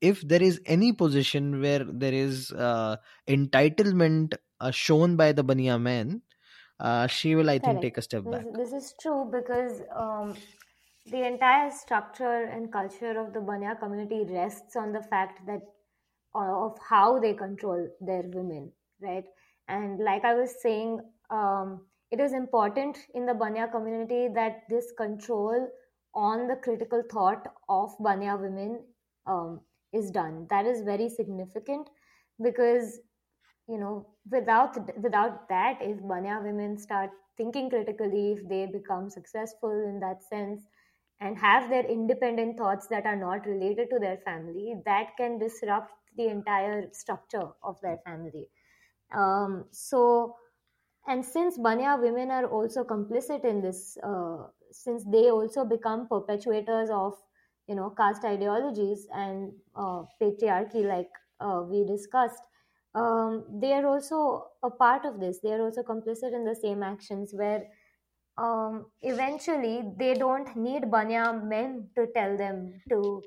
If 0.01 0.21
there 0.21 0.43
is 0.43 0.61
any 0.65 0.93
position 0.93 1.59
where 1.59 1.83
there 1.83 2.13
is 2.13 2.51
uh, 2.51 2.97
entitlement 3.27 4.35
uh, 4.59 4.69
shown 4.69 5.15
by 5.15 5.31
the 5.31 5.43
Banya 5.43 5.79
man, 5.79 6.21
uh, 6.79 7.07
she 7.07 7.33
will, 7.33 7.49
I 7.49 7.53
think, 7.53 7.63
Correct. 7.63 7.81
take 7.81 7.97
a 7.97 8.01
step 8.03 8.23
back. 8.25 8.45
This, 8.53 8.71
this 8.71 8.83
is 8.83 8.95
true 9.01 9.27
because 9.31 9.81
um, 9.95 10.35
the 11.11 11.25
entire 11.25 11.71
structure 11.71 12.45
and 12.45 12.71
culture 12.71 13.19
of 13.19 13.33
the 13.33 13.39
Banya 13.41 13.75
community 13.75 14.25
rests 14.29 14.75
on 14.75 14.91
the 14.91 15.01
fact 15.01 15.45
that 15.47 15.61
uh, 16.35 16.65
of 16.65 16.77
how 16.87 17.19
they 17.19 17.33
control 17.33 17.87
their 18.01 18.23
women, 18.23 18.71
right? 19.01 19.25
And 19.67 19.99
like 19.99 20.23
I 20.25 20.33
was 20.33 20.61
saying, 20.61 20.99
um, 21.29 21.85
it 22.11 22.19
is 22.19 22.33
important 22.33 22.97
in 23.13 23.25
the 23.25 23.33
Banya 23.33 23.67
community 23.67 24.27
that 24.33 24.63
this 24.69 24.91
control 24.97 25.67
on 26.13 26.47
the 26.47 26.55
critical 26.55 27.03
thought 27.11 27.47
of 27.69 27.91
Banya 27.99 28.37
women 28.37 28.79
um, 29.25 29.61
is 29.93 30.11
done. 30.11 30.47
That 30.49 30.65
is 30.65 30.81
very 30.81 31.09
significant 31.09 31.89
because 32.41 32.99
you 33.67 33.77
know 33.77 34.07
without 34.31 34.77
without 35.01 35.49
that, 35.49 35.79
if 35.81 36.01
Banya 36.01 36.39
women 36.43 36.77
start 36.77 37.09
thinking 37.37 37.69
critically, 37.69 38.33
if 38.33 38.47
they 38.47 38.65
become 38.65 39.09
successful 39.09 39.71
in 39.71 39.99
that 39.99 40.23
sense, 40.23 40.61
and 41.19 41.37
have 41.37 41.69
their 41.69 41.85
independent 41.85 42.57
thoughts 42.57 42.87
that 42.87 43.05
are 43.05 43.15
not 43.15 43.45
related 43.45 43.89
to 43.89 43.99
their 43.99 44.17
family, 44.17 44.75
that 44.85 45.17
can 45.17 45.39
disrupt 45.39 45.91
the 46.15 46.27
entire 46.27 46.89
structure 46.91 47.49
of 47.63 47.79
their 47.81 47.97
family. 48.05 48.47
Um, 49.15 49.65
so, 49.71 50.35
and 51.07 51.25
since 51.25 51.57
Banya 51.57 51.97
women 51.99 52.31
are 52.31 52.45
also 52.45 52.83
complicit 52.83 53.45
in 53.45 53.61
this, 53.61 53.97
uh, 54.03 54.47
since 54.71 55.03
they 55.05 55.31
also 55.31 55.65
become 55.65 56.07
perpetuators 56.07 56.89
of, 56.89 57.13
you 57.67 57.75
know, 57.75 57.89
caste 57.91 58.25
ideologies 58.25 59.07
and 59.13 59.53
uh, 59.75 60.03
patriarchy, 60.21 60.85
like 60.85 61.09
uh, 61.39 61.61
we 61.63 61.85
discussed, 61.85 62.43
um, 62.95 63.45
they 63.61 63.73
are 63.73 63.87
also 63.87 64.47
a 64.63 64.69
part 64.69 65.05
of 65.05 65.19
this. 65.19 65.39
They 65.39 65.51
are 65.51 65.61
also 65.61 65.83
complicit 65.83 66.33
in 66.33 66.43
the 66.45 66.55
same 66.55 66.83
actions 66.83 67.31
where 67.33 67.63
um, 68.37 68.91
eventually 69.01 69.83
they 69.97 70.13
don't 70.15 70.55
need 70.55 70.89
Banya 70.91 71.33
men 71.43 71.89
to 71.95 72.07
tell 72.13 72.37
them 72.37 72.81
to 72.89 73.23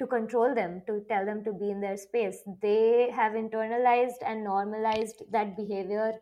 to 0.00 0.06
control 0.06 0.54
them, 0.54 0.82
to 0.86 1.04
tell 1.08 1.24
them 1.24 1.44
to 1.44 1.52
be 1.52 1.70
in 1.70 1.80
their 1.80 1.96
space. 1.96 2.42
They 2.60 3.10
have 3.10 3.32
internalized 3.32 4.22
and 4.26 4.42
normalized 4.44 5.22
that 5.30 5.56
behavior 5.56 6.14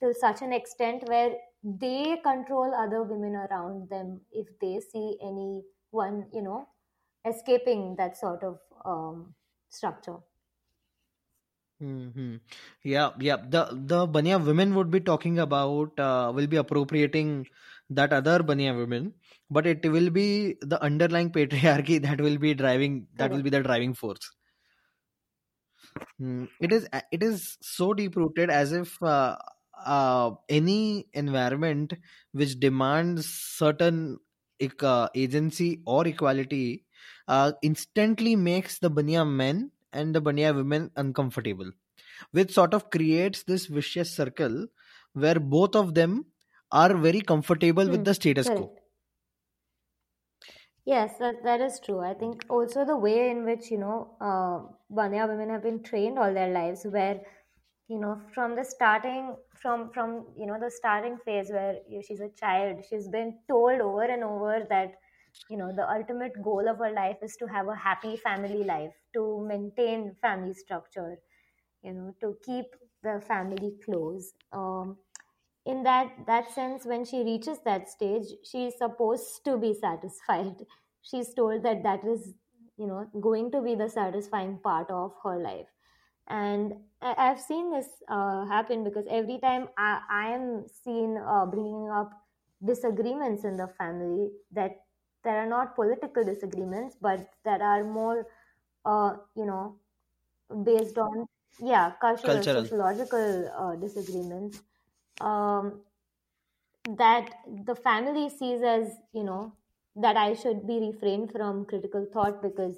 to 0.00 0.14
such 0.14 0.42
an 0.42 0.52
extent 0.52 1.04
where 1.08 1.36
they 1.62 2.18
control 2.24 2.74
other 2.74 3.02
women 3.02 3.34
around 3.36 3.90
them 3.90 4.22
if 4.32 4.48
they 4.60 4.80
see 4.80 5.18
anyone, 5.22 6.28
you 6.32 6.42
know, 6.42 6.68
escaping 7.26 7.96
that 7.96 8.16
sort 8.16 8.42
of 8.44 8.58
um, 8.84 9.34
structure. 9.68 10.18
hmm 11.80 12.36
Yeah, 12.82 13.10
yeah. 13.20 13.36
The 13.36 13.68
the 13.90 14.06
Banya 14.06 14.38
women 14.38 14.74
would 14.76 14.90
be 14.90 15.00
talking 15.00 15.38
about 15.38 15.98
uh, 16.00 16.32
will 16.34 16.46
be 16.46 16.56
appropriating 16.56 17.46
that 17.90 18.12
other 18.12 18.42
Banya 18.42 18.74
women, 18.74 19.14
but 19.50 19.66
it 19.66 19.84
will 19.90 20.10
be 20.10 20.56
the 20.60 20.82
underlying 20.82 21.30
patriarchy 21.30 22.00
that 22.06 22.20
will 22.20 22.38
be 22.38 22.54
driving 22.54 23.06
that 23.16 23.30
will 23.30 23.42
be 23.42 23.50
the 23.50 23.62
driving 23.62 23.94
force. 23.94 24.30
Hmm. 26.18 26.44
It 26.60 26.72
is 26.72 26.88
it 27.12 27.22
is 27.22 27.58
so 27.62 27.94
deep 27.94 28.16
rooted 28.16 28.50
as 28.50 28.72
if 28.72 29.02
uh, 29.02 29.36
uh, 29.84 30.30
any 30.48 31.06
environment 31.12 31.94
which 32.32 32.58
demands 32.58 33.28
certain 33.28 34.18
uh, 34.80 35.08
agency 35.14 35.82
or 35.86 36.06
equality 36.06 36.84
uh, 37.28 37.52
instantly 37.62 38.36
makes 38.36 38.78
the 38.78 38.90
Banya 38.90 39.24
men 39.24 39.70
and 39.92 40.14
the 40.14 40.20
Banya 40.20 40.52
women 40.52 40.90
uncomfortable, 40.96 41.70
which 42.32 42.52
sort 42.52 42.74
of 42.74 42.90
creates 42.90 43.42
this 43.44 43.66
vicious 43.66 44.14
circle 44.14 44.66
where 45.12 45.40
both 45.40 45.74
of 45.74 45.94
them 45.94 46.26
are 46.72 46.94
very 46.96 47.20
comfortable 47.20 47.88
with 47.88 48.02
Hmm, 48.02 48.04
the 48.04 48.14
status 48.14 48.48
quo. 48.50 48.70
Yes, 50.84 51.18
that, 51.18 51.42
that 51.42 51.60
is 51.60 51.80
true. 51.80 52.00
I 52.00 52.14
think 52.14 52.44
also 52.48 52.84
the 52.84 52.96
way 52.96 53.30
in 53.30 53.44
which, 53.44 53.70
you 53.70 53.78
know, 53.78 54.16
uh, 54.20 54.72
Banya 54.88 55.26
women 55.26 55.50
have 55.50 55.62
been 55.62 55.82
trained 55.82 56.18
all 56.18 56.32
their 56.32 56.52
lives, 56.52 56.84
where, 56.84 57.20
you 57.88 57.98
know, 57.98 58.22
from 58.32 58.54
the 58.54 58.64
starting, 58.64 59.36
from, 59.56 59.90
from, 59.92 60.32
you 60.36 60.46
know, 60.46 60.58
the 60.60 60.70
starting 60.70 61.18
phase 61.18 61.50
where 61.50 61.80
you, 61.88 62.02
she's 62.02 62.20
a 62.20 62.30
child, 62.30 62.84
she's 62.88 63.08
been 63.08 63.40
told 63.48 63.80
over 63.80 64.04
and 64.04 64.22
over 64.22 64.64
that, 64.70 64.94
you 65.48 65.56
know, 65.56 65.72
the 65.74 65.88
ultimate 65.90 66.40
goal 66.42 66.68
of 66.68 66.78
her 66.78 66.92
life 66.92 67.18
is 67.22 67.36
to 67.36 67.46
have 67.46 67.66
a 67.68 67.74
happy 67.74 68.16
family 68.16 68.62
life, 68.64 68.94
to 69.14 69.44
maintain 69.46 70.14
family 70.22 70.54
structure, 70.54 71.16
you 71.82 71.92
know, 71.92 72.14
to 72.20 72.36
keep 72.44 72.66
the 73.02 73.20
family 73.26 73.78
close. 73.84 74.32
Um, 74.52 74.98
in 75.66 75.82
that 75.84 76.12
that 76.26 76.50
sense 76.52 76.86
when 76.86 77.04
she 77.04 77.22
reaches 77.24 77.58
that 77.64 77.88
stage 77.90 78.26
she 78.44 78.66
is 78.66 78.78
supposed 78.78 79.44
to 79.44 79.58
be 79.58 79.74
satisfied. 79.74 80.56
She's 81.02 81.34
told 81.34 81.62
that 81.64 81.82
that 81.84 82.04
is 82.04 82.34
you 82.78 82.86
know 82.86 83.08
going 83.20 83.50
to 83.52 83.60
be 83.62 83.74
the 83.74 83.88
satisfying 83.88 84.58
part 84.58 84.90
of 84.90 85.12
her 85.24 85.38
life. 85.38 85.68
And 86.28 86.74
i've 87.02 87.40
seen 87.40 87.70
this 87.72 87.86
uh, 88.08 88.46
happen 88.46 88.82
because 88.84 89.06
every 89.10 89.38
time 89.38 89.68
i, 89.78 90.00
I 90.10 90.28
am 90.30 90.64
seen 90.84 91.16
uh, 91.18 91.46
bringing 91.46 91.88
up 91.90 92.10
disagreements 92.64 93.44
in 93.44 93.56
the 93.56 93.68
family 93.78 94.30
that 94.52 94.72
there 95.24 95.36
are 95.38 95.46
not 95.46 95.74
political 95.76 96.24
disagreements 96.24 96.96
but 97.00 97.28
that 97.44 97.60
are 97.60 97.84
more 97.84 98.26
uh, 98.84 99.16
you 99.36 99.46
know 99.46 99.76
based 100.64 100.98
on 100.98 101.26
yeah 101.60 101.92
cultural 102.00 102.42
Cultural. 102.42 102.62
sociological 102.62 103.50
uh, 103.58 103.76
disagreements 103.76 104.62
um, 105.20 105.80
that 106.98 107.30
the 107.64 107.74
family 107.74 108.28
sees 108.28 108.62
as 108.62 108.96
you 109.12 109.24
know 109.24 109.52
that 109.96 110.16
I 110.16 110.34
should 110.34 110.66
be 110.66 110.78
refrained 110.80 111.32
from 111.32 111.64
critical 111.64 112.06
thought 112.12 112.42
because 112.42 112.76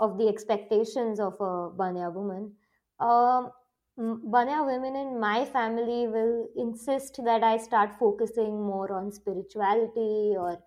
of 0.00 0.18
the 0.18 0.28
expectations 0.28 1.20
of 1.20 1.34
a 1.40 1.70
Banya 1.70 2.10
woman. 2.10 2.52
Um, 2.98 3.50
Banya 3.96 4.62
women 4.64 4.96
in 4.96 5.20
my 5.20 5.44
family 5.44 6.08
will 6.08 6.48
insist 6.56 7.20
that 7.24 7.44
I 7.44 7.58
start 7.58 7.98
focusing 7.98 8.60
more 8.62 8.92
on 8.92 9.12
spirituality 9.12 10.34
or 10.36 10.58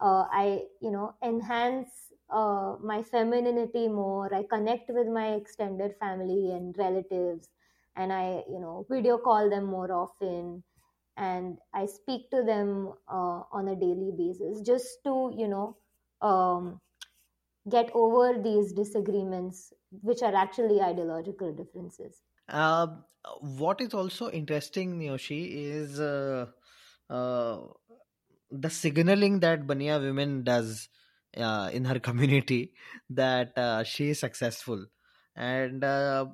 uh, 0.00 0.24
I, 0.32 0.64
you 0.80 0.90
know, 0.90 1.14
enhance 1.22 1.88
uh, 2.30 2.76
my 2.82 3.02
femininity 3.02 3.88
more. 3.88 4.34
I 4.34 4.42
connect 4.44 4.90
with 4.90 5.06
my 5.08 5.34
extended 5.34 5.94
family 6.00 6.50
and 6.52 6.76
relatives, 6.78 7.48
and 7.96 8.12
I, 8.12 8.42
you 8.50 8.60
know, 8.60 8.86
video 8.90 9.18
call 9.18 9.50
them 9.50 9.64
more 9.64 9.92
often 9.92 10.62
and 11.16 11.58
I 11.72 11.86
speak 11.86 12.30
to 12.30 12.42
them 12.42 12.92
uh, 13.08 13.42
on 13.52 13.68
a 13.68 13.76
daily 13.76 14.12
basis 14.16 14.60
just 14.60 15.04
to, 15.04 15.32
you 15.36 15.48
know, 15.48 15.76
um, 16.20 16.80
get 17.70 17.90
over 17.94 18.40
these 18.42 18.72
disagreements, 18.72 19.72
which 20.02 20.22
are 20.22 20.34
actually 20.34 20.80
ideological 20.80 21.52
differences. 21.52 22.22
Uh, 22.48 22.88
what 23.40 23.80
is 23.80 23.94
also 23.94 24.30
interesting, 24.30 24.98
Niyoshi, 24.98 25.48
is 25.52 26.00
uh, 26.00 26.46
uh, 27.08 27.58
the 28.50 28.70
signaling 28.70 29.40
that 29.40 29.66
Banya 29.66 29.98
women 29.98 30.42
does 30.42 30.88
uh, 31.36 31.70
in 31.72 31.84
her 31.84 31.98
community 32.08 32.72
that 33.10 33.56
uh, 33.56 33.82
she 33.84 34.10
is 34.10 34.20
successful 34.20 34.84
and 35.36 35.82
uh, 35.82 36.26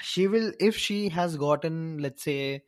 she 0.00 0.26
will 0.26 0.52
if 0.60 0.76
she 0.76 1.08
has 1.08 1.36
gotten 1.36 1.98
let's 1.98 2.22
say 2.22 2.62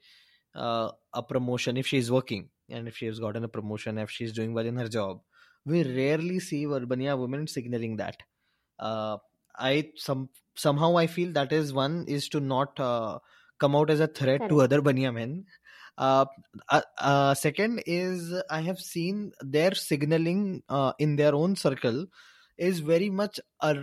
uh, 0.55 0.91
a 1.13 1.23
promotion 1.23 1.77
if 1.77 1.87
she 1.87 1.99
is 1.99 2.11
working 2.11 2.49
and 2.71 2.89
if 2.89 2.97
she 2.97 3.07
has 3.07 3.19
gotten 3.19 3.45
a 3.45 3.49
promotion 3.49 3.99
if 3.99 4.11
she's 4.11 4.33
doing 4.33 4.55
well 4.55 4.67
in 4.67 4.77
her 4.77 4.89
job 4.89 5.21
we 5.65 5.83
rarely 5.83 6.39
see 6.39 6.67
Banya 6.67 7.17
women 7.17 7.47
signaling 7.47 7.97
that 7.97 8.23
uh, 8.79 9.17
i 9.59 9.91
some 9.97 10.29
somehow 10.55 10.97
i 10.97 11.07
feel 11.07 11.33
that 11.33 11.53
is 11.53 11.73
one 11.73 12.05
is 12.09 12.29
to 12.29 12.41
not 12.41 12.79
uh, 12.81 13.19
come 13.59 13.75
out 13.75 13.91
as 13.91 14.01
a 14.01 14.07
threat 14.07 14.41
Correct. 14.41 14.51
to 14.51 14.61
other 14.61 14.81
banya 14.81 15.13
men 15.13 15.45
uh, 15.99 16.27
uh, 16.69 16.83
uh, 16.99 17.35
second 17.35 17.83
is 17.87 18.35
i 18.51 18.61
have 18.61 18.79
seen 18.79 19.33
their 19.41 19.75
signaling 19.75 20.63
uh, 20.69 20.93
in 20.99 21.17
their 21.17 21.35
own 21.35 21.57
circle 21.57 22.07
is 22.59 22.81
very 22.81 23.11
much 23.11 23.41
uh, 23.61 23.75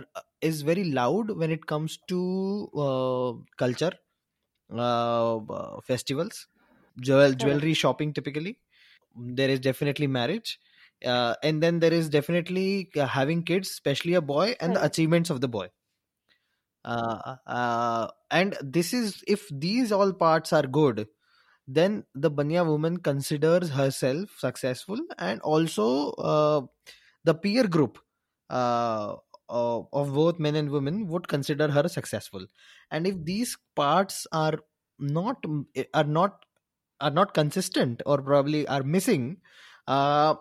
is 0.44 0.62
very 0.62 0.84
loud 0.84 1.30
when 1.36 1.50
it 1.50 1.66
comes 1.66 1.98
to 2.08 2.70
uh, 2.76 3.32
culture 3.56 3.92
uh, 4.72 5.36
uh, 5.36 5.80
festivals. 5.82 6.48
Jewel, 7.00 7.32
jewelry 7.34 7.74
shopping 7.74 8.12
typically. 8.12 8.58
There 9.16 9.50
is 9.50 9.60
definitely 9.60 10.06
marriage. 10.06 10.58
Uh, 11.04 11.34
and 11.42 11.62
then 11.62 11.80
there 11.80 11.92
is 11.92 12.08
definitely 12.08 12.90
uh, 12.96 13.06
having 13.06 13.42
kids 13.42 13.70
especially 13.70 14.14
a 14.14 14.22
boy 14.22 14.56
and 14.60 14.76
the 14.76 14.84
achievements 14.84 15.30
of 15.30 15.40
the 15.40 15.48
boy. 15.48 15.68
Uh, 16.84 17.36
uh, 17.46 18.08
and 18.30 18.56
this 18.60 18.92
is 18.92 19.24
if 19.26 19.48
these 19.50 19.90
all 19.90 20.12
parts 20.12 20.52
are 20.52 20.64
good 20.66 21.08
then 21.66 22.04
the 22.14 22.30
banya 22.30 22.62
woman 22.64 22.98
considers 22.98 23.70
herself 23.70 24.30
successful 24.38 24.98
and 25.18 25.40
also 25.42 26.10
uh, 26.12 26.60
the 27.24 27.34
peer 27.34 27.66
group 27.68 27.98
uh, 28.50 29.16
uh, 29.48 29.80
of 29.92 30.14
both 30.14 30.38
men 30.38 30.56
and 30.56 30.70
women 30.70 31.06
would 31.08 31.28
consider 31.28 31.68
her 31.68 31.88
successful 31.88 32.46
and 32.90 33.06
if 33.06 33.14
these 33.24 33.56
parts 33.74 34.26
are 34.32 34.58
not 34.98 35.44
are 35.92 36.04
not 36.04 36.44
are 37.00 37.10
not 37.10 37.34
consistent 37.34 38.02
or 38.06 38.22
probably 38.22 38.66
are 38.68 38.82
missing 38.82 39.36
uh, 39.86 40.34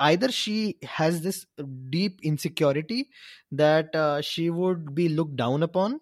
either 0.00 0.30
she 0.30 0.76
has 0.82 1.22
this 1.22 1.46
deep 1.90 2.20
insecurity 2.22 3.08
that 3.50 3.94
uh, 3.94 4.20
she 4.20 4.50
would 4.50 4.94
be 4.94 5.08
looked 5.08 5.36
down 5.36 5.62
upon 5.62 6.00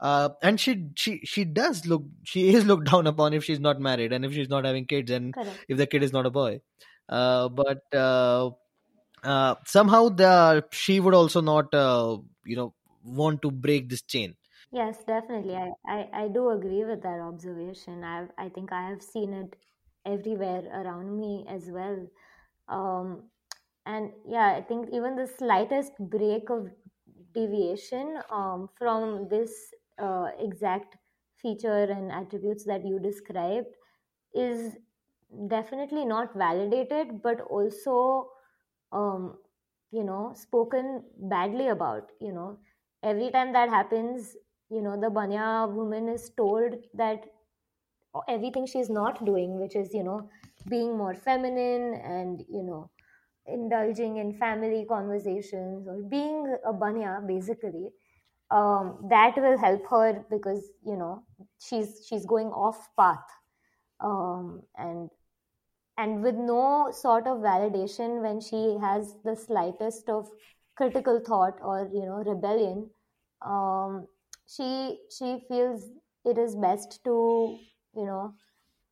uh, 0.00 0.30
and 0.42 0.60
she 0.60 0.88
she 0.96 1.20
she 1.24 1.44
does 1.44 1.86
look 1.86 2.04
she 2.24 2.54
is 2.54 2.64
looked 2.66 2.90
down 2.90 3.06
upon 3.06 3.32
if 3.32 3.44
she's 3.44 3.60
not 3.60 3.80
married 3.80 4.12
and 4.12 4.24
if 4.24 4.32
she's 4.32 4.48
not 4.48 4.64
having 4.64 4.86
kids 4.86 5.10
and 5.10 5.34
Correct. 5.34 5.64
if 5.68 5.78
the 5.78 5.86
kid 5.86 6.02
is 6.02 6.12
not 6.12 6.26
a 6.26 6.30
boy 6.30 6.60
uh, 7.08 7.48
but 7.48 7.82
uh, 9.26 9.54
somehow 9.66 10.08
the 10.08 10.64
she 10.72 11.00
would 11.00 11.14
also 11.14 11.40
not 11.40 11.74
uh, 11.74 12.18
you 12.44 12.56
know 12.56 12.74
want 13.02 13.42
to 13.42 13.50
break 13.50 13.88
this 13.88 14.02
chain 14.02 14.36
Yes, 14.72 15.04
definitely. 15.04 15.54
I, 15.56 15.70
I, 15.86 16.08
I 16.24 16.28
do 16.28 16.50
agree 16.50 16.84
with 16.84 17.02
that 17.02 17.20
observation. 17.20 18.02
I 18.04 18.28
I 18.36 18.48
think 18.48 18.72
I 18.72 18.88
have 18.88 19.02
seen 19.02 19.32
it 19.32 19.56
everywhere 20.04 20.64
around 20.80 21.18
me 21.18 21.46
as 21.48 21.70
well. 21.70 22.06
Um, 22.68 23.30
and 23.86 24.12
yeah, 24.26 24.54
I 24.56 24.62
think 24.62 24.90
even 24.92 25.16
the 25.16 25.26
slightest 25.26 25.92
break 25.98 26.50
of 26.50 26.70
deviation 27.32 28.20
um, 28.30 28.68
from 28.76 29.28
this 29.28 29.72
uh, 29.98 30.30
exact 30.38 30.96
feature 31.36 31.84
and 31.84 32.10
attributes 32.12 32.64
that 32.66 32.84
you 32.86 32.98
described 32.98 33.68
is 34.34 34.76
definitely 35.48 36.04
not 36.04 36.34
validated, 36.34 37.22
but 37.22 37.40
also 37.42 38.30
um, 38.96 39.38
you 39.92 40.04
know 40.04 40.32
spoken 40.34 41.04
badly 41.34 41.68
about. 41.68 42.10
You 42.20 42.32
know, 42.32 42.58
every 43.02 43.30
time 43.30 43.52
that 43.54 43.68
happens, 43.70 44.36
you 44.70 44.82
know 44.82 45.00
the 45.00 45.10
banya 45.10 45.66
woman 45.70 46.08
is 46.08 46.30
told 46.36 46.76
that 46.94 47.26
everything 48.28 48.66
she's 48.66 48.88
not 48.90 49.24
doing 49.24 49.58
which 49.60 49.76
is 49.76 49.92
you 49.94 50.02
know 50.02 50.28
being 50.68 50.96
more 50.96 51.14
feminine 51.14 51.94
and 51.94 52.44
you 52.48 52.62
know 52.62 52.90
indulging 53.46 54.16
in 54.18 54.32
family 54.32 54.86
conversations 54.88 55.86
or 55.88 56.02
being 56.14 56.56
a 56.66 56.72
banya 56.72 57.20
basically 57.26 57.90
um, 58.50 58.98
that 59.10 59.34
will 59.36 59.58
help 59.58 59.86
her 59.90 60.24
because 60.30 60.72
you 60.84 60.96
know 60.96 61.22
she's 61.60 62.06
she's 62.08 62.26
going 62.26 62.48
off 62.48 62.88
path 62.96 63.28
um, 64.00 64.62
and 64.76 65.10
and 65.96 66.22
with 66.22 66.34
no 66.34 66.90
sort 66.92 67.26
of 67.26 67.38
validation 67.38 68.22
when 68.22 68.40
she 68.40 68.76
has 68.80 69.14
the 69.24 69.34
slightest 69.36 70.08
of 70.08 70.30
critical 70.76 71.20
thought 71.20 71.58
or 71.62 71.88
you 71.92 72.04
know 72.06 72.22
rebellion 72.30 72.90
um, 73.42 74.06
she 74.46 75.00
she 75.10 75.44
feels 75.48 75.90
it 76.24 76.38
is 76.38 76.56
best 76.56 77.02
to 77.04 77.14
you 77.94 78.04
know 78.06 78.34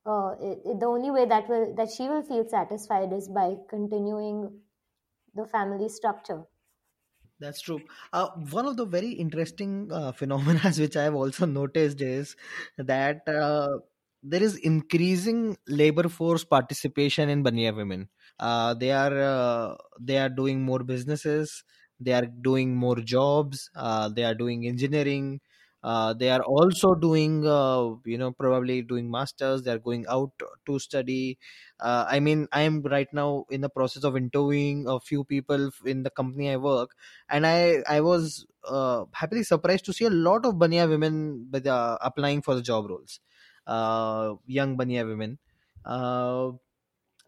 uh, 0.07 0.35
it, 0.41 0.59
it, 0.65 0.81
the 0.81 0.87
only 0.87 1.11
way 1.11 1.25
that 1.27 1.49
will 1.49 1.75
that 1.75 1.91
she 1.91 2.09
will 2.09 2.23
feel 2.23 2.49
satisfied 2.49 3.13
is 3.13 3.29
by 3.29 3.57
continuing 3.69 4.61
the 5.35 5.47
family 5.47 5.89
structure. 5.89 6.45
That's 7.41 7.61
true. 7.61 7.87
Uh, 8.13 8.31
one 8.51 8.67
of 8.67 8.77
the 8.77 8.87
very 8.87 9.11
interesting 9.11 9.91
uh, 9.93 10.13
phenomena 10.21 10.73
which 10.79 10.97
i 10.97 11.03
have 11.05 11.15
also 11.15 11.47
noticed 11.47 12.01
is 12.01 12.37
that 12.77 13.29
uh, 13.29 13.79
there 14.25 14.43
is 14.43 14.57
increasing 14.57 15.57
labor 15.69 16.09
force 16.09 16.45
participation 16.45 17.29
in 17.29 17.43
banya 17.43 17.73
women. 17.75 18.09
Uh, 18.39 18.75
they 18.75 18.91
are 18.93 19.17
uh, 19.33 19.77
they 20.01 20.19
are 20.19 20.29
doing 20.31 20.63
more 20.63 20.81
businesses 20.83 21.63
they 22.01 22.13
are 22.13 22.27
doing 22.27 22.75
more 22.75 22.97
jobs 22.97 23.71
uh, 23.77 24.09
they 24.09 24.25
are 24.25 24.35
doing 24.35 24.67
engineering 24.67 25.41
uh, 25.85 26.13
they 26.15 26.29
are 26.31 26.43
also 26.43 26.95
doing 26.95 27.47
uh, 27.47 27.85
you 28.05 28.19
know 28.19 28.33
probably 28.33 28.83
doing 28.83 29.09
masters 29.11 29.63
they 29.63 29.71
are 29.71 29.79
going 29.79 30.05
out 30.09 30.33
to 30.67 30.79
study. 30.81 31.39
Uh, 31.79 32.05
i 32.09 32.19
mean 32.21 32.49
i 32.53 32.63
am 32.63 32.83
right 32.83 33.13
now 33.13 33.45
in 33.51 33.61
the 33.61 33.69
process 33.69 34.05
of 34.05 34.17
interviewing 34.17 34.87
a 34.89 34.99
few 35.01 35.25
people 35.25 35.71
in 35.85 36.03
the 36.03 36.11
company 36.11 36.51
i 36.51 36.57
work 36.57 36.91
and 37.29 37.47
i 37.47 37.83
i 37.89 38.01
was 38.01 38.47
happily 39.13 39.43
surprised 39.43 39.85
to 39.85 39.93
see 39.93 40.05
a 40.07 40.11
lot 40.11 40.45
of 40.47 40.59
banya 40.59 40.87
women 40.89 41.49
applying 42.11 42.43
for 42.43 42.55
the 42.55 42.63
job 42.63 42.89
roles 42.89 43.21
uh, 43.67 44.35
young 44.47 44.77
banya 44.77 45.05
women 45.07 45.39
uh, 45.85 46.51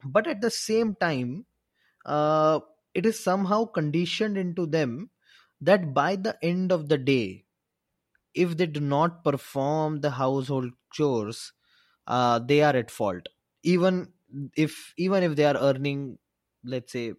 but 0.04 0.26
at 0.26 0.40
the 0.40 0.50
same 0.50 0.94
time 0.94 1.46
uh, 2.06 2.60
it 2.94 3.06
is 3.06 3.22
somehow 3.22 3.64
conditioned 3.64 4.38
into 4.38 4.66
them 4.66 5.10
that 5.60 5.94
by 5.94 6.16
the 6.16 6.36
end 6.42 6.72
of 6.72 6.88
the 6.88 6.98
day 6.98 7.44
if 8.34 8.56
they 8.56 8.66
do 8.66 8.80
not 8.80 9.24
perform 9.24 10.00
the 10.00 10.10
household 10.12 10.72
chores 10.92 11.52
uh, 12.06 12.38
they 12.38 12.62
are 12.62 12.76
at 12.76 12.90
fault. 12.90 13.28
Even 13.62 14.12
if 14.56 14.94
even 14.96 15.22
if 15.22 15.36
they 15.36 15.44
are 15.44 15.56
earning 15.56 16.18
let's 16.64 16.92
say 16.92 17.14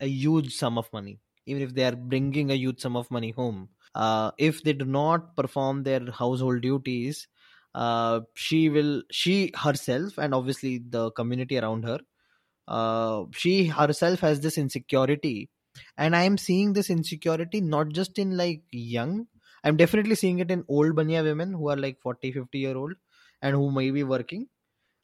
a 0.00 0.06
huge 0.08 0.54
sum 0.54 0.78
of 0.78 0.92
money 0.92 1.20
even 1.46 1.62
if 1.62 1.74
they 1.74 1.84
are 1.84 1.96
bringing 1.96 2.50
a 2.50 2.54
huge 2.54 2.80
sum 2.80 2.96
of 2.96 3.10
money 3.10 3.30
home 3.30 3.68
uh, 3.94 4.30
if 4.38 4.62
they 4.64 4.72
do 4.72 4.84
not 4.84 5.36
perform 5.36 5.82
their 5.84 6.10
household 6.12 6.60
duties 6.62 7.28
uh, 7.76 8.20
she 8.34 8.70
will 8.70 9.02
she 9.12 9.52
herself 9.56 10.18
and 10.18 10.34
obviously 10.34 10.78
the 10.78 11.10
community 11.12 11.58
around 11.58 11.84
her 11.84 12.00
uh, 12.68 13.24
she 13.32 13.66
herself 13.66 14.20
has 14.20 14.40
this 14.40 14.58
insecurity. 14.58 15.50
And 15.98 16.16
i 16.16 16.22
am 16.22 16.38
seeing 16.38 16.72
this 16.72 16.88
insecurity 16.88 17.60
not 17.60 17.90
just 17.98 18.18
in 18.22 18.30
like 18.38 18.62
young 18.70 19.26
i'm 19.62 19.76
definitely 19.76 20.14
seeing 20.20 20.38
it 20.44 20.50
in 20.54 20.64
old 20.68 20.96
banya 20.96 21.22
women 21.22 21.52
who 21.52 21.68
are 21.68 21.76
like 21.76 22.00
40 22.00 22.32
50 22.32 22.58
year 22.60 22.76
old 22.76 22.94
and 23.42 23.54
who 23.54 23.70
may 23.70 23.90
be 23.90 24.02
working. 24.02 24.48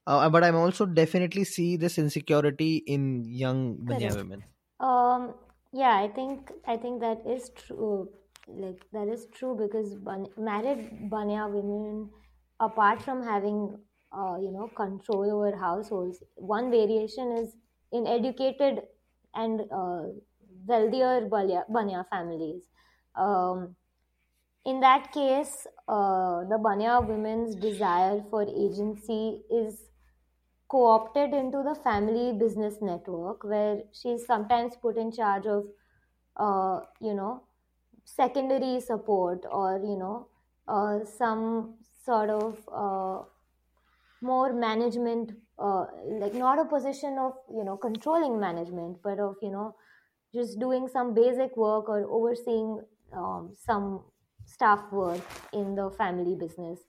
Uh, 0.06 0.30
but 0.30 0.44
i'm 0.44 0.56
also 0.56 0.86
definitely 0.86 1.44
see 1.44 1.76
this 1.76 1.98
insecurity 1.98 2.76
in 2.96 3.24
young 3.26 3.62
banya 3.86 4.14
women. 4.14 4.44
Um 4.80 5.34
yeah 5.72 5.96
i 6.04 6.08
think 6.08 6.52
i 6.66 6.76
think 6.76 7.00
that 7.00 7.26
is 7.26 7.50
true. 7.50 8.12
Like 8.46 8.80
that 8.92 9.08
is 9.08 9.26
true 9.36 9.54
because 9.56 9.94
ban- 9.94 10.32
married 10.36 10.82
banya 11.10 11.46
women 11.48 12.10
apart 12.62 13.02
from 13.02 13.22
having 13.24 13.60
uh, 14.12 14.36
you 14.40 14.52
know 14.52 14.68
control 14.76 15.30
over 15.36 15.56
households 15.56 16.22
one 16.36 16.70
variation 16.70 17.32
is 17.38 17.56
in 17.92 18.06
educated 18.06 18.82
and 19.34 19.62
uh, 19.72 20.04
wealthier 20.66 21.28
banya, 21.28 22.06
families. 22.10 22.64
Um, 23.16 23.76
in 24.64 24.80
that 24.80 25.12
case 25.12 25.66
uh, 25.88 26.44
the 26.52 26.58
banya 26.58 27.00
women's 27.00 27.56
desire 27.56 28.22
for 28.30 28.42
agency 28.42 29.42
is 29.50 29.90
co-opted 30.68 31.34
into 31.34 31.62
the 31.62 31.74
family 31.84 32.32
business 32.38 32.76
network 32.82 33.44
where 33.44 33.82
she's 33.92 34.26
sometimes 34.26 34.74
put 34.76 34.96
in 34.96 35.12
charge 35.12 35.46
of 35.46 35.64
uh, 36.36 36.80
you 37.00 37.14
know 37.14 37.42
secondary 38.04 38.80
support 38.80 39.44
or 39.50 39.80
you 39.84 39.96
know 39.98 40.28
uh, 40.68 41.04
some 41.04 41.74
sort 42.04 42.30
of 42.30 42.68
uh, 42.72 43.24
more 44.20 44.52
management 44.52 45.32
uh, 45.58 45.86
like 46.20 46.34
not 46.34 46.58
a 46.58 46.64
position 46.64 47.18
of 47.18 47.34
you 47.54 47.64
know 47.64 47.76
controlling 47.76 48.38
management 48.38 48.98
but 49.02 49.18
of 49.18 49.36
you 49.42 49.50
know 49.50 49.74
just 50.34 50.58
doing 50.60 50.88
some 50.88 51.14
basic 51.14 51.56
work 51.56 51.88
or 51.88 52.04
overseeing 52.10 52.80
um, 53.14 53.52
some 53.54 54.04
staff 54.46 54.92
work 54.92 55.20
in 55.52 55.74
the 55.76 55.90
family 55.92 56.36
business. 56.36 56.80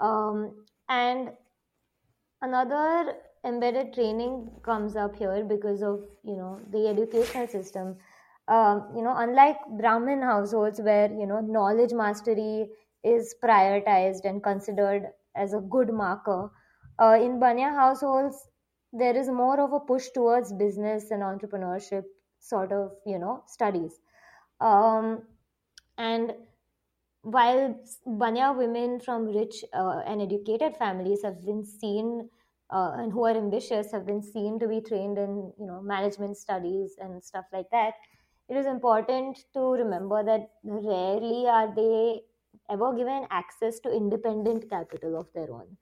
Um, 0.00 0.64
and 0.88 1.32
another 2.42 3.14
embedded 3.44 3.92
training 3.92 4.50
comes 4.62 4.96
up 4.96 5.16
here 5.16 5.44
because 5.44 5.82
of 5.82 6.00
you 6.24 6.36
know 6.36 6.60
the 6.70 6.86
educational 6.88 7.46
system. 7.46 7.96
Um, 8.46 8.92
you 8.94 9.02
know 9.02 9.14
unlike 9.16 9.56
brahmin 9.78 10.20
households 10.20 10.78
where 10.78 11.10
you 11.10 11.26
know 11.26 11.40
knowledge 11.40 11.94
mastery 11.94 12.68
is 13.04 13.34
prioritized 13.42 14.24
and 14.24 14.42
considered 14.42 15.08
as 15.36 15.52
a 15.52 15.60
good 15.60 15.92
marker. 15.92 16.50
Uh, 16.98 17.18
in 17.20 17.40
banya 17.40 17.70
households 17.70 18.48
there 18.92 19.16
is 19.16 19.28
more 19.28 19.60
of 19.60 19.72
a 19.72 19.80
push 19.80 20.08
towards 20.14 20.52
business 20.52 21.10
and 21.10 21.22
entrepreneurship 21.22 22.04
sort 22.38 22.72
of 22.72 22.92
you 23.06 23.18
know 23.18 23.42
studies. 23.46 24.00
Um, 24.60 25.22
and 25.98 26.34
while 27.22 27.74
banya 28.06 28.52
women 28.56 29.00
from 29.00 29.26
rich 29.26 29.64
uh, 29.72 30.00
and 30.06 30.20
educated 30.22 30.76
families 30.76 31.22
have 31.24 31.44
been 31.44 31.64
seen 31.64 32.28
uh, 32.70 32.92
and 32.98 33.12
who 33.12 33.24
are 33.24 33.36
ambitious 33.36 33.92
have 33.92 34.06
been 34.06 34.22
seen 34.22 34.58
to 34.58 34.68
be 34.68 34.80
trained 34.80 35.18
in 35.18 35.52
you 35.58 35.66
know 35.66 35.80
management 35.82 36.36
studies 36.36 36.96
and 36.98 37.22
stuff 37.24 37.46
like 37.52 37.66
that 37.70 37.94
it 38.48 38.56
is 38.56 38.66
important 38.66 39.38
to 39.54 39.60
remember 39.72 40.22
that 40.22 40.50
rarely 40.64 41.46
are 41.48 41.74
they 41.74 42.20
ever 42.70 42.94
given 42.94 43.26
access 43.30 43.78
to 43.80 43.92
independent 43.92 44.68
capital 44.70 45.18
of 45.18 45.32
their 45.34 45.48
own. 45.52 45.76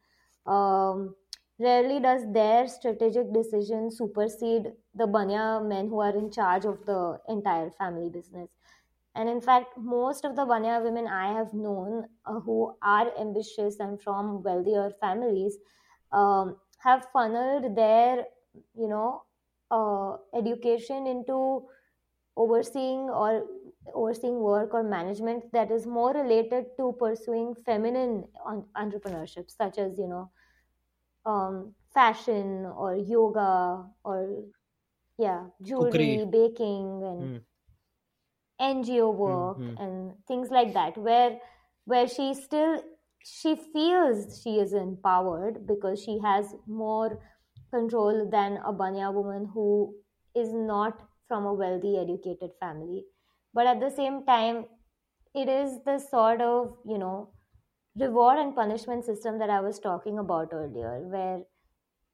Um, 0.46 1.14
rarely 1.58 2.00
does 2.00 2.22
their 2.32 2.66
strategic 2.66 3.32
decision 3.32 3.90
supersede 3.90 4.72
the 4.94 5.06
banya 5.06 5.60
men 5.62 5.88
who 5.88 6.00
are 6.00 6.16
in 6.16 6.30
charge 6.30 6.64
of 6.64 6.84
the 6.86 7.20
entire 7.28 7.70
family 7.70 8.08
business. 8.10 8.50
And 9.14 9.28
in 9.28 9.40
fact 9.40 9.76
most 9.76 10.24
of 10.24 10.36
the 10.36 10.44
banya 10.46 10.80
women 10.82 11.06
i 11.06 11.32
have 11.32 11.52
known 11.52 12.06
uh, 12.24 12.40
who 12.40 12.74
are 12.82 13.12
ambitious 13.20 13.78
and 13.78 14.00
from 14.00 14.42
wealthier 14.42 14.90
families 15.00 15.58
um, 16.12 16.56
have 16.78 17.06
funneled 17.12 17.76
their 17.76 18.24
you 18.74 18.88
know 18.88 19.22
uh, 19.70 20.16
education 20.34 21.06
into 21.06 21.62
overseeing 22.36 23.10
or 23.10 23.44
overseeing 23.94 24.40
work 24.40 24.74
or 24.74 24.82
management 24.82 25.44
that 25.52 25.70
is 25.70 25.86
more 25.86 26.12
related 26.12 26.66
to 26.76 26.94
pursuing 26.98 27.54
feminine 27.66 28.24
entrepreneurship 28.76 29.50
such 29.50 29.78
as 29.78 29.98
you 29.98 30.08
know 30.08 30.30
um, 31.26 31.74
fashion 31.94 32.66
or 32.66 32.96
yoga 32.96 33.84
or 34.04 34.42
yeah 35.18 35.44
jewelry 35.62 36.24
Cookery. 36.24 36.26
baking 36.30 37.02
and 37.04 37.30
Hmm. 37.30 37.36
ngo 38.60 39.06
work 39.16 39.58
Hmm, 39.58 39.62
hmm. 39.62 39.74
and 39.76 40.14
things 40.28 40.50
like 40.50 40.72
that 40.74 40.96
where 40.96 41.38
where 41.84 42.06
she 42.08 42.26
still 42.34 42.80
she 43.24 43.54
feels 43.72 44.40
she 44.42 44.58
is 44.64 44.72
empowered 44.72 45.66
because 45.66 46.02
she 46.02 46.18
has 46.26 46.54
more 46.66 47.18
control 47.72 48.28
than 48.30 48.58
a 48.64 48.72
banya 48.72 49.10
woman 49.10 49.46
who 49.54 49.68
is 50.34 50.52
not 50.52 51.02
from 51.28 51.46
a 51.46 51.54
wealthy 51.62 51.96
educated 51.98 52.50
family 52.60 53.04
but 53.54 53.66
at 53.66 53.80
the 53.80 53.90
same 53.90 54.24
time 54.24 54.64
it 55.34 55.48
is 55.48 55.78
the 55.84 55.98
sort 55.98 56.40
of 56.40 56.76
you 56.86 56.98
know 56.98 57.30
reward 57.96 58.38
and 58.38 58.54
punishment 58.56 59.04
system 59.04 59.38
that 59.38 59.50
i 59.50 59.60
was 59.60 59.78
talking 59.78 60.18
about 60.18 60.52
earlier 60.52 60.94
where 61.14 61.40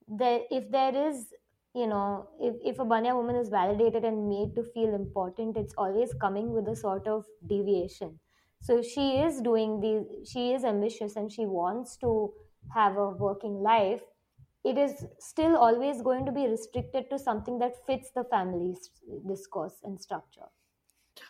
there 0.08 0.40
if 0.50 0.70
there 0.70 0.94
is 1.08 1.26
you 1.74 1.86
know 1.86 2.28
if, 2.40 2.54
if 2.64 2.78
a 2.78 2.84
banya 2.84 3.14
woman 3.14 3.36
is 3.36 3.48
validated 3.48 4.04
and 4.04 4.28
made 4.28 4.54
to 4.54 4.62
feel 4.74 4.94
important 4.94 5.56
it's 5.56 5.74
always 5.76 6.14
coming 6.20 6.52
with 6.52 6.68
a 6.68 6.76
sort 6.76 7.06
of 7.06 7.24
deviation. 7.46 8.18
So 8.60 8.82
she 8.82 9.18
is 9.18 9.40
doing 9.40 9.80
these 9.80 10.28
she 10.28 10.52
is 10.52 10.64
ambitious 10.64 11.16
and 11.16 11.30
she 11.30 11.46
wants 11.46 11.96
to 11.98 12.32
have 12.74 12.96
a 12.96 13.10
working 13.10 13.62
life. 13.62 14.02
It 14.64 14.76
is 14.76 15.06
still 15.20 15.56
always 15.56 16.02
going 16.02 16.26
to 16.26 16.32
be 16.32 16.46
restricted 16.48 17.08
to 17.10 17.18
something 17.18 17.58
that 17.60 17.86
fits 17.86 18.10
the 18.14 18.24
family's 18.24 18.90
discourse 19.26 19.76
and 19.84 20.00
structure 20.00 20.48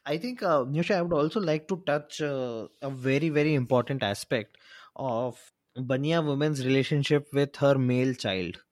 I 0.06 0.18
think, 0.18 0.42
uh, 0.42 0.64
I 0.90 1.02
would 1.02 1.12
also 1.12 1.40
like 1.40 1.68
to 1.68 1.82
touch 1.86 2.20
uh, 2.20 2.68
a 2.82 2.90
very, 2.90 3.28
very 3.28 3.54
important 3.54 4.02
aspect 4.02 4.56
of 4.96 5.52
Banya 5.76 6.22
woman's 6.22 6.64
relationship 6.64 7.28
with 7.32 7.56
her 7.56 7.78
male 7.78 8.14
child. 8.14 8.62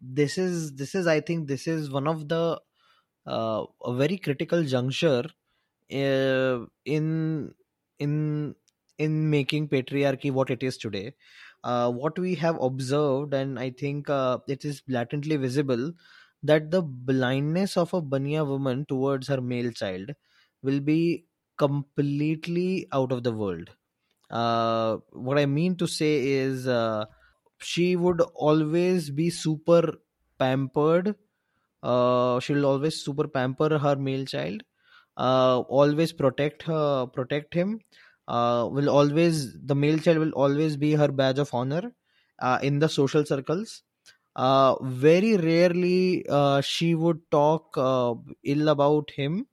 This 0.00 0.38
is, 0.38 0.74
this 0.76 0.94
is, 0.94 1.06
I 1.06 1.20
think, 1.20 1.48
this 1.48 1.66
is 1.66 1.90
one 1.90 2.06
of 2.08 2.28
the 2.28 2.60
uh, 3.26 3.66
a 3.84 3.94
very 3.94 4.18
critical 4.18 4.64
juncture 4.64 5.24
uh, 5.92 6.66
in 6.84 7.54
in 7.98 8.54
in 8.98 9.30
making 9.30 9.68
patriarchy 9.68 10.30
what 10.32 10.50
it 10.50 10.62
is 10.62 10.76
today. 10.78 11.14
Uh, 11.64 11.90
what 11.90 12.18
we 12.18 12.34
have 12.36 12.60
observed, 12.62 13.34
and 13.34 13.58
I 13.58 13.70
think 13.70 14.10
uh, 14.10 14.38
it 14.48 14.64
is 14.64 14.80
blatantly 14.82 15.36
visible, 15.36 15.92
that 16.42 16.70
the 16.70 16.82
blindness 16.82 17.76
of 17.76 17.94
a 17.94 18.02
Banya 18.02 18.44
woman 18.44 18.84
towards 18.86 19.28
her 19.28 19.40
male 19.40 19.72
child 19.72 20.12
will 20.64 20.80
be 20.80 21.26
completely 21.58 22.88
out 22.92 23.12
of 23.12 23.22
the 23.24 23.32
world. 23.32 23.70
Uh, 24.30 24.98
what 25.12 25.38
I 25.38 25.46
mean 25.46 25.76
to 25.78 25.86
say 25.86 26.26
is, 26.28 26.66
uh, 26.68 27.06
she 27.60 27.96
would 27.96 28.20
always 28.34 29.10
be 29.10 29.30
super 29.30 29.94
pampered. 30.38 31.16
Uh, 31.82 32.40
she'll 32.40 32.66
always 32.66 33.04
super 33.04 33.28
pamper 33.28 33.78
her 33.78 33.96
male 33.96 34.24
child. 34.24 34.62
Uh, 35.16 35.60
always 35.68 36.12
protect 36.12 36.62
her, 36.64 37.06
protect 37.06 37.54
him. 37.54 37.80
Uh, 38.28 38.68
will 38.72 38.90
always 38.90 39.54
the 39.62 39.74
male 39.74 39.98
child 39.98 40.18
will 40.18 40.32
always 40.32 40.76
be 40.76 40.92
her 40.94 41.08
badge 41.08 41.38
of 41.38 41.52
honor 41.54 41.94
uh, 42.40 42.58
in 42.62 42.78
the 42.78 42.88
social 42.88 43.24
circles. 43.24 43.82
Very 44.36 45.36
rarely 45.36 46.24
she 46.62 46.94
would 46.94 47.20
talk 47.30 47.74
ill 47.76 48.68
about 48.68 49.10
him 49.10 49.46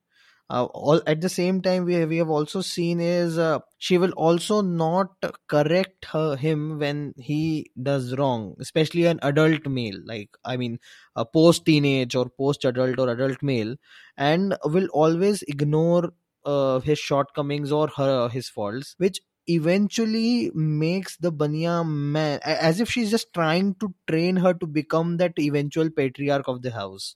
uh, 0.51 0.65
all 0.65 1.01
at 1.07 1.21
the 1.21 1.29
same 1.29 1.61
time 1.61 1.85
we 1.85 1.93
have, 1.95 2.09
we 2.09 2.17
have 2.17 2.29
also 2.29 2.61
seen 2.61 2.99
is 2.99 3.37
uh, 3.37 3.59
she 3.77 3.97
will 3.97 4.11
also 4.13 4.61
not 4.61 5.09
correct 5.47 6.05
her, 6.05 6.35
him 6.35 6.79
when 6.79 7.13
he 7.17 7.71
does 7.81 8.15
wrong 8.17 8.55
especially 8.59 9.05
an 9.05 9.19
adult 9.23 9.65
male. 9.67 9.99
Like 10.05 10.29
i 10.45 10.57
mean 10.57 10.79
a 11.15 11.25
post 11.25 11.65
teenage 11.65 12.15
or 12.15 12.29
post 12.29 12.65
adult 12.65 12.99
or 12.99 13.09
adult 13.09 13.41
male 13.41 13.75
and 14.17 14.55
will 14.65 14.87
always 14.93 15.41
ignore 15.43 16.11
uh, 16.45 16.79
his 16.79 16.99
shortcomings 16.99 17.71
or 17.71 17.87
her 17.89 18.29
his 18.29 18.49
faults 18.49 18.95
which 18.97 19.21
eventually 19.47 20.51
makes 20.53 21.17
the 21.17 21.31
banya 21.31 21.83
man 21.83 22.39
as 22.43 22.79
if 22.79 22.89
she's 22.89 23.09
just 23.11 23.33
trying 23.33 23.73
to 23.75 23.93
train 24.07 24.35
her 24.37 24.53
to 24.53 24.67
become 24.67 25.17
that 25.17 25.33
eventual 25.39 25.89
patriarch 25.89 26.47
of 26.47 26.61
the 26.61 26.71
house. 26.71 27.15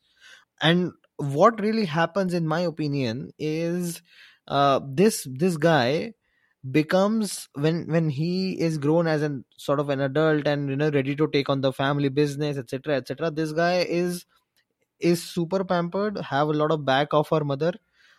And 0.62 0.92
what 1.18 1.60
really 1.60 1.86
happens 1.86 2.34
in 2.34 2.48
my 2.48 2.62
opinion 2.62 3.32
is 3.40 4.02
uh, 4.48 4.80
this 4.88 5.28
this 5.32 5.58
guy 5.58 6.14
becomes 6.72 7.48
when 7.54 7.88
when 7.88 8.10
he 8.10 8.60
is 8.60 8.78
grown 8.78 9.08
as 9.08 9.22
an 9.22 9.46
sort 9.58 9.80
of 9.80 9.90
an 9.90 10.02
adult 10.02 10.48
and 10.48 10.70
you 10.70 10.76
know 10.76 10.90
ready 10.90 11.16
to 11.16 11.28
take 11.28 11.50
on 11.50 11.62
the 11.62 11.72
family 11.72 12.10
business 12.10 12.58
etc 12.58 12.96
etc 12.96 13.30
this 13.32 13.52
guy 13.52 13.80
is 13.82 14.26
is 15.00 15.24
super 15.24 15.64
pampered 15.64 16.18
have 16.18 16.48
a 16.48 16.54
lot 16.54 16.72
of 16.72 16.86
back 16.86 17.10
of 17.12 17.30
her 17.30 17.44
mother. 17.44 17.74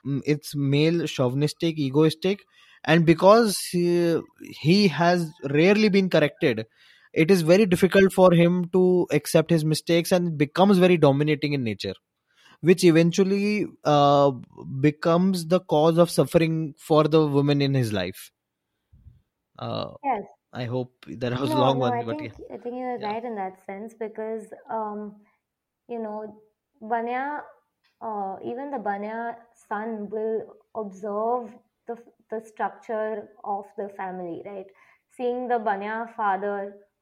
Mm, 0.07 0.23
it's 0.25 0.55
male 0.55 1.07
chauvinistic 1.07 1.79
egoistic 1.79 2.45
and 2.85 3.05
because 3.05 3.59
he, 3.59 4.21
he 4.41 4.89
has 4.89 5.31
rarely 5.51 5.89
been 5.89 6.09
corrected 6.09 6.67
it 7.13 7.31
is 7.31 7.43
very 7.43 7.67
difficult 7.67 8.13
for 8.13 8.33
him 8.33 8.69
to 8.73 9.07
accept 9.13 9.51
his 9.51 9.65
mistakes 9.65 10.13
and 10.13 10.39
becomes 10.39 10.79
very 10.79 10.97
dominating 10.97 11.55
in 11.55 11.65
nature 11.65 11.95
which 12.69 12.83
eventually 12.85 13.67
uh, 13.85 14.31
becomes 14.87 15.47
the 15.47 15.61
cause 15.61 15.99
of 15.99 16.11
suffering 16.11 16.75
for 16.79 17.05
the 17.05 17.27
woman 17.27 17.63
in 17.63 17.75
his 17.75 17.93
life. 17.93 18.33
Uh, 19.59 19.95
yes 20.03 20.25
I 20.53 20.65
hope 20.65 21.05
that 21.09 21.39
was 21.41 21.51
no 21.51 21.61
long 21.61 21.79
no 21.79 21.87
one, 21.87 21.93
i 21.99 22.03
but 22.03 22.19
think 22.19 22.33
yeah. 22.39 22.55
i 22.55 22.59
think 22.59 22.77
you're 22.77 22.99
right 22.99 23.25
in 23.31 23.35
that 23.35 23.65
sense 23.67 23.95
because 24.03 24.47
um 24.79 25.01
you 25.89 25.99
know 25.99 26.43
banya 26.81 27.43
uh, 28.01 28.37
even 28.45 28.71
the 28.71 28.79
banya 28.79 29.37
son 29.69 30.09
will 30.11 30.39
observe 30.83 31.53
the 31.89 31.97
the 32.31 32.41
structure 32.53 33.29
of 33.45 33.65
the 33.79 33.89
family 34.01 34.43
right 34.47 34.67
seeing 35.19 35.49
the 35.49 35.59
banya 35.59 35.97
father 36.17 36.59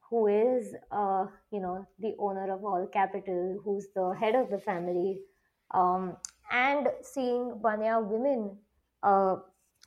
who 0.09 0.27
is 0.27 0.75
uh, 0.91 1.25
you 1.51 1.59
know 1.59 1.77
the 1.99 2.13
owner 2.19 2.47
of 2.57 2.63
all 2.63 2.87
capital 2.99 3.59
who's 3.63 3.87
the 3.95 4.09
head 4.23 4.35
of 4.35 4.49
the 4.49 4.61
family 4.69 5.19
um, 5.71 6.15
and 6.51 6.87
seeing 7.01 7.59
banya 7.61 7.99
women 7.99 8.57
uh, 9.03 9.35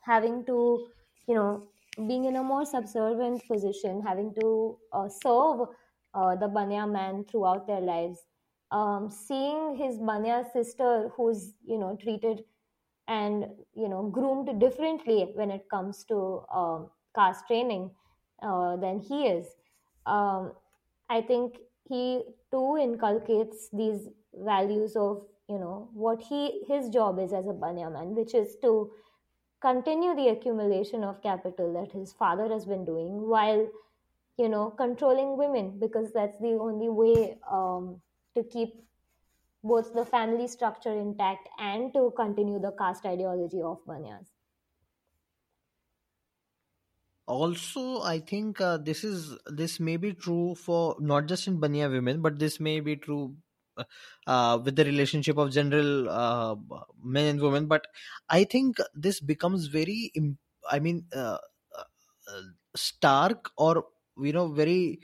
having 0.02 0.44
to 0.44 0.86
you 1.26 1.34
know 1.34 1.62
being 2.06 2.24
in 2.26 2.36
a 2.36 2.42
more 2.42 2.64
subservient 2.64 3.42
position 3.48 4.00
having 4.02 4.32
to 4.40 4.78
uh, 4.92 5.08
serve 5.08 5.68
uh, 6.14 6.36
the 6.36 6.48
Banya 6.48 6.86
man 6.86 7.24
throughout 7.24 7.66
their 7.66 7.80
lives. 7.80 8.20
Um, 8.70 9.10
seeing 9.10 9.76
his 9.76 9.98
Banya 9.98 10.44
sister, 10.52 11.10
who's 11.16 11.54
you 11.64 11.78
know 11.78 11.96
treated 12.00 12.44
and 13.06 13.46
you 13.74 13.88
know 13.88 14.10
groomed 14.10 14.60
differently 14.60 15.30
when 15.34 15.50
it 15.50 15.68
comes 15.70 16.04
to 16.04 16.42
um, 16.54 16.90
caste 17.14 17.46
training 17.46 17.90
uh, 18.42 18.76
than 18.76 19.00
he 19.00 19.26
is. 19.26 19.46
Um, 20.06 20.52
I 21.08 21.22
think 21.22 21.58
he 21.88 22.22
too 22.50 22.76
inculcates 22.76 23.68
these 23.72 24.08
values 24.34 24.96
of 24.96 25.22
you 25.48 25.58
know 25.58 25.88
what 25.92 26.22
he 26.22 26.62
his 26.68 26.88
job 26.90 27.18
is 27.18 27.32
as 27.32 27.46
a 27.46 27.54
banyaman, 27.64 28.14
which 28.20 28.34
is 28.34 28.56
to 28.62 28.92
continue 29.60 30.14
the 30.14 30.28
accumulation 30.28 31.04
of 31.04 31.22
capital 31.22 31.72
that 31.74 31.92
his 31.92 32.12
father 32.12 32.48
has 32.48 32.66
been 32.66 32.84
doing 32.84 33.28
while 33.28 33.68
you 34.38 34.48
know 34.48 34.70
controlling 34.70 35.36
women 35.38 35.78
because 35.78 36.12
that's 36.12 36.38
the 36.40 36.54
only 36.68 36.88
way 36.88 37.38
um, 37.50 38.00
to 38.36 38.44
keep 38.44 38.74
both 39.64 39.94
the 39.94 40.04
family 40.04 40.48
structure 40.48 40.92
intact 40.92 41.48
and 41.58 41.94
to 41.94 42.12
continue 42.16 42.60
the 42.60 42.72
caste 42.72 43.06
ideology 43.06 43.62
of 43.62 43.84
banyas 43.86 44.28
also 47.26 48.00
i 48.02 48.18
think 48.30 48.60
uh, 48.60 48.76
this 48.88 49.04
is 49.04 49.36
this 49.60 49.78
may 49.88 49.96
be 49.96 50.12
true 50.12 50.54
for 50.54 50.96
not 51.12 51.26
just 51.32 51.46
in 51.46 51.60
banya 51.64 51.88
women 51.96 52.22
but 52.22 52.38
this 52.38 52.58
may 52.68 52.80
be 52.80 52.96
true 52.96 53.36
uh, 53.78 53.84
uh, 54.26 54.58
with 54.64 54.76
the 54.76 54.84
relationship 54.84 55.38
of 55.38 55.50
general 55.52 56.08
uh, 56.10 56.56
men 57.02 57.26
and 57.32 57.40
women 57.40 57.66
but 57.66 57.86
i 58.28 58.44
think 58.44 58.76
this 58.94 59.20
becomes 59.20 59.66
very 59.66 60.12
i 60.70 60.78
mean 60.78 61.06
uh, 61.14 61.38
uh, 62.32 62.42
stark 62.76 63.50
or 63.56 63.84
you 64.18 64.32
know 64.32 64.48
very 64.48 65.00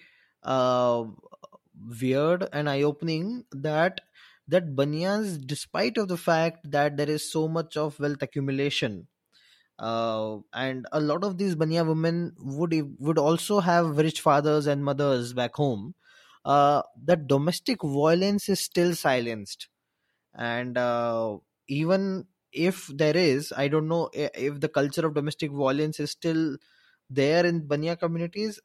weird 2.00 2.48
and 2.52 2.68
eye 2.68 2.82
opening 2.82 3.44
that 3.50 4.00
that 4.46 4.74
banyas 4.76 5.38
despite 5.46 5.96
of 5.96 6.08
the 6.08 6.16
fact 6.16 6.70
that 6.70 6.96
there 6.96 7.08
is 7.10 7.30
so 7.30 7.48
much 7.48 7.76
of 7.76 7.98
wealth 7.98 8.22
accumulation 8.22 9.08
uh, 9.78 10.38
and 10.54 10.86
a 10.92 11.00
lot 11.00 11.24
of 11.24 11.38
these 11.38 11.54
Banya 11.56 11.84
women 11.84 12.34
would 12.38 12.74
would 13.00 13.18
also 13.18 13.60
have 13.60 13.98
rich 13.98 14.20
fathers 14.20 14.66
and 14.68 14.84
mothers 14.84 15.32
back 15.34 15.54
home. 15.56 15.94
Uh, 16.44 16.82
that 17.04 17.26
domestic 17.26 17.82
violence 17.82 18.48
is 18.50 18.60
still 18.60 18.94
silenced, 18.94 19.68
and 20.34 20.78
uh, 20.78 21.36
even 21.68 22.26
if 22.52 22.86
there 22.88 23.16
is, 23.16 23.52
I 23.56 23.68
don't 23.68 23.88
know 23.88 24.10
if 24.14 24.60
the 24.60 24.68
culture 24.68 25.06
of 25.06 25.14
domestic 25.14 25.50
violence 25.52 26.00
is 26.00 26.10
still 26.12 26.56
there 27.10 27.46
in 27.46 27.66
Banya 27.66 27.96
communities, 27.96 28.60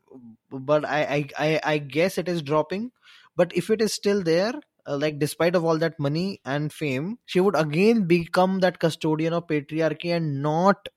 but 0.52 0.86
I 0.86 1.28
I 1.38 1.60
I, 1.64 1.78
guess 1.78 2.18
it 2.18 2.28
is 2.28 2.42
dropping. 2.42 2.92
But 3.36 3.56
if 3.56 3.70
it 3.70 3.82
is 3.82 3.94
still 3.94 4.24
there, 4.24 4.54
uh, 4.88 4.98
like 4.98 5.20
despite 5.20 5.56
of 5.56 5.66
all 5.66 5.78
that 5.80 6.00
money 6.00 6.42
and 6.46 6.72
fame 6.74 7.20
she 7.26 7.40
would 7.40 7.56
again 7.56 8.06
become 8.08 8.60
that 8.62 8.80
custodian 8.80 9.34
of 9.34 9.48
patriarchy 9.48 10.16
and 10.16 10.42
not 10.42 10.88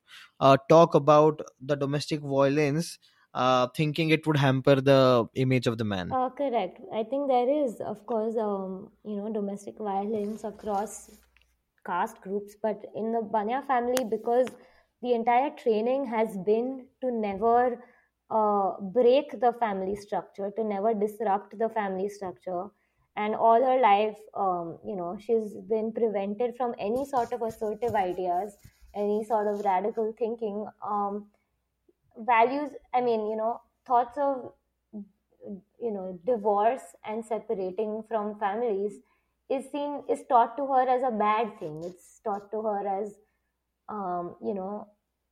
uh, 0.41 0.57
talk 0.69 0.95
about 0.95 1.41
the 1.61 1.75
domestic 1.77 2.21
violence 2.21 2.99
uh, 3.35 3.67
thinking 3.69 4.11
it 4.11 4.27
would 4.27 4.37
hamper 4.37 4.81
the 4.81 5.27
image 5.35 5.67
of 5.67 5.79
the 5.79 5.85
man. 5.85 6.11
Uh, 6.13 6.29
correct. 6.31 6.81
I 6.93 7.05
think 7.05 7.29
there 7.29 7.49
is 7.49 7.81
of 7.81 8.05
course 8.07 8.37
um, 8.37 8.91
you 9.05 9.17
know 9.17 9.33
domestic 9.33 9.79
violence 9.79 10.45
across 10.45 11.11
caste 11.87 12.21
groups 12.21 12.55
but 12.63 12.85
in 12.95 13.13
the 13.13 13.23
banya 13.23 13.63
family 13.67 14.05
because 14.05 14.47
the 15.03 15.15
entire 15.15 15.51
training 15.51 16.07
has 16.07 16.37
been 16.47 16.87
to 17.01 17.11
never 17.11 17.83
uh, 18.31 18.81
break 18.81 19.41
the 19.41 19.53
family 19.59 19.97
structure 19.97 20.51
to 20.57 20.65
never 20.65 20.95
disrupt 20.95 21.59
the 21.59 21.69
family 21.71 22.09
structure. 22.09 22.67
And 23.17 23.35
all 23.35 23.63
her 23.63 23.81
life 23.81 24.17
um, 24.35 24.79
you 24.87 24.97
know 24.97 25.17
she's 25.19 25.55
been 25.69 25.93
prevented 25.93 26.57
from 26.57 26.75
any 26.79 27.05
sort 27.07 27.33
of 27.33 27.43
assertive 27.43 27.95
ideas 27.95 28.57
any 28.95 29.25
sort 29.25 29.47
of 29.47 29.65
radical 29.65 30.15
thinking. 30.19 30.67
Um, 30.87 31.29
values 32.19 32.71
i 32.95 33.01
mean 33.01 33.27
you 33.27 33.37
know 33.37 33.61
thoughts 33.87 34.19
of 34.19 34.53
you 35.81 35.93
know 35.93 36.19
divorce 36.27 36.83
and 37.05 37.25
separating 37.25 38.03
from 38.09 38.39
families 38.39 38.93
is 39.51 39.71
seen 39.73 40.03
is 40.09 40.21
taught 40.29 40.57
to 40.57 40.67
her 40.67 40.83
as 40.97 41.03
a 41.03 41.11
bad 41.11 41.59
thing 41.59 41.83
it's 41.85 42.21
taught 42.25 42.51
to 42.51 42.63
her 42.63 42.87
as 43.01 43.15
um, 43.89 44.37
you 44.43 44.55
know 44.55 44.89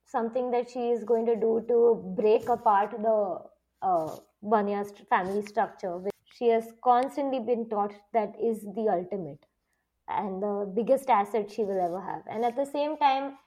something 0.06 0.50
that 0.50 0.68
she 0.70 0.90
is 0.90 1.04
going 1.04 1.26
to 1.26 1.36
do 1.36 1.64
to 1.68 1.78
break 2.16 2.48
apart 2.48 2.90
the 3.02 3.38
uh, 3.82 4.16
Banya 4.42 4.84
family 5.08 5.42
structure 5.46 5.96
which 5.98 6.14
she 6.38 6.48
has 6.48 6.72
constantly 6.82 7.40
been 7.40 7.68
taught 7.68 7.94
that 8.12 8.34
is 8.42 8.62
the 8.76 8.88
ultimate 8.90 9.46
and 10.08 10.42
the 10.42 10.70
biggest 10.74 11.08
asset 11.08 11.50
she 11.50 11.62
will 11.64 11.80
ever 11.80 12.00
have. 12.00 12.22
And 12.28 12.44
at 12.44 12.56
the 12.56 12.66
same 12.66 12.96
time, 12.98 13.38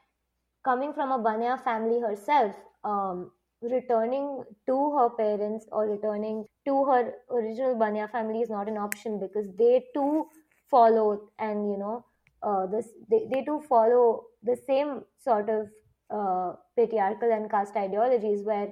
coming 0.63 0.93
from 0.93 1.11
a 1.11 1.19
Banya 1.19 1.57
family 1.63 1.99
herself, 2.01 2.55
um, 2.83 3.31
returning 3.61 4.43
to 4.67 4.97
her 4.97 5.09
parents 5.09 5.65
or 5.71 5.85
returning 5.87 6.45
to 6.65 6.85
her 6.85 7.13
original 7.31 7.75
Banya 7.75 8.07
family 8.07 8.41
is 8.41 8.49
not 8.49 8.67
an 8.67 8.77
option 8.77 9.19
because 9.19 9.47
they 9.57 9.85
too 9.93 10.27
follow 10.69 11.29
and 11.39 11.71
you 11.71 11.77
know 11.77 12.05
uh, 12.41 12.65
this 12.65 12.89
they, 13.09 13.25
they 13.31 13.43
too 13.43 13.61
follow 13.69 14.25
the 14.43 14.57
same 14.67 15.01
sort 15.23 15.49
of 15.49 15.67
uh, 16.09 16.55
patriarchal 16.75 17.31
and 17.31 17.49
caste 17.49 17.75
ideologies 17.75 18.43
where 18.43 18.69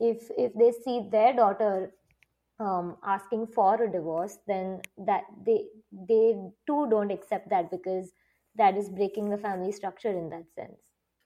if 0.00 0.30
if 0.36 0.52
they 0.54 0.72
see 0.84 1.08
their 1.10 1.32
daughter 1.32 1.92
um, 2.60 2.96
asking 3.04 3.46
for 3.48 3.82
a 3.82 3.90
divorce, 3.90 4.38
then 4.46 4.80
that 4.98 5.24
they 5.46 5.66
they 5.92 6.34
too 6.66 6.86
don't 6.90 7.10
accept 7.10 7.50
that 7.50 7.70
because 7.70 8.12
that 8.56 8.76
is 8.76 8.88
breaking 8.90 9.30
the 9.30 9.38
family 9.38 9.72
structure 9.72 10.10
in 10.10 10.28
that 10.30 10.44
sense. 10.54 10.78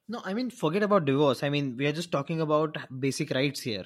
No, 0.09 0.21
I 0.25 0.35
mean 0.35 0.51
forget 0.51 0.83
about 0.83 1.05
divorce. 1.05 1.43
I 1.43 1.49
mean 1.51 1.77
we 1.77 1.87
are 1.87 1.93
just 1.93 2.13
talking 2.13 2.41
about 2.41 2.77
basic 3.01 3.31
rights 3.31 3.61
here. 3.61 3.85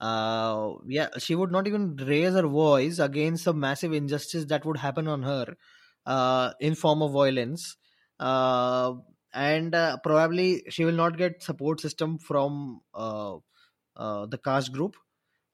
Uh, 0.00 0.74
yeah, 0.86 1.08
she 1.18 1.34
would 1.34 1.50
not 1.50 1.66
even 1.66 1.96
raise 1.96 2.34
her 2.34 2.46
voice 2.46 2.98
against 2.98 3.44
the 3.46 3.54
massive 3.54 3.92
injustice 3.92 4.44
that 4.46 4.64
would 4.64 4.76
happen 4.76 5.08
on 5.08 5.22
her 5.22 5.56
uh, 6.04 6.52
in 6.60 6.74
form 6.74 7.02
of 7.02 7.12
violence. 7.12 7.76
Uh, 8.20 8.94
and 9.32 9.74
uh, 9.74 9.96
probably 10.04 10.62
she 10.70 10.84
will 10.84 10.92
not 10.92 11.16
get 11.18 11.42
support 11.42 11.80
system 11.80 12.18
from 12.18 12.80
uh, 12.94 13.36
uh, 13.96 14.26
the 14.26 14.38
caste 14.38 14.72
group 14.72 14.96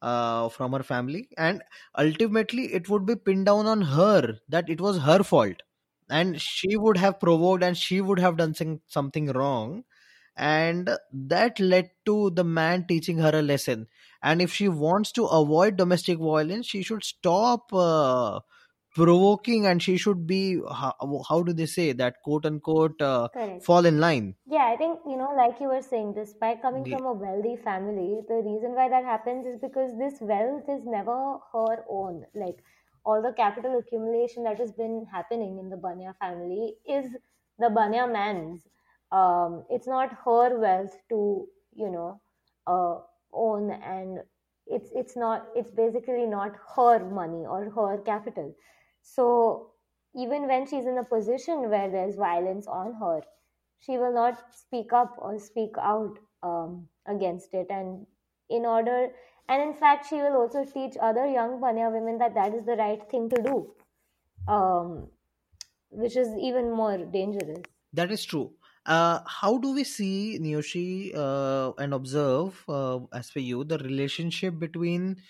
uh, 0.02 0.48
from 0.48 0.72
her 0.72 0.82
family 0.82 1.28
and 1.38 1.62
ultimately 1.98 2.72
it 2.74 2.88
would 2.88 3.06
be 3.06 3.16
pinned 3.16 3.46
down 3.46 3.66
on 3.66 3.80
her 3.82 4.38
that 4.48 4.68
it 4.68 4.80
was 4.80 4.98
her 4.98 5.22
fault 5.22 5.62
and 6.10 6.40
she 6.40 6.76
would 6.76 6.96
have 6.96 7.20
provoked 7.20 7.62
and 7.62 7.76
she 7.76 8.00
would 8.00 8.18
have 8.18 8.36
done 8.36 8.54
something 8.88 9.26
wrong 9.32 9.84
and 10.37 10.91
that 11.12 11.61
led 11.61 11.91
to 12.07 12.30
the 12.30 12.45
man 12.45 12.87
teaching 12.87 13.18
her 13.18 13.30
a 13.35 13.43
lesson. 13.43 13.87
And 14.22 14.41
if 14.41 14.53
she 14.53 14.68
wants 14.68 15.12
to 15.12 15.24
avoid 15.26 15.76
domestic 15.76 16.18
violence 16.18 16.66
she 16.66 16.83
should 16.83 17.05
stop 17.05 17.72
uh, 17.72 18.41
provoking 18.95 19.66
and 19.66 19.83
she 19.83 19.97
should 19.97 20.26
be 20.26 20.61
how, 20.70 20.95
how 21.28 21.43
do 21.43 21.53
they 21.53 21.66
say 21.66 21.93
that 21.93 22.16
quote 22.22 22.47
unquote 22.47 23.01
uh, 23.01 23.28
fall 23.59 23.87
in 23.87 23.99
line. 24.01 24.37
Yeah 24.47 24.66
i 24.72 24.76
think 24.76 25.01
you 25.07 25.16
know 25.16 25.30
like 25.37 25.61
you 25.61 25.68
were 25.68 25.83
saying 25.83 26.14
despite 26.14 26.62
coming 26.62 26.87
from 26.87 27.05
a 27.07 27.12
wealthy 27.12 27.57
family 27.57 28.20
the 28.28 28.41
reason 28.49 28.74
why 28.74 28.89
that 28.89 29.05
happens 29.05 29.47
is 29.47 29.59
because 29.59 29.97
this 29.99 30.20
wealth 30.20 30.68
is 30.68 30.85
never 30.85 31.39
her 31.53 31.85
own. 31.89 32.26
Like 32.35 32.62
all 33.05 33.22
the 33.22 33.33
capital 33.33 33.78
accumulation 33.78 34.45
that 34.45 34.59
has 34.59 34.72
been 34.72 35.07
happening 35.12 35.59
in 35.59 35.70
the 35.70 35.76
banya 35.76 36.14
family 36.20 36.76
is 36.87 37.16
the 37.59 37.70
banya 37.70 38.07
man's 38.07 38.68
um, 39.12 39.64
it's 39.70 39.86
not 39.86 40.12
her 40.24 40.58
wealth 40.58 40.96
to 41.08 41.46
you 41.74 41.90
know 41.90 42.20
uh, 42.66 42.96
own 43.32 43.70
and 43.70 44.18
it's 44.66 44.90
it's 44.94 45.16
not 45.16 45.46
it's 45.54 45.70
basically 45.70 46.26
not 46.26 46.52
her 46.76 46.98
money 47.10 47.44
or 47.46 47.70
her 47.70 47.98
capital 47.98 48.54
so 49.02 49.72
even 50.14 50.46
when 50.46 50.66
she's 50.66 50.86
in 50.86 50.98
a 50.98 51.04
position 51.04 51.70
where 51.70 51.90
there's 51.90 52.16
violence 52.16 52.66
on 52.66 52.94
her, 52.94 53.22
she 53.80 53.98
will 53.98 54.12
not 54.12 54.38
speak 54.54 54.92
up 54.92 55.14
or 55.18 55.38
speak 55.38 55.72
out 55.80 56.18
um, 56.42 56.86
against 57.06 57.54
it. 57.54 57.66
And 57.70 58.06
in 58.50 58.66
order, 58.66 59.08
and 59.48 59.62
in 59.62 59.74
fact, 59.74 60.06
she 60.08 60.16
will 60.16 60.36
also 60.36 60.64
teach 60.64 60.96
other 61.00 61.26
young 61.26 61.60
Banya 61.60 61.90
women 61.90 62.18
that 62.18 62.34
that 62.34 62.54
is 62.54 62.64
the 62.64 62.76
right 62.76 63.00
thing 63.10 63.30
to 63.30 63.42
do, 63.42 63.74
um, 64.48 65.08
which 65.90 66.16
is 66.16 66.28
even 66.40 66.70
more 66.70 66.98
dangerous. 66.98 67.62
That 67.92 68.12
is 68.12 68.24
true. 68.24 68.52
Uh, 68.85 69.20
how 69.26 69.59
do 69.59 69.72
we 69.72 69.85
see 69.85 70.39
Niyoshi 70.41 71.14
uh, 71.14 71.72
and 71.78 71.95
observe, 71.95 72.64
uh, 72.68 73.01
as 73.12 73.30
for 73.30 73.39
you, 73.39 73.62
the 73.64 73.78
relationship 73.78 74.59
between 74.59 75.22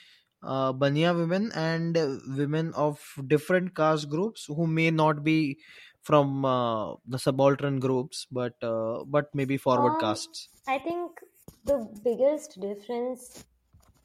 uh, 0.43 0.73
Banya 0.73 1.13
women 1.15 1.53
and 1.55 1.97
women 2.37 2.73
of 2.75 3.15
different 3.27 3.75
caste 3.77 4.09
groups 4.09 4.47
who 4.47 4.67
may 4.67 4.91
not 4.91 5.23
be 5.23 5.61
from 6.01 6.45
uh, 6.45 6.95
the 7.07 7.19
subaltern 7.19 7.79
groups, 7.79 8.27
but 8.31 8.55
uh, 8.63 9.05
but 9.05 9.35
maybe 9.35 9.57
forward 9.59 9.99
um, 9.99 9.99
castes. 9.99 10.49
I 10.67 10.79
think 10.79 11.21
the 11.65 11.79
biggest 12.05 12.61
difference 12.61 13.45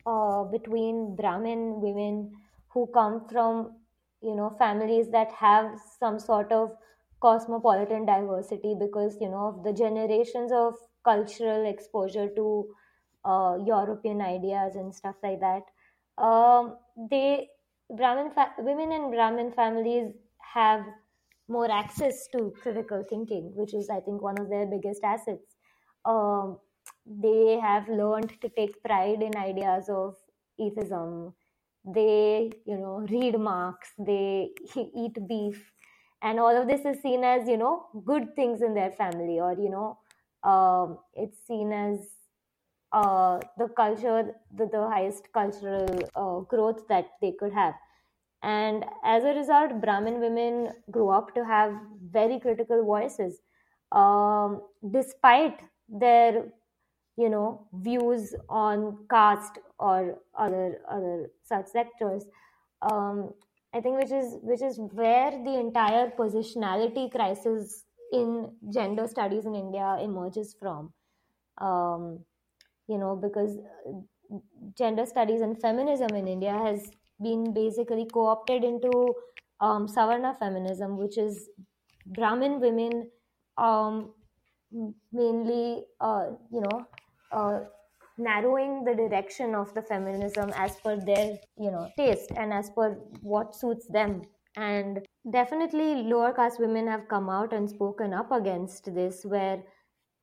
uh, 0.06 0.44
between 0.46 1.16
Brahmin 1.16 1.82
women 1.82 2.34
who 2.70 2.88
come 2.94 3.28
from 3.30 3.82
you 4.22 4.36
know 4.36 4.50
families 4.60 5.10
that 5.12 5.32
have 5.32 5.80
some 6.00 6.20
sort 6.20 6.52
of 6.52 6.78
cosmopolitan 7.20 8.06
diversity 8.06 8.76
because 8.80 9.18
you 9.22 9.30
know 9.30 9.48
of 9.48 9.64
the 9.64 9.74
generations 9.74 10.52
of 10.52 10.76
cultural 11.04 11.66
exposure 11.66 12.30
to 12.36 12.68
uh, 13.26 13.58
European 13.66 14.22
ideas 14.22 14.76
and 14.76 14.94
stuff 14.94 15.16
like 15.24 15.40
that. 15.40 15.64
Um, 16.24 16.78
they 17.10 17.50
Brahmin 17.90 18.32
fa- 18.32 18.54
women 18.60 18.92
and 18.92 19.12
Brahmin 19.12 19.52
families 19.54 20.14
have 20.54 20.86
more 21.48 21.70
access 21.72 22.28
to 22.34 22.54
critical 22.62 23.04
thinking, 23.10 23.52
which 23.56 23.74
is 23.74 23.90
I 23.90 24.00
think 24.02 24.22
one 24.22 24.40
of 24.40 24.50
their 24.50 24.66
biggest 24.66 25.04
assets. 25.04 25.56
Um, 26.06 26.60
they 27.06 27.60
have 27.60 27.88
learned 27.88 28.34
to 28.42 28.50
take 28.50 28.82
pride 28.84 29.22
in 29.22 29.36
ideas 29.38 29.90
of 29.90 30.16
atheism. 30.60 31.34
They, 31.86 32.52
you 32.66 32.78
know, 32.78 33.06
read 33.10 33.40
Marx. 33.40 33.92
They 33.98 34.50
eat 34.76 35.18
beef, 35.28 35.72
and 36.22 36.40
all 36.40 36.56
of 36.56 36.68
this 36.68 36.86
is 36.86 37.02
seen 37.02 37.24
as 37.24 37.48
you 37.48 37.58
know 37.58 37.88
good 38.06 38.36
things 38.36 38.62
in 38.62 38.74
their 38.74 38.92
family, 38.92 39.40
or 39.40 39.54
you 39.54 39.70
know, 39.70 39.98
um, 40.50 41.00
it's 41.16 41.38
seen 41.48 41.72
as 41.72 42.00
uh, 42.92 43.40
the 43.58 43.68
culture, 43.70 44.34
the, 44.56 44.66
the 44.68 44.88
highest 44.90 45.28
cultural 45.34 45.88
uh, 46.16 46.40
growth 46.42 46.88
that 46.90 47.12
they 47.22 47.32
could 47.34 47.54
have. 47.54 47.74
And 48.44 48.86
as 49.04 49.24
a 49.24 49.34
result, 49.34 49.82
Brahmin 49.82 50.20
women 50.20 50.74
grew 50.92 51.10
up 51.10 51.34
to 51.36 51.44
have 51.46 51.74
very 52.12 52.40
critical 52.40 52.84
voices, 52.86 53.40
um, 53.92 54.62
despite 54.92 55.60
their, 55.90 56.46
you 57.18 57.30
know, 57.30 57.68
views 57.74 58.36
on 58.50 58.98
caste 59.10 59.60
or 59.80 60.20
other 60.38 60.80
other 60.90 61.32
such 61.44 61.68
sectors. 61.68 62.26
Um, 62.82 63.34
I 63.78 63.82
think 63.82 64.00
which 64.00 64.12
is 64.12 64.38
which 64.42 64.62
is 64.62 64.80
where 65.02 65.32
the 65.32 65.60
entire 65.60 66.10
positionality 66.20 67.12
crisis 67.12 67.84
in 68.12 68.52
gender 68.74 69.08
studies 69.08 69.46
in 69.46 69.56
India 69.56 69.98
emerges 70.02 70.56
from. 70.60 70.94
Um, 71.60 72.20
you 72.88 72.98
know, 72.98 73.16
because 73.16 73.58
uh, 73.88 74.38
gender 74.78 75.06
studies 75.06 75.42
and 75.42 75.60
feminism 75.62 76.16
in 76.16 76.28
India 76.28 76.54
has 76.54 76.90
been 77.22 77.54
basically 77.54 78.06
co 78.14 78.28
opted 78.28 78.64
into 78.64 78.92
um, 79.60 79.88
Savarna 79.88 80.38
feminism, 80.40 80.98
which 80.98 81.18
is 81.18 81.50
Brahmin 82.06 82.60
women 82.60 83.10
um, 83.58 84.14
mainly, 85.12 85.84
uh, 86.00 86.28
you 86.52 86.62
know, 86.62 86.86
uh, 87.32 87.60
narrowing 88.18 88.84
the 88.84 88.96
direction 88.96 89.56
of 89.56 89.74
the 89.74 89.82
feminism 89.82 90.52
as 90.56 90.76
per 90.78 90.96
their, 90.96 91.38
you 91.58 91.72
know, 91.72 91.90
taste 91.98 92.32
and 92.36 92.54
as 92.54 92.70
per 92.70 92.92
what 93.22 93.56
suits 93.56 93.88
them. 93.88 94.22
And 94.56 95.06
definitely, 95.32 96.04
lower 96.04 96.34
caste 96.34 96.60
women 96.60 96.88
have 96.88 97.08
come 97.08 97.30
out 97.30 97.54
and 97.54 97.70
spoken 97.70 98.14
up 98.14 98.32
against 98.32 98.94
this, 98.94 99.24
where 99.24 99.64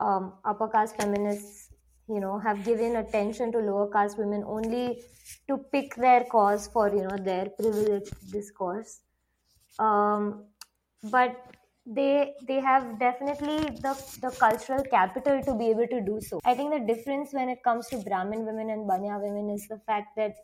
um, 0.01 0.33
upper 0.45 0.69
caste 0.69 0.97
feminists 0.97 1.71
you 2.09 2.21
know 2.21 2.39
have 2.39 2.65
given 2.65 2.97
attention 2.97 3.51
to 3.53 3.59
lower 3.59 3.91
caste 3.91 4.19
women 4.19 4.45
only 4.47 5.01
to 5.49 5.57
pick 5.73 5.95
their 5.97 6.25
cause 6.25 6.69
for 6.69 6.89
you 6.95 7.03
know 7.03 7.17
their 7.17 7.47
privileged 7.59 8.31
discourse 8.31 9.01
um, 9.79 10.45
but 11.05 11.54
they 11.87 12.35
they 12.49 12.61
have 12.61 12.99
definitely 12.99 13.59
the 13.87 13.95
the 14.23 14.31
cultural 14.39 14.83
capital 14.85 15.43
to 15.43 15.55
be 15.55 15.69
able 15.69 15.87
to 15.87 16.01
do 16.01 16.19
so 16.21 16.41
i 16.45 16.55
think 16.55 16.73
the 16.73 16.81
difference 16.93 17.33
when 17.33 17.49
it 17.49 17.63
comes 17.63 17.87
to 17.89 17.99
brahmin 18.09 18.47
women 18.47 18.71
and 18.71 18.87
banya 18.89 19.19
women 19.25 19.51
is 19.51 19.67
the 19.69 19.79
fact 19.87 20.17
that 20.17 20.35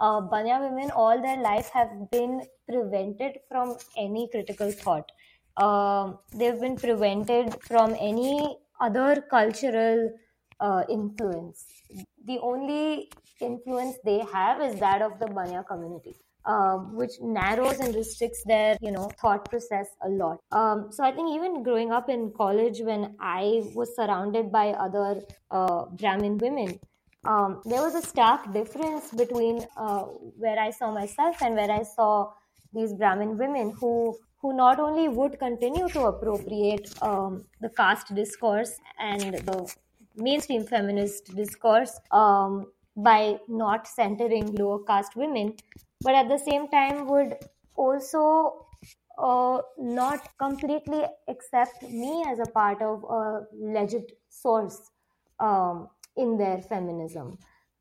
uh, 0.00 0.20
banya 0.20 0.58
women 0.60 0.90
all 0.90 1.22
their 1.22 1.40
life 1.40 1.70
have 1.72 1.92
been 2.10 2.42
prevented 2.68 3.38
from 3.48 3.76
any 3.96 4.28
critical 4.34 4.70
thought 4.70 5.10
uh, 5.56 6.12
they've 6.34 6.60
been 6.60 6.76
prevented 6.76 7.56
from 7.62 7.94
any 7.98 8.58
other 8.80 9.22
cultural 9.30 10.10
uh, 10.60 10.84
influence. 10.88 11.66
The 12.24 12.38
only 12.38 13.10
influence 13.40 13.96
they 14.04 14.20
have 14.32 14.60
is 14.60 14.78
that 14.80 15.02
of 15.02 15.18
the 15.18 15.26
Banya 15.26 15.64
community. 15.68 16.14
Um, 16.44 16.96
which 16.96 17.12
narrows 17.20 17.78
and 17.78 17.94
restricts 17.94 18.42
their 18.44 18.76
you 18.80 18.90
know 18.90 19.08
thought 19.20 19.48
process 19.48 19.86
a 20.04 20.08
lot. 20.08 20.40
Um, 20.50 20.88
so 20.90 21.04
i 21.04 21.12
think 21.12 21.30
even 21.34 21.62
growing 21.62 21.92
up 21.92 22.08
in 22.08 22.32
college 22.36 22.80
when 22.80 23.14
i 23.20 23.62
was 23.74 23.94
surrounded 23.94 24.50
by 24.50 24.70
other 24.70 25.22
uh, 25.52 25.84
brahmin 26.00 26.38
women 26.38 26.80
um, 27.24 27.62
there 27.64 27.80
was 27.80 27.94
a 27.94 28.02
stark 28.02 28.52
difference 28.52 29.12
between 29.12 29.64
uh, 29.76 30.02
where 30.36 30.58
i 30.58 30.70
saw 30.70 30.90
myself 30.90 31.40
and 31.42 31.54
where 31.54 31.70
i 31.70 31.82
saw 31.82 32.32
these 32.74 32.92
brahmin 32.92 33.38
women 33.38 33.72
who 33.78 34.16
who 34.42 34.52
not 34.52 34.80
only 34.80 35.08
would 35.08 35.38
continue 35.38 35.88
to 35.88 36.06
appropriate 36.06 36.92
um, 37.00 37.44
the 37.60 37.68
caste 37.68 38.12
discourse 38.14 38.72
and 38.98 39.34
the 39.34 39.72
mainstream 40.16 40.64
feminist 40.64 41.34
discourse 41.36 41.98
um, 42.10 42.66
by 42.96 43.38
not 43.48 43.86
centering 43.86 44.52
lower 44.54 44.80
caste 44.84 45.16
women, 45.16 45.54
but 46.02 46.14
at 46.14 46.28
the 46.28 46.38
same 46.38 46.68
time 46.68 47.06
would 47.08 47.36
also 47.74 48.66
uh, 49.18 49.60
not 49.78 50.36
completely 50.38 51.04
accept 51.28 51.82
me 51.82 52.24
as 52.26 52.38
a 52.38 52.50
part 52.50 52.82
of 52.82 53.04
a 53.04 53.46
legit 53.52 54.12
source 54.28 54.90
um, 55.38 55.88
in 56.16 56.36
their 56.38 56.60
feminism. 56.62 57.38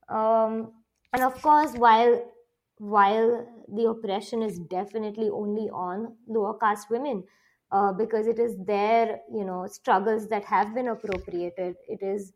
Um, 0.09 0.83
and 1.13 1.23
of 1.23 1.41
course, 1.41 1.73
while 1.75 2.31
while 2.77 3.65
the 3.67 3.87
oppression 3.87 4.41
is 4.41 4.59
definitely 4.59 5.29
only 5.29 5.69
on 5.69 6.17
lower 6.27 6.57
caste 6.57 6.89
women, 6.89 7.27
uh, 7.71 7.93
because 7.93 8.27
it 8.27 8.39
is 8.39 8.57
their 8.65 9.19
you 9.31 9.45
know 9.45 9.67
struggles 9.67 10.27
that 10.29 10.43
have 10.45 10.73
been 10.73 10.87
appropriated 10.87 11.75
it 11.87 12.01
is 12.01 12.33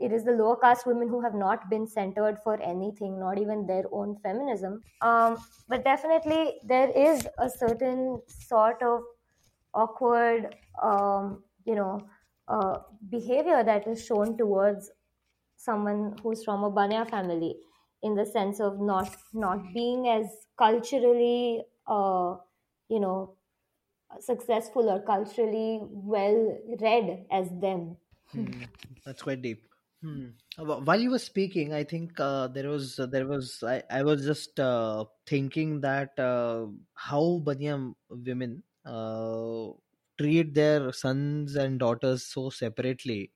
it 0.00 0.12
is 0.12 0.24
the 0.24 0.32
lower 0.32 0.56
caste 0.56 0.86
women 0.86 1.08
who 1.08 1.20
have 1.20 1.34
not 1.34 1.68
been 1.70 1.86
centered 1.86 2.38
for 2.42 2.60
anything 2.62 3.18
not 3.18 3.38
even 3.38 3.66
their 3.66 3.84
own 3.92 4.16
feminism 4.22 4.82
um, 5.00 5.36
but 5.68 5.84
definitely 5.84 6.60
there 6.64 6.90
is 6.90 7.28
a 7.38 7.48
certain 7.48 8.20
sort 8.28 8.82
of 8.82 9.02
awkward 9.74 10.56
um, 10.82 11.44
you 11.64 11.74
know 11.74 12.00
uh, 12.48 12.78
behavior 13.10 13.62
that 13.64 13.86
is 13.86 14.04
shown 14.04 14.36
towards 14.36 14.90
someone 15.56 16.16
who's 16.22 16.44
from 16.44 16.64
a 16.64 16.70
banya 16.70 17.04
family 17.06 17.56
in 18.02 18.14
the 18.14 18.26
sense 18.26 18.60
of 18.60 18.80
not 18.80 19.16
not 19.32 19.72
being 19.74 20.08
as 20.08 20.26
culturally 20.58 21.62
uh, 21.86 22.36
you 22.88 23.00
know 23.00 23.36
successful 24.20 24.88
or 24.90 25.00
culturally 25.02 25.80
well 25.82 26.58
read 26.80 27.26
as 27.30 27.48
them. 27.60 27.96
Hmm. 28.28 28.62
That's 29.04 29.22
quite 29.22 29.42
deep. 29.42 29.73
Hmm. 30.04 30.32
While 30.58 31.00
you 31.00 31.10
were 31.10 31.18
speaking, 31.18 31.72
I 31.72 31.82
think 31.82 32.20
uh, 32.20 32.48
there 32.48 32.68
was 32.68 32.98
uh, 33.00 33.06
there 33.06 33.26
was 33.26 33.62
I, 33.62 33.82
I 33.90 34.02
was 34.02 34.22
just 34.22 34.60
uh, 34.60 35.06
thinking 35.26 35.80
that 35.80 36.18
uh, 36.18 36.66
how 36.94 37.38
Banya 37.38 37.92
women 38.10 38.64
uh, 38.84 39.68
treat 40.18 40.52
their 40.52 40.92
sons 40.92 41.56
and 41.56 41.78
daughters 41.78 42.26
so 42.26 42.50
separately 42.50 43.32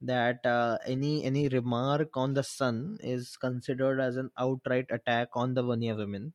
that 0.00 0.46
uh, 0.46 0.78
any 0.86 1.24
any 1.24 1.48
remark 1.48 2.16
on 2.16 2.34
the 2.34 2.44
son 2.44 2.98
is 3.00 3.36
considered 3.36 4.00
as 4.00 4.16
an 4.16 4.30
outright 4.38 4.86
attack 4.90 5.30
on 5.34 5.54
the 5.54 5.64
Banya 5.64 5.96
women 5.96 6.32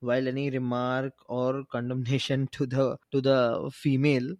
while 0.00 0.28
any 0.28 0.50
remark 0.50 1.14
or 1.26 1.64
condemnation 1.72 2.48
to 2.48 2.66
the 2.66 2.98
to 3.12 3.20
the 3.20 3.70
female 3.72 4.34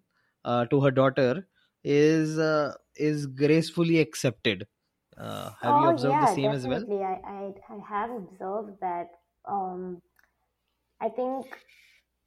uh, 0.45 0.65
to 0.65 0.81
her 0.81 0.91
daughter 0.91 1.47
is 1.83 2.37
uh, 2.39 2.75
is 2.95 3.27
gracefully 3.27 3.99
accepted 3.99 4.67
uh, 5.19 5.51
have 5.61 5.75
oh, 5.75 5.83
you 5.83 5.89
observed 5.89 6.11
yeah, 6.11 6.21
the 6.21 6.27
same 6.27 6.51
as 6.51 6.65
well. 6.65 6.85
I, 7.03 7.19
I, 7.25 7.53
I 7.69 7.79
have 7.87 8.11
observed 8.11 8.79
that. 8.81 9.09
Um, 9.45 10.01
I 11.01 11.09
think 11.09 11.45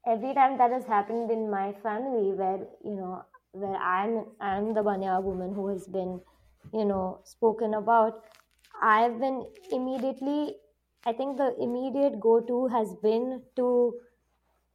every 0.07 0.35
time 0.35 0.59
that 0.59 0.73
has 0.73 0.87
happened 0.87 1.31
in 1.31 1.51
my 1.51 1.73
family, 1.83 2.33
where 2.33 2.67
you 2.85 2.95
know, 2.97 3.25
where 3.53 3.77
I'm 3.77 4.27
I'm 4.41 4.75
the 4.75 4.83
Banya 4.83 5.21
woman 5.21 5.55
who 5.55 5.69
has 5.69 5.87
been, 5.87 6.21
you 6.73 6.85
know, 6.85 7.21
spoken 7.25 7.75
about, 7.75 8.25
I've 8.83 9.19
been 9.21 9.47
immediately 9.71 10.57
I 11.05 11.13
think 11.13 11.37
the 11.37 11.55
immediate 11.61 12.21
go 12.21 12.41
to 12.41 12.69
has 12.69 12.95
been 13.03 13.43
to 13.57 13.95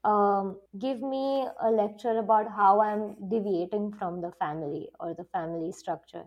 um, 0.03 0.59
give 0.79 1.01
me 1.01 1.47
a 1.61 1.69
lecture 1.71 2.17
about 2.19 2.51
how 2.51 2.81
I'm 2.81 3.15
deviating 3.29 3.93
from 3.93 4.21
the 4.21 4.31
family 4.39 4.89
or 4.99 5.13
the 5.13 5.25
family 5.25 5.71
structure. 5.71 6.25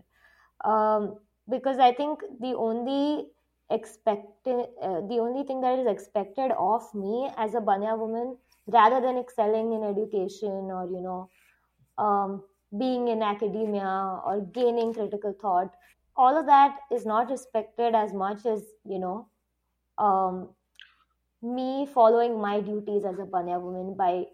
Um, 0.64 1.18
because 1.50 1.78
I 1.78 1.92
think 1.92 2.20
the 2.40 2.54
only 2.54 3.26
expected, 3.70 4.66
uh, 4.82 5.00
the 5.08 5.18
only 5.20 5.44
thing 5.44 5.60
that 5.62 5.78
is 5.78 5.86
expected 5.86 6.52
of 6.58 6.82
me 6.94 7.30
as 7.36 7.54
a 7.54 7.60
Banya 7.60 7.94
woman, 7.96 8.36
rather 8.66 9.00
than 9.00 9.18
excelling 9.18 9.72
in 9.72 9.84
education 9.84 10.70
or, 10.70 10.88
you 10.90 11.00
know, 11.00 11.28
um, 11.98 12.42
being 12.78 13.08
in 13.08 13.22
academia 13.22 14.20
or 14.24 14.40
gaining 14.52 14.94
critical 14.94 15.34
thought, 15.40 15.72
all 16.16 16.36
of 16.36 16.46
that 16.46 16.78
is 16.92 17.06
not 17.06 17.30
respected 17.30 17.94
as 17.94 18.12
much 18.12 18.46
as, 18.46 18.62
you 18.84 18.98
know, 18.98 19.26
um, 19.98 20.48
me 21.42 21.86
following 21.86 22.40
my 22.40 22.60
duties 22.60 23.04
as 23.04 23.18
a 23.18 23.24
Banya 23.24 23.58
woman 23.58 23.94
by 23.94 24.24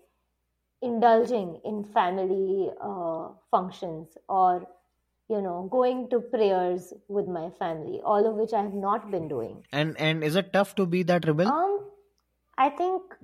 indulging 0.83 1.61
in 1.65 1.85
family 1.85 2.71
uh, 2.81 3.29
functions 3.51 4.17
or 4.29 4.67
you 5.29 5.41
know 5.43 5.69
going 5.71 6.09
to 6.11 6.21
prayers 6.21 6.93
with 7.09 7.27
my 7.27 7.49
family 7.59 8.01
all 8.05 8.29
of 8.31 8.37
which 8.37 8.53
i 8.53 8.63
have 8.63 8.75
not 8.75 9.11
been 9.11 9.29
doing. 9.29 9.63
And 9.73 9.99
and 9.99 10.23
is 10.23 10.37
it 10.37 10.53
tough 10.53 10.75
to 10.77 10.87
be 10.87 11.03
that 11.05 11.27
rebel? 11.27 11.49
Um 11.49 11.77
i 12.57 12.69
think 12.69 13.17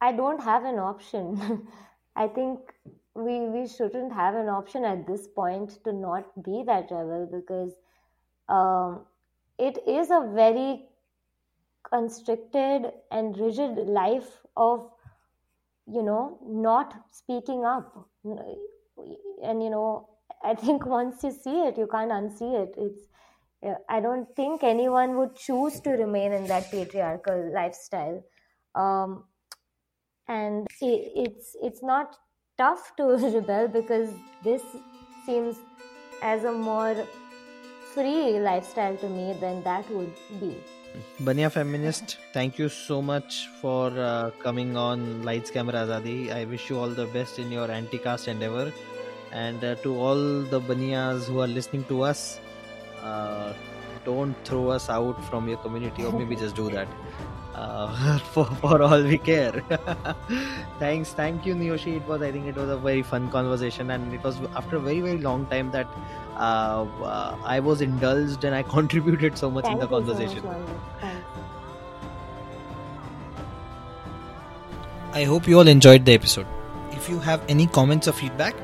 i 0.00 0.12
don't 0.12 0.42
have 0.42 0.64
an 0.64 0.78
option. 0.78 1.66
I 2.16 2.26
think 2.28 2.58
we 3.14 3.40
we 3.52 3.66
shouldn't 3.66 4.12
have 4.12 4.34
an 4.34 4.48
option 4.48 4.84
at 4.84 5.06
this 5.06 5.26
point 5.28 5.78
to 5.84 5.92
not 5.92 6.42
be 6.42 6.62
that 6.66 6.90
rebel 6.90 7.28
because 7.32 7.72
um, 8.48 9.06
it 9.58 9.78
is 9.86 10.10
a 10.10 10.30
very 10.34 10.86
constricted 11.90 12.92
and 13.10 13.38
rigid 13.38 13.78
life 13.86 14.30
of 14.56 14.90
you 15.86 16.02
know 16.02 16.38
not 16.46 16.94
speaking 17.10 17.64
up. 17.64 18.08
And 18.24 19.62
you 19.62 19.70
know 19.70 20.08
i 20.42 20.54
think 20.54 20.86
once 20.98 21.22
you 21.24 21.30
see 21.30 21.58
it 21.68 21.78
you 21.78 21.86
can't 21.86 22.10
unsee 22.10 22.52
it 22.62 22.74
it's 22.76 23.74
i 23.88 24.00
don't 24.00 24.34
think 24.36 24.62
anyone 24.62 25.16
would 25.16 25.34
choose 25.36 25.80
to 25.80 25.90
remain 25.90 26.32
in 26.32 26.46
that 26.46 26.70
patriarchal 26.70 27.52
lifestyle 27.54 28.22
um, 28.74 29.24
and 30.28 30.66
it, 30.80 31.12
it's 31.24 31.56
it's 31.62 31.82
not 31.82 32.16
tough 32.56 32.92
to 32.96 33.04
rebel 33.36 33.68
because 33.68 34.10
this 34.42 34.62
seems 35.26 35.56
as 36.22 36.44
a 36.44 36.52
more 36.52 36.94
free 37.94 38.38
lifestyle 38.38 38.96
to 38.96 39.08
me 39.08 39.32
than 39.40 39.62
that 39.62 39.90
would 39.90 40.12
be 40.40 40.54
Banya 41.20 41.50
Feminist, 41.50 42.18
thank 42.32 42.58
you 42.58 42.68
so 42.68 43.00
much 43.00 43.48
for 43.60 43.90
uh, 43.90 44.30
coming 44.42 44.76
on 44.76 45.22
Lights 45.22 45.50
Camera 45.50 45.86
Azadi. 45.86 46.32
I 46.32 46.44
wish 46.44 46.68
you 46.68 46.78
all 46.78 46.88
the 46.88 47.06
best 47.06 47.38
in 47.38 47.52
your 47.52 47.70
anti 47.70 47.98
caste 47.98 48.28
endeavor. 48.28 48.72
And 49.32 49.62
uh, 49.64 49.74
to 49.76 49.96
all 49.96 50.42
the 50.42 50.60
Banyas 50.60 51.26
who 51.26 51.40
are 51.40 51.46
listening 51.46 51.84
to 51.84 52.02
us, 52.02 52.40
uh, 53.02 53.52
don't 54.04 54.34
throw 54.44 54.70
us 54.70 54.88
out 54.90 55.22
from 55.28 55.48
your 55.48 55.58
community, 55.58 56.04
or 56.04 56.12
maybe 56.12 56.36
just 56.36 56.56
do 56.56 56.70
that. 56.70 56.88
Uh, 57.54 58.18
for, 58.32 58.44
for 58.44 58.82
all 58.82 59.02
we 59.02 59.18
care. 59.18 59.62
Thanks, 60.78 61.10
thank 61.10 61.44
you, 61.44 61.54
Niyoshi. 61.54 61.96
It 61.96 62.06
was, 62.06 62.22
I 62.22 62.32
think, 62.32 62.46
it 62.46 62.56
was 62.56 62.68
a 62.68 62.76
very 62.76 63.02
fun 63.02 63.30
conversation, 63.30 63.90
and 63.90 64.12
it 64.14 64.22
was 64.22 64.40
after 64.56 64.76
a 64.76 64.80
very, 64.80 65.00
very 65.00 65.18
long 65.18 65.46
time 65.46 65.70
that 65.72 65.86
uh, 66.36 66.86
uh, 67.02 67.36
I 67.44 67.60
was 67.60 67.80
indulged 67.82 68.44
and 68.44 68.54
I 68.54 68.62
contributed 68.76 69.36
so 69.36 69.50
much 69.50 69.64
Thank 69.64 69.74
in 69.74 69.80
the 69.80 69.86
conversation. 69.88 70.42
So 70.42 71.10
I 75.12 75.24
hope 75.24 75.48
you 75.48 75.58
all 75.58 75.68
enjoyed 75.68 76.04
the 76.04 76.12
episode. 76.12 76.46
If 76.92 77.08
you 77.08 77.18
have 77.18 77.42
any 77.48 77.66
comments 77.66 78.06
or 78.08 78.12
feedback, 78.12 78.54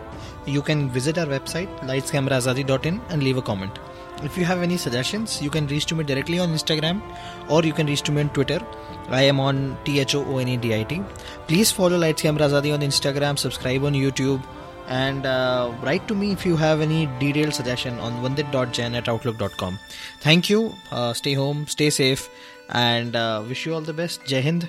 you 0.46 0.62
can 0.62 0.88
visit 0.90 1.18
our 1.18 1.26
website 1.26 1.68
lightscameraazadi.in 1.80 3.00
and 3.10 3.22
leave 3.22 3.36
a 3.36 3.42
comment. 3.42 3.78
If 4.22 4.38
you 4.38 4.44
have 4.46 4.62
any 4.62 4.76
suggestions, 4.78 5.42
you 5.42 5.50
can 5.50 5.66
reach 5.66 5.86
to 5.86 5.94
me 5.94 6.02
directly 6.02 6.38
on 6.38 6.48
Instagram 6.48 7.02
or 7.50 7.62
you 7.62 7.72
can 7.72 7.86
reach 7.86 8.02
to 8.02 8.12
me 8.12 8.22
on 8.22 8.30
Twitter. 8.30 8.60
I 9.08 9.22
am 9.22 9.40
on 9.40 9.76
T 9.84 10.00
H 10.00 10.14
O 10.14 10.24
O 10.24 10.38
N 10.38 10.48
E 10.48 10.56
D 10.56 10.74
I 10.74 10.84
T. 10.84 11.02
Please 11.46 11.70
follow 11.70 11.98
Lights 11.98 12.22
Camera 12.22 12.46
Azadi 12.48 12.72
on 12.72 12.80
Instagram, 12.80 13.38
subscribe 13.38 13.84
on 13.84 13.92
YouTube, 13.92 14.42
and 14.88 15.26
uh, 15.26 15.72
write 15.82 16.08
to 16.08 16.14
me 16.14 16.32
if 16.32 16.46
you 16.46 16.56
have 16.56 16.80
any 16.80 17.06
detailed 17.18 17.52
suggestion 17.52 17.98
on 17.98 18.22
vandit.jan 18.22 18.94
at 18.94 19.08
outlook.com. 19.08 19.78
Thank 20.20 20.48
you. 20.48 20.74
Uh, 20.90 21.12
stay 21.12 21.34
home, 21.34 21.66
stay 21.66 21.90
safe, 21.90 22.28
and 22.70 23.14
uh, 23.14 23.44
wish 23.46 23.66
you 23.66 23.74
all 23.74 23.80
the 23.82 23.92
best. 23.92 24.24
Jai 24.24 24.40
Hind. 24.40 24.68